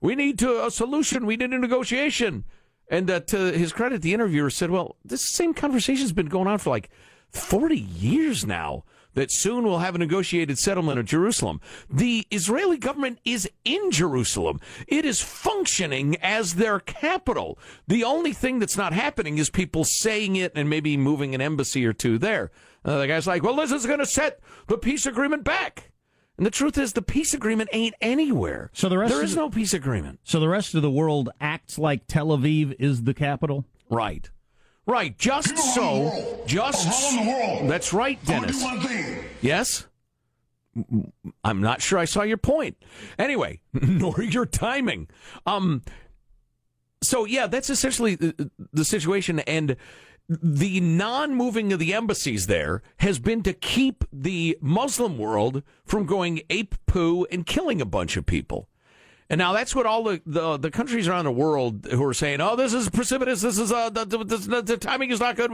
We 0.00 0.14
need 0.16 0.38
to, 0.40 0.66
a 0.66 0.70
solution. 0.70 1.26
We 1.26 1.36
need 1.36 1.52
a 1.52 1.58
negotiation. 1.58 2.44
And 2.88 3.10
uh, 3.10 3.20
to 3.20 3.52
his 3.52 3.72
credit, 3.72 4.02
the 4.02 4.12
interviewer 4.12 4.50
said, 4.50 4.70
"Well, 4.70 4.96
this 5.04 5.22
same 5.22 5.54
conversation's 5.54 6.12
been 6.12 6.26
going 6.26 6.48
on 6.48 6.58
for 6.58 6.70
like 6.70 6.90
40 7.30 7.78
years 7.78 8.44
now." 8.44 8.84
That 9.14 9.30
soon 9.30 9.64
we'll 9.64 9.78
have 9.78 9.94
a 9.94 9.98
negotiated 9.98 10.58
settlement 10.58 10.98
of 10.98 11.04
Jerusalem. 11.04 11.60
The 11.90 12.26
Israeli 12.30 12.78
government 12.78 13.18
is 13.24 13.48
in 13.64 13.90
Jerusalem. 13.90 14.58
It 14.88 15.04
is 15.04 15.20
functioning 15.20 16.16
as 16.22 16.54
their 16.54 16.80
capital. 16.80 17.58
The 17.86 18.04
only 18.04 18.32
thing 18.32 18.58
that's 18.58 18.76
not 18.76 18.92
happening 18.92 19.36
is 19.38 19.50
people 19.50 19.84
saying 19.84 20.36
it 20.36 20.52
and 20.54 20.70
maybe 20.70 20.96
moving 20.96 21.34
an 21.34 21.40
embassy 21.42 21.84
or 21.84 21.92
two 21.92 22.16
there. 22.18 22.50
Uh, 22.84 22.98
the 22.98 23.06
guy's 23.06 23.26
like, 23.26 23.42
well, 23.42 23.56
this 23.56 23.70
is 23.70 23.86
going 23.86 23.98
to 23.98 24.06
set 24.06 24.40
the 24.66 24.78
peace 24.78 25.04
agreement 25.06 25.44
back. 25.44 25.90
And 26.38 26.46
the 26.46 26.50
truth 26.50 26.78
is, 26.78 26.94
the 26.94 27.02
peace 27.02 27.34
agreement 27.34 27.68
ain't 27.72 27.94
anywhere. 28.00 28.70
So 28.72 28.88
the 28.88 28.96
rest 28.98 29.12
there 29.12 29.22
is 29.22 29.34
the- 29.34 29.40
no 29.42 29.50
peace 29.50 29.74
agreement. 29.74 30.20
So 30.24 30.40
the 30.40 30.48
rest 30.48 30.74
of 30.74 30.80
the 30.82 30.90
world 30.90 31.28
acts 31.40 31.78
like 31.78 32.06
Tel 32.06 32.28
Aviv 32.28 32.74
is 32.80 33.02
the 33.04 33.12
capital? 33.14 33.66
Right. 33.90 34.30
Right. 34.86 35.16
Just 35.16 35.56
so. 35.74 36.42
Just. 36.46 37.16
That's 37.68 37.92
right, 37.92 38.22
Dennis. 38.24 38.64
Yes? 39.40 39.86
I'm 41.44 41.60
not 41.60 41.82
sure 41.82 41.98
I 41.98 42.06
saw 42.06 42.22
your 42.22 42.38
point. 42.38 42.76
Anyway, 43.18 43.60
nor 43.72 44.22
your 44.22 44.46
timing. 44.46 45.08
Um, 45.46 45.82
so, 47.02 47.24
yeah, 47.24 47.46
that's 47.46 47.68
essentially 47.68 48.14
the, 48.14 48.50
the 48.72 48.84
situation. 48.84 49.40
And 49.40 49.76
the 50.28 50.80
non 50.80 51.34
moving 51.34 51.72
of 51.72 51.78
the 51.78 51.94
embassies 51.94 52.46
there 52.46 52.82
has 52.98 53.18
been 53.18 53.42
to 53.42 53.52
keep 53.52 54.04
the 54.12 54.56
Muslim 54.60 55.18
world 55.18 55.62
from 55.84 56.06
going 56.06 56.42
ape 56.48 56.74
poo 56.86 57.26
and 57.30 57.44
killing 57.44 57.80
a 57.80 57.86
bunch 57.86 58.16
of 58.16 58.24
people. 58.24 58.68
And 59.30 59.38
now 59.38 59.52
that's 59.52 59.74
what 59.74 59.86
all 59.86 60.04
the, 60.04 60.20
the, 60.26 60.58
the 60.58 60.70
countries 60.70 61.08
around 61.08 61.24
the 61.24 61.32
world 61.32 61.86
who 61.90 62.04
are 62.04 62.14
saying, 62.14 62.40
"Oh, 62.40 62.56
this 62.56 62.74
is 62.74 62.90
precipitous. 62.90 63.40
This 63.40 63.58
is 63.58 63.72
uh, 63.72 63.88
the, 63.90 64.04
the, 64.04 64.76
timing 64.76 65.10
is 65.10 65.20
not 65.20 65.36
good." 65.36 65.50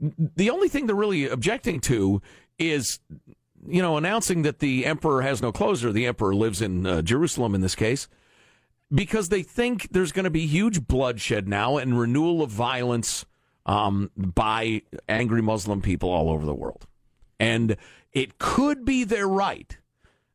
The 0.00 0.50
only 0.50 0.68
thing 0.68 0.86
they're 0.86 0.94
really 0.94 1.28
objecting 1.28 1.80
to 1.80 2.22
is, 2.58 3.00
you 3.66 3.82
know, 3.82 3.96
announcing 3.96 4.42
that 4.42 4.60
the 4.60 4.86
emperor 4.86 5.22
has 5.22 5.42
no 5.42 5.52
clothes, 5.52 5.84
or 5.84 5.92
the 5.92 6.06
emperor 6.06 6.34
lives 6.34 6.62
in 6.62 6.86
uh, 6.86 7.02
Jerusalem 7.02 7.54
in 7.54 7.60
this 7.60 7.74
case, 7.74 8.08
because 8.94 9.30
they 9.30 9.42
think 9.42 9.88
there's 9.90 10.12
going 10.12 10.24
to 10.24 10.30
be 10.30 10.46
huge 10.46 10.86
bloodshed 10.86 11.48
now 11.48 11.78
and 11.78 11.98
renewal 11.98 12.42
of 12.42 12.50
violence 12.50 13.24
um, 13.64 14.10
by 14.16 14.82
angry 15.08 15.42
Muslim 15.42 15.82
people 15.82 16.10
all 16.10 16.30
over 16.30 16.46
the 16.46 16.54
world, 16.54 16.86
and 17.40 17.76
it 18.12 18.38
could 18.38 18.84
be 18.84 19.02
their 19.02 19.26
right. 19.26 19.76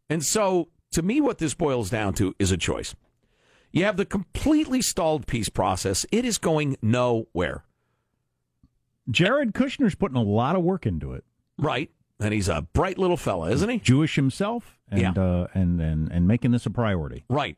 And 0.10 0.26
so, 0.26 0.68
to 0.92 1.02
me, 1.02 1.22
what 1.22 1.38
this 1.38 1.54
boils 1.54 1.90
down 1.90 2.14
to 2.16 2.36
is 2.40 2.52
a 2.52 2.58
choice. 2.58 2.96
You 3.72 3.86
have 3.86 3.98
the 3.98 4.06
completely 4.06 4.82
stalled 4.82 5.28
peace 5.28 5.50
process. 5.50 6.06
It 6.12 6.26
is 6.26 6.38
going 6.38 6.78
nowhere. 6.82 7.64
Jared 9.10 9.54
Kushner's 9.54 9.96
putting 9.96 10.18
a 10.18 10.22
lot 10.24 10.56
of 10.56 10.64
work 10.64 10.86
into 10.86 11.14
it. 11.14 11.24
Right. 11.58 11.90
and 12.20 12.34
he's 12.36 12.50
a 12.50 12.62
bright 12.74 13.00
little 13.00 13.18
fella, 13.18 13.50
isn't 13.50 13.68
he? 13.70 13.80
Jewish 13.80 14.16
himself, 14.16 14.78
and 14.92 15.02
Yeah. 15.02 15.12
uh, 15.14 15.48
and 15.56 15.82
and 15.82 16.12
and 16.12 16.28
making 16.28 16.52
this 16.52 16.68
a 16.68 16.70
priority. 16.70 17.24
Right. 17.30 17.58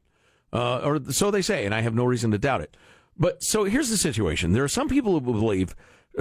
Uh, 0.53 0.77
or 0.77 1.11
so 1.11 1.31
they 1.31 1.41
say, 1.41 1.65
and 1.65 1.75
I 1.75 1.81
have 1.81 1.93
no 1.93 2.05
reason 2.05 2.31
to 2.31 2.37
doubt 2.37 2.61
it. 2.61 2.77
But 3.17 3.43
so 3.43 3.65
here's 3.65 3.89
the 3.89 3.97
situation. 3.97 4.53
There 4.53 4.63
are 4.63 4.69
some 4.69 4.87
people 4.87 5.11
who 5.13 5.19
believe 5.21 5.75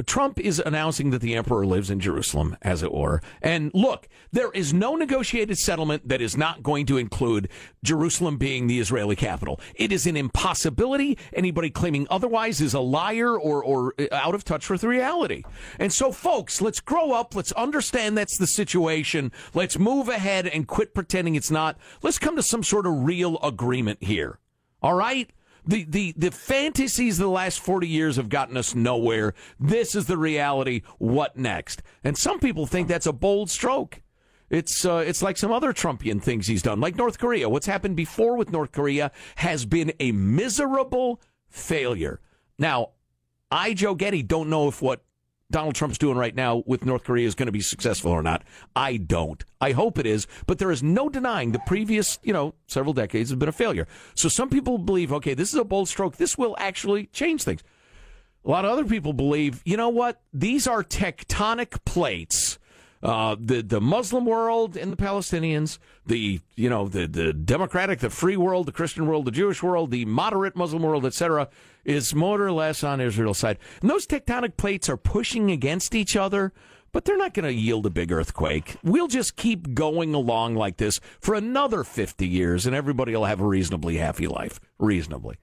Trump 0.07 0.41
is 0.41 0.59
announcing 0.65 1.11
that 1.11 1.21
the 1.21 1.35
emperor 1.35 1.67
lives 1.67 1.91
in 1.91 2.01
Jerusalem, 2.01 2.57
as 2.63 2.83
it 2.83 2.93
were. 2.93 3.21
And 3.43 3.71
look, 3.75 4.09
there 4.33 4.51
is 4.53 4.73
no 4.73 4.95
negotiated 4.95 5.59
settlement 5.59 6.09
that 6.09 6.23
is 6.23 6.37
not 6.37 6.63
going 6.63 6.87
to 6.87 6.97
include 6.97 7.49
Jerusalem 7.85 8.39
being 8.39 8.67
the 8.67 8.81
Israeli 8.81 9.17
capital. 9.17 9.61
It 9.75 9.93
is 9.93 10.07
an 10.07 10.17
impossibility. 10.17 11.19
Anybody 11.33 11.69
claiming 11.69 12.07
otherwise 12.11 12.61
is 12.61 12.73
a 12.75 12.81
liar 12.81 13.39
or, 13.39 13.63
or 13.63 13.95
uh, 13.99 14.07
out 14.13 14.35
of 14.35 14.45
touch 14.45 14.71
with 14.71 14.83
reality. 14.83 15.45
And 15.79 15.93
so, 15.93 16.11
folks, 16.11 16.63
let's 16.63 16.81
grow 16.81 17.13
up. 17.13 17.35
Let's 17.35 17.53
understand 17.53 18.17
that's 18.17 18.39
the 18.39 18.47
situation. 18.47 19.31
Let's 19.53 19.79
move 19.79 20.09
ahead 20.09 20.47
and 20.47 20.67
quit 20.67 20.95
pretending 20.95 21.35
it's 21.35 21.51
not. 21.51 21.77
Let's 22.03 22.19
come 22.19 22.37
to 22.37 22.43
some 22.43 22.63
sort 22.63 22.87
of 22.87 23.05
real 23.05 23.39
agreement 23.43 24.03
here. 24.03 24.39
All 24.83 24.95
right? 24.95 25.31
The, 25.65 25.85
the, 25.85 26.13
the 26.17 26.31
fantasies 26.31 27.19
of 27.21 27.25
the 27.25 27.31
last 27.31 27.61
40 27.61 27.87
years 27.87 28.17
have 28.17 28.29
gotten 28.29 28.57
us 28.57 28.75
nowhere. 28.75 29.35
This 29.61 29.95
is 29.95 30.07
the 30.07 30.19
reality. 30.19 30.83
What 30.99 31.37
next? 31.37 31.83
And 32.03 32.19
some 32.19 32.41
people 32.41 32.67
think 32.67 32.89
that's 32.89 33.07
a 33.07 33.13
bold 33.13 33.51
stroke. 33.51 34.01
It's 34.51 34.85
uh, 34.85 35.03
it's 35.07 35.23
like 35.23 35.39
some 35.39 35.51
other 35.51 35.73
Trumpian 35.73 36.23
things 36.23 36.47
he's 36.47 36.61
done, 36.61 36.79
like 36.79 36.95
North 36.95 37.19
Korea. 37.19 37.49
What's 37.49 37.67
happened 37.67 37.97
before 37.97 38.37
with 38.37 38.53
North 38.53 38.71
Korea 38.71 39.11
has 39.37 39.65
been 39.65 39.95
a 39.99 40.13
miserable 40.13 41.23
failure. 41.49 42.21
Now, 42.59 42.91
I, 43.51 43.73
Joe 43.73 43.95
Getty, 43.95 44.23
don't 44.23 44.51
know 44.51 44.69
if 44.69 44.83
what 44.83 45.05
Donald 45.53 45.77
Trump's 45.77 45.99
doing 45.99 46.17
right 46.17 46.35
now 46.35 46.65
with 46.67 46.85
North 46.85 47.05
Korea 47.05 47.27
is 47.27 47.37
going 47.37 47.47
to 47.47 47.53
be 47.53 47.61
successful 47.61 48.11
or 48.11 48.23
not. 48.23 48.43
I 48.75 48.97
don't. 48.97 49.45
I 49.61 49.73
hope 49.73 49.99
it 49.99 50.07
is, 50.07 50.27
but 50.47 50.59
there 50.59 50.73
is 50.73 50.83
no 50.83 51.09
denying 51.09 51.53
the 51.53 51.61
previous, 51.61 52.19
you 52.23 52.33
know, 52.33 52.55
several 52.67 52.93
decades 52.93 53.31
have 53.31 53.39
been 53.39 53.49
a 53.49 53.53
failure. 53.53 53.87
So 54.15 54.29
some 54.29 54.51
people 54.51 54.79
believe, 54.79 55.13
okay, 55.13 55.35
this 55.35 55.53
is 55.53 55.61
a 55.61 55.65
bold 55.65 55.89
stroke. 55.89 56.17
This 56.17 56.37
will 56.37 56.57
actually 56.59 57.07
change 57.07 57.45
things. 57.45 57.63
A 58.45 58.51
lot 58.51 58.65
of 58.65 58.73
other 58.73 58.85
people 58.85 59.13
believe, 59.13 59.63
you 59.65 59.77
know 59.77 59.91
what? 59.91 60.21
These 60.33 60.67
are 60.67 60.83
tectonic 60.83 61.85
plates. 61.85 62.59
Uh, 63.03 63.35
the 63.39 63.63
the 63.63 63.81
Muslim 63.81 64.25
world 64.25 64.77
and 64.77 64.93
the 64.93 64.97
Palestinians, 64.97 65.79
the 66.07 66.41
you 66.55 66.71
know 66.71 66.87
the 66.87 67.09
the 67.09 67.33
democratic, 67.33 67.99
the 67.99 68.11
free 68.11 68.37
world, 68.37 68.67
the 68.67 68.73
Christian 68.73 69.07
world, 69.07 69.25
the 69.25 69.33
Jewish 69.33 69.61
world, 69.61 69.91
the 69.91 70.05
moderate 70.05 70.55
Muslim 70.55 70.83
world, 70.83 71.05
etc., 71.05 71.49
is 71.85 72.15
more 72.15 72.41
or 72.41 72.53
less 72.53 72.85
on 72.85 73.01
Israel's 73.01 73.39
side. 73.39 73.59
And 73.81 73.91
those 73.91 74.07
tectonic 74.07 74.57
plates 74.57 74.89
are 74.89 74.97
pushing 74.97 75.51
against 75.51 75.97
each 75.97 76.15
other, 76.15 76.53
but 76.93 77.05
they're 77.05 77.19
not 77.19 77.35
going 77.35 77.47
to 77.47 77.53
yield 77.53 77.87
a 77.87 77.91
big 77.91 78.13
earthquake. 78.13 78.77
We'll 78.85 79.09
just 79.09 79.35
keep 79.35 79.75
going 79.75 80.15
along 80.15 80.55
like 80.55 80.77
this 80.77 81.01
for 81.21 81.35
another 81.35 81.83
fifty 81.83 82.29
years, 82.29 82.67
and 82.67 82.77
everybody 82.77 83.17
will 83.17 83.25
have 83.25 83.41
a 83.41 83.47
reasonably 83.47 83.97
happy 83.97 84.29
life, 84.29 84.61
reasonably. 84.79 85.39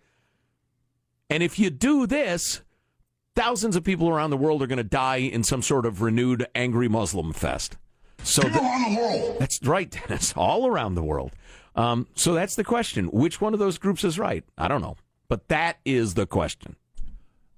And 1.30 1.44
if 1.44 1.60
you 1.60 1.70
do 1.70 2.08
this, 2.08 2.62
thousands 3.36 3.76
of 3.76 3.84
people 3.84 4.10
around 4.10 4.30
the 4.30 4.38
world 4.38 4.62
are 4.62 4.68
going 4.68 4.78
to 4.78 4.84
die 4.84 5.18
in 5.18 5.44
some 5.44 5.62
sort 5.62 5.86
of 5.86 6.02
renewed 6.02 6.46
angry 6.56 6.88
Muslim 6.88 7.34
fest. 7.34 7.78
So 8.24 8.42
th- 8.42 8.54
around 8.56 8.94
the 8.96 9.00
world. 9.00 9.38
that's 9.40 9.62
right, 9.64 9.90
Dennis. 10.08 10.34
All 10.36 10.68
around 10.68 10.96
the 10.96 11.04
world. 11.04 11.32
Um, 11.76 12.08
so 12.16 12.34
that's 12.34 12.56
the 12.56 12.64
question. 12.64 13.06
Which 13.08 13.40
one 13.40 13.54
of 13.54 13.60
those 13.60 13.78
groups 13.78 14.04
is 14.04 14.20
right? 14.20 14.44
I 14.58 14.68
don't 14.68 14.82
know, 14.82 14.98
but 15.30 15.48
that 15.48 15.78
is 15.86 16.16
the 16.16 16.26
question. 16.26 16.76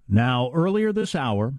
Now, 0.08 0.52
earlier 0.54 0.92
this 0.92 1.16
hour, 1.16 1.54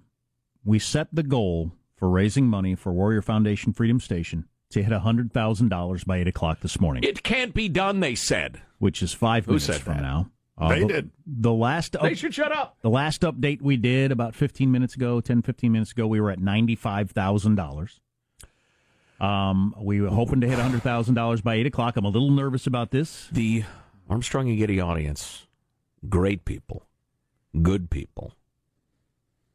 we 0.63 0.79
set 0.79 1.07
the 1.11 1.23
goal 1.23 1.71
for 1.97 2.09
raising 2.09 2.47
money 2.47 2.75
for 2.75 2.93
Warrior 2.93 3.21
Foundation 3.21 3.73
Freedom 3.73 3.99
Station 3.99 4.45
to 4.69 4.81
hit 4.83 4.91
$100,000 4.93 6.05
by 6.05 6.17
8 6.17 6.27
o'clock 6.27 6.59
this 6.61 6.79
morning, 6.79 7.03
It 7.03 7.21
can't 7.23 7.53
be 7.53 7.69
done, 7.69 7.99
they 7.99 8.15
said. 8.15 8.61
which 8.79 9.03
is 9.03 9.13
five 9.13 9.45
Who 9.45 9.51
minutes 9.53 9.65
said 9.65 9.81
from 9.81 9.95
that? 9.95 10.01
now. 10.01 10.29
Uh, 10.57 10.69
They 10.69 10.79
the, 10.81 10.87
did. 10.87 11.09
The 11.25 11.53
last 11.53 11.95
They 12.01 12.13
should 12.13 12.33
shut 12.33 12.51
up. 12.51 12.77
the 12.81 12.89
last 12.89 13.21
update 13.21 13.61
we 13.61 13.75
did 13.77 14.11
about 14.11 14.35
15 14.35 14.71
minutes 14.71 14.95
ago, 14.95 15.19
10, 15.19 15.41
15 15.41 15.71
minutes 15.71 15.91
ago, 15.91 16.05
we 16.07 16.21
were 16.21 16.29
at 16.31 16.39
$95,000. 16.39 17.99
Um, 19.19 19.73
we 19.79 20.01
were 20.01 20.09
hoping 20.09 20.41
to 20.41 20.47
hit 20.47 20.59
$100,000 20.59 21.43
by 21.43 21.55
8 21.55 21.65
o'clock. 21.67 21.97
I'm 21.97 22.05
a 22.05 22.09
little 22.09 22.31
nervous 22.31 22.67
about 22.67 22.91
this. 22.91 23.27
The 23.31 23.63
Armstrong 24.09 24.49
and 24.49 24.57
Getty 24.57 24.79
audience, 24.79 25.47
great 26.09 26.45
people, 26.45 26.85
good 27.61 27.89
people. 27.89 28.35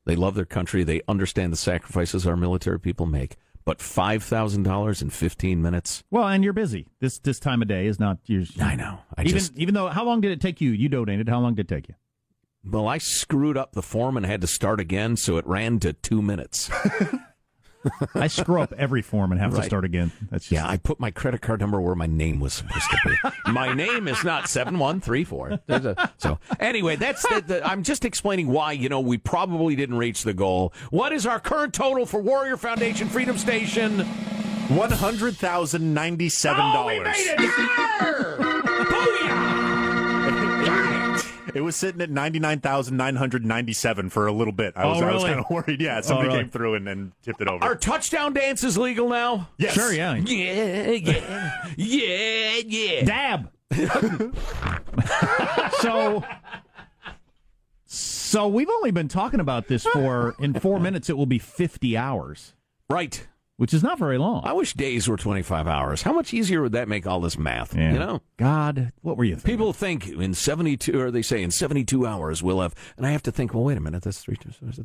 They 0.04 0.16
love 0.16 0.34
their 0.34 0.46
country. 0.46 0.84
They 0.84 1.02
understand 1.06 1.52
the 1.52 1.58
sacrifices 1.58 2.26
our 2.26 2.36
military 2.36 2.80
people 2.80 3.04
make. 3.04 3.36
But 3.68 3.82
five 3.82 4.22
thousand 4.22 4.62
dollars 4.62 5.02
in 5.02 5.10
fifteen 5.10 5.60
minutes. 5.60 6.02
Well, 6.10 6.26
and 6.26 6.42
you're 6.42 6.54
busy. 6.54 6.86
This 7.00 7.18
this 7.18 7.38
time 7.38 7.60
of 7.60 7.68
day 7.68 7.86
is 7.86 8.00
not. 8.00 8.16
You're, 8.24 8.44
I 8.58 8.76
know. 8.76 9.00
I 9.14 9.24
even 9.24 9.32
just 9.34 9.54
even 9.58 9.74
though, 9.74 9.88
how 9.88 10.06
long 10.06 10.22
did 10.22 10.32
it 10.32 10.40
take 10.40 10.62
you? 10.62 10.70
You 10.70 10.88
donated. 10.88 11.28
How 11.28 11.38
long 11.38 11.54
did 11.54 11.70
it 11.70 11.74
take 11.74 11.86
you? 11.86 11.94
well, 12.64 12.88
I 12.88 12.96
screwed 12.96 13.58
up 13.58 13.72
the 13.72 13.82
form 13.82 14.16
and 14.16 14.24
had 14.24 14.40
to 14.40 14.46
start 14.46 14.80
again, 14.80 15.16
so 15.16 15.36
it 15.36 15.46
ran 15.46 15.80
to 15.80 15.92
two 15.92 16.22
minutes. 16.22 16.70
I 18.14 18.26
screw 18.26 18.60
up 18.60 18.72
every 18.76 19.02
form 19.02 19.32
and 19.32 19.40
have 19.40 19.54
to 19.54 19.62
start 19.62 19.84
again. 19.84 20.12
That's 20.30 20.44
just, 20.44 20.52
Yeah, 20.52 20.68
I 20.68 20.76
put 20.76 20.98
my 21.00 21.10
credit 21.10 21.40
card 21.40 21.60
number 21.60 21.80
where 21.80 21.94
my 21.94 22.06
name 22.06 22.40
was 22.40 22.52
supposed 22.54 22.90
to 22.90 22.98
be. 23.04 23.30
my 23.52 23.72
name 23.72 24.08
is 24.08 24.22
not 24.24 24.48
seven 24.48 24.78
one 24.78 25.00
three 25.00 25.24
four. 25.24 25.60
So 26.18 26.38
anyway, 26.58 26.96
that's 26.96 27.22
the, 27.22 27.42
the, 27.46 27.66
I'm 27.66 27.82
just 27.82 28.04
explaining 28.04 28.48
why 28.48 28.72
you 28.72 28.88
know 28.88 29.00
we 29.00 29.18
probably 29.18 29.76
didn't 29.76 29.96
reach 29.98 30.22
the 30.24 30.34
goal. 30.34 30.72
What 30.90 31.12
is 31.12 31.26
our 31.26 31.38
current 31.40 31.72
total 31.74 32.04
for 32.06 32.20
Warrior 32.20 32.56
Foundation 32.56 33.08
Freedom 33.08 33.38
Station? 33.38 34.00
One 34.68 34.90
hundred 34.90 35.36
thousand 35.36 35.94
ninety-seven 35.94 36.60
Oh, 36.60 36.86
we 36.86 36.98
dollars. 36.98 37.16
made 37.16 37.36
it! 37.38 38.37
It! 41.58 41.62
It 41.62 41.64
was 41.64 41.76
sitting 41.76 42.00
at 42.00 42.10
ninety-nine 42.10 42.60
thousand 42.60 42.96
nine 42.96 43.16
hundred 43.16 43.44
ninety-seven 43.44 44.10
for 44.10 44.26
a 44.26 44.32
little 44.32 44.52
bit. 44.52 44.72
I 44.76 44.84
oh, 44.84 44.90
was, 44.90 45.02
Oh, 45.02 45.06
I 45.06 45.12
was 45.14 45.24
kind 45.24 45.40
of 45.40 45.46
worried. 45.50 45.80
Yeah, 45.80 45.98
oh, 45.98 46.00
somebody 46.02 46.28
Oh, 46.28 46.32
really? 46.32 46.44
came 46.44 46.50
through 46.50 46.74
and, 46.74 46.88
and 46.88 47.12
tipped 47.22 47.40
it 47.40 47.48
over. 47.48 47.64
Our 47.64 47.74
touchdown 47.76 48.32
dance 48.32 48.64
is 48.64 48.78
legal 48.78 49.08
now. 49.08 49.48
yes. 49.58 49.74
Sure, 49.74 49.92
yeah. 49.92 50.14
Yeah, 50.16 50.90
yeah, 50.92 51.60
yeah, 51.76 52.60
yeah. 52.66 53.04
Dab. 53.04 53.50
so, 55.80 56.24
so 57.86 58.48
we've 58.48 58.68
only 58.70 58.90
been 58.90 59.08
talking 59.08 59.40
about 59.40 59.68
this 59.68 59.84
for 59.84 60.34
in 60.38 60.54
four 60.54 60.80
minutes. 60.80 61.08
It 61.10 61.16
will 61.16 61.26
be 61.26 61.38
fifty 61.38 61.96
hours, 61.96 62.54
Right. 62.90 63.26
Which 63.58 63.74
is 63.74 63.82
not 63.82 63.98
very 63.98 64.18
long. 64.18 64.42
I 64.44 64.52
wish 64.52 64.72
days 64.72 65.08
were 65.08 65.16
25 65.16 65.66
hours. 65.66 66.02
How 66.02 66.12
much 66.12 66.32
easier 66.32 66.62
would 66.62 66.72
that 66.72 66.88
make 66.88 67.06
all 67.06 67.20
this 67.20 67.36
math? 67.36 67.74
Yeah. 67.76 67.92
You 67.92 67.98
know? 67.98 68.22
God, 68.36 68.92
what 69.02 69.16
were 69.16 69.24
you 69.24 69.34
thinking? 69.34 69.50
People 69.50 69.72
think 69.72 70.08
in 70.08 70.32
72, 70.32 70.98
or 70.98 71.10
they 71.10 71.22
say 71.22 71.42
in 71.42 71.50
72 71.50 72.06
hours 72.06 72.40
we'll 72.40 72.60
have, 72.60 72.74
and 72.96 73.04
I 73.04 73.10
have 73.10 73.22
to 73.24 73.32
think, 73.32 73.52
well, 73.52 73.64
wait 73.64 73.76
a 73.76 73.80
minute, 73.80 74.04
that's 74.04 74.20
three, 74.20 74.38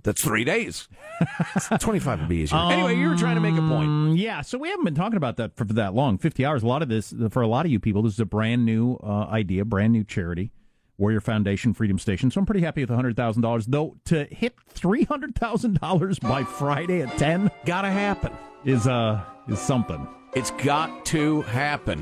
that's 0.03 0.23
three 0.23 0.43
days. 0.43 0.87
25 1.79 2.21
would 2.21 2.29
be 2.29 2.37
easier. 2.37 2.57
anyway, 2.57 2.95
you 2.95 3.09
were 3.09 3.15
trying 3.15 3.35
to 3.35 3.41
make 3.41 3.53
a 3.53 3.67
point. 3.67 3.87
Um, 3.89 4.13
yeah, 4.17 4.41
so 4.41 4.57
we 4.57 4.69
haven't 4.69 4.85
been 4.85 4.95
talking 4.95 5.17
about 5.17 5.37
that 5.37 5.55
for, 5.55 5.65
for 5.65 5.73
that 5.73 5.93
long. 5.93 6.17
Fifty 6.17 6.43
hours. 6.43 6.63
A 6.63 6.67
lot 6.67 6.81
of 6.81 6.89
this, 6.89 7.13
for 7.29 7.43
a 7.43 7.47
lot 7.47 7.65
of 7.67 7.71
you 7.71 7.79
people, 7.79 8.01
this 8.01 8.13
is 8.13 8.19
a 8.19 8.25
brand 8.25 8.65
new 8.65 8.95
uh, 9.03 9.27
idea, 9.29 9.65
brand 9.65 9.93
new 9.93 10.03
charity. 10.03 10.51
Warrior 10.97 11.21
Foundation 11.21 11.73
Freedom 11.73 11.97
Station. 11.97 12.29
So 12.31 12.39
I'm 12.39 12.45
pretty 12.45 12.61
happy 12.61 12.81
with 12.81 12.89
$100,000. 12.89 13.65
Though 13.67 13.95
to 14.05 14.25
hit 14.25 14.55
$300,000 14.75 16.21
by 16.21 16.43
Friday 16.43 17.01
at 17.01 17.17
10 17.17 17.49
Gotta 17.65 17.89
happen. 17.89 18.31
is 18.65 18.87
uh 18.87 19.23
is 19.47 19.59
something. 19.59 20.07
It's 20.35 20.51
got 20.51 21.05
to 21.07 21.41
happen. 21.43 21.99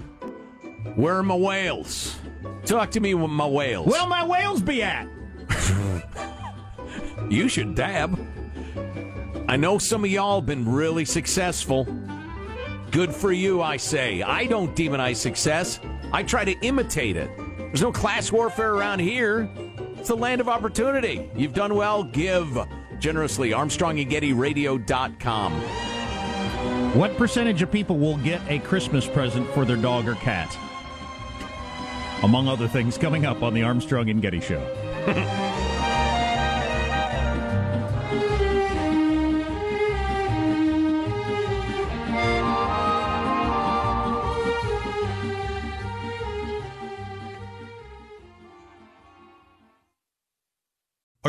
Where 0.96 1.18
are 1.18 1.24
my 1.24 1.36
whales? 1.36 2.18
Talk 2.66 2.92
to 2.92 3.00
me 3.00 3.14
with 3.14 3.32
my 3.32 3.46
whales. 3.48 3.88
Where'll 3.88 4.08
my 4.08 4.26
whales 4.26 4.62
be 4.62 4.84
at? 4.84 5.08
you 7.30 7.48
should 7.50 7.76
dab. 7.76 8.20
I 9.48 9.58
know 9.58 9.78
some 9.78 10.04
of 10.06 10.12
y'all 10.12 10.42
been 10.42 10.70
really 10.72 11.06
successful. 11.06 11.86
Good 12.92 13.14
for 13.14 13.32
you, 13.32 13.62
I 13.62 13.78
say. 13.78 14.22
I 14.22 14.46
don't 14.46 14.76
demonize 14.76 15.18
success. 15.18 15.80
I 16.14 16.24
try 16.24 16.46
to 16.46 16.54
imitate 16.62 17.16
it. 17.18 17.30
There's 17.72 17.82
no 17.82 17.92
class 17.94 18.34
warfare 18.34 18.74
around 18.74 19.00
here. 19.00 19.50
It's 19.96 20.10
the 20.10 20.16
land 20.16 20.42
of 20.42 20.50
opportunity. 20.50 21.30
You've 21.38 21.54
done 21.54 21.74
well. 21.74 22.04
Give 22.04 22.60
generously. 23.00 23.52
ArmstrongandGettyRadio.com. 23.52 25.54
What 26.98 27.16
percentage 27.16 27.62
of 27.62 27.72
people 27.72 27.98
will 27.98 28.18
get 28.18 28.42
a 28.50 28.60
Christmas 28.60 29.08
present 29.08 29.50
for 29.52 29.64
their 29.64 29.78
dog 29.78 30.10
or 30.10 30.16
cat? 30.16 30.54
Among 32.24 32.50
other 32.50 32.68
things, 32.68 32.98
coming 32.98 33.26
up 33.26 33.42
on 33.42 33.54
the 33.54 33.64
Armstrong 33.64 34.10
and 34.10 34.22
Getty 34.22 34.42
Show. 34.42 35.48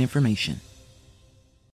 information. 0.00 0.60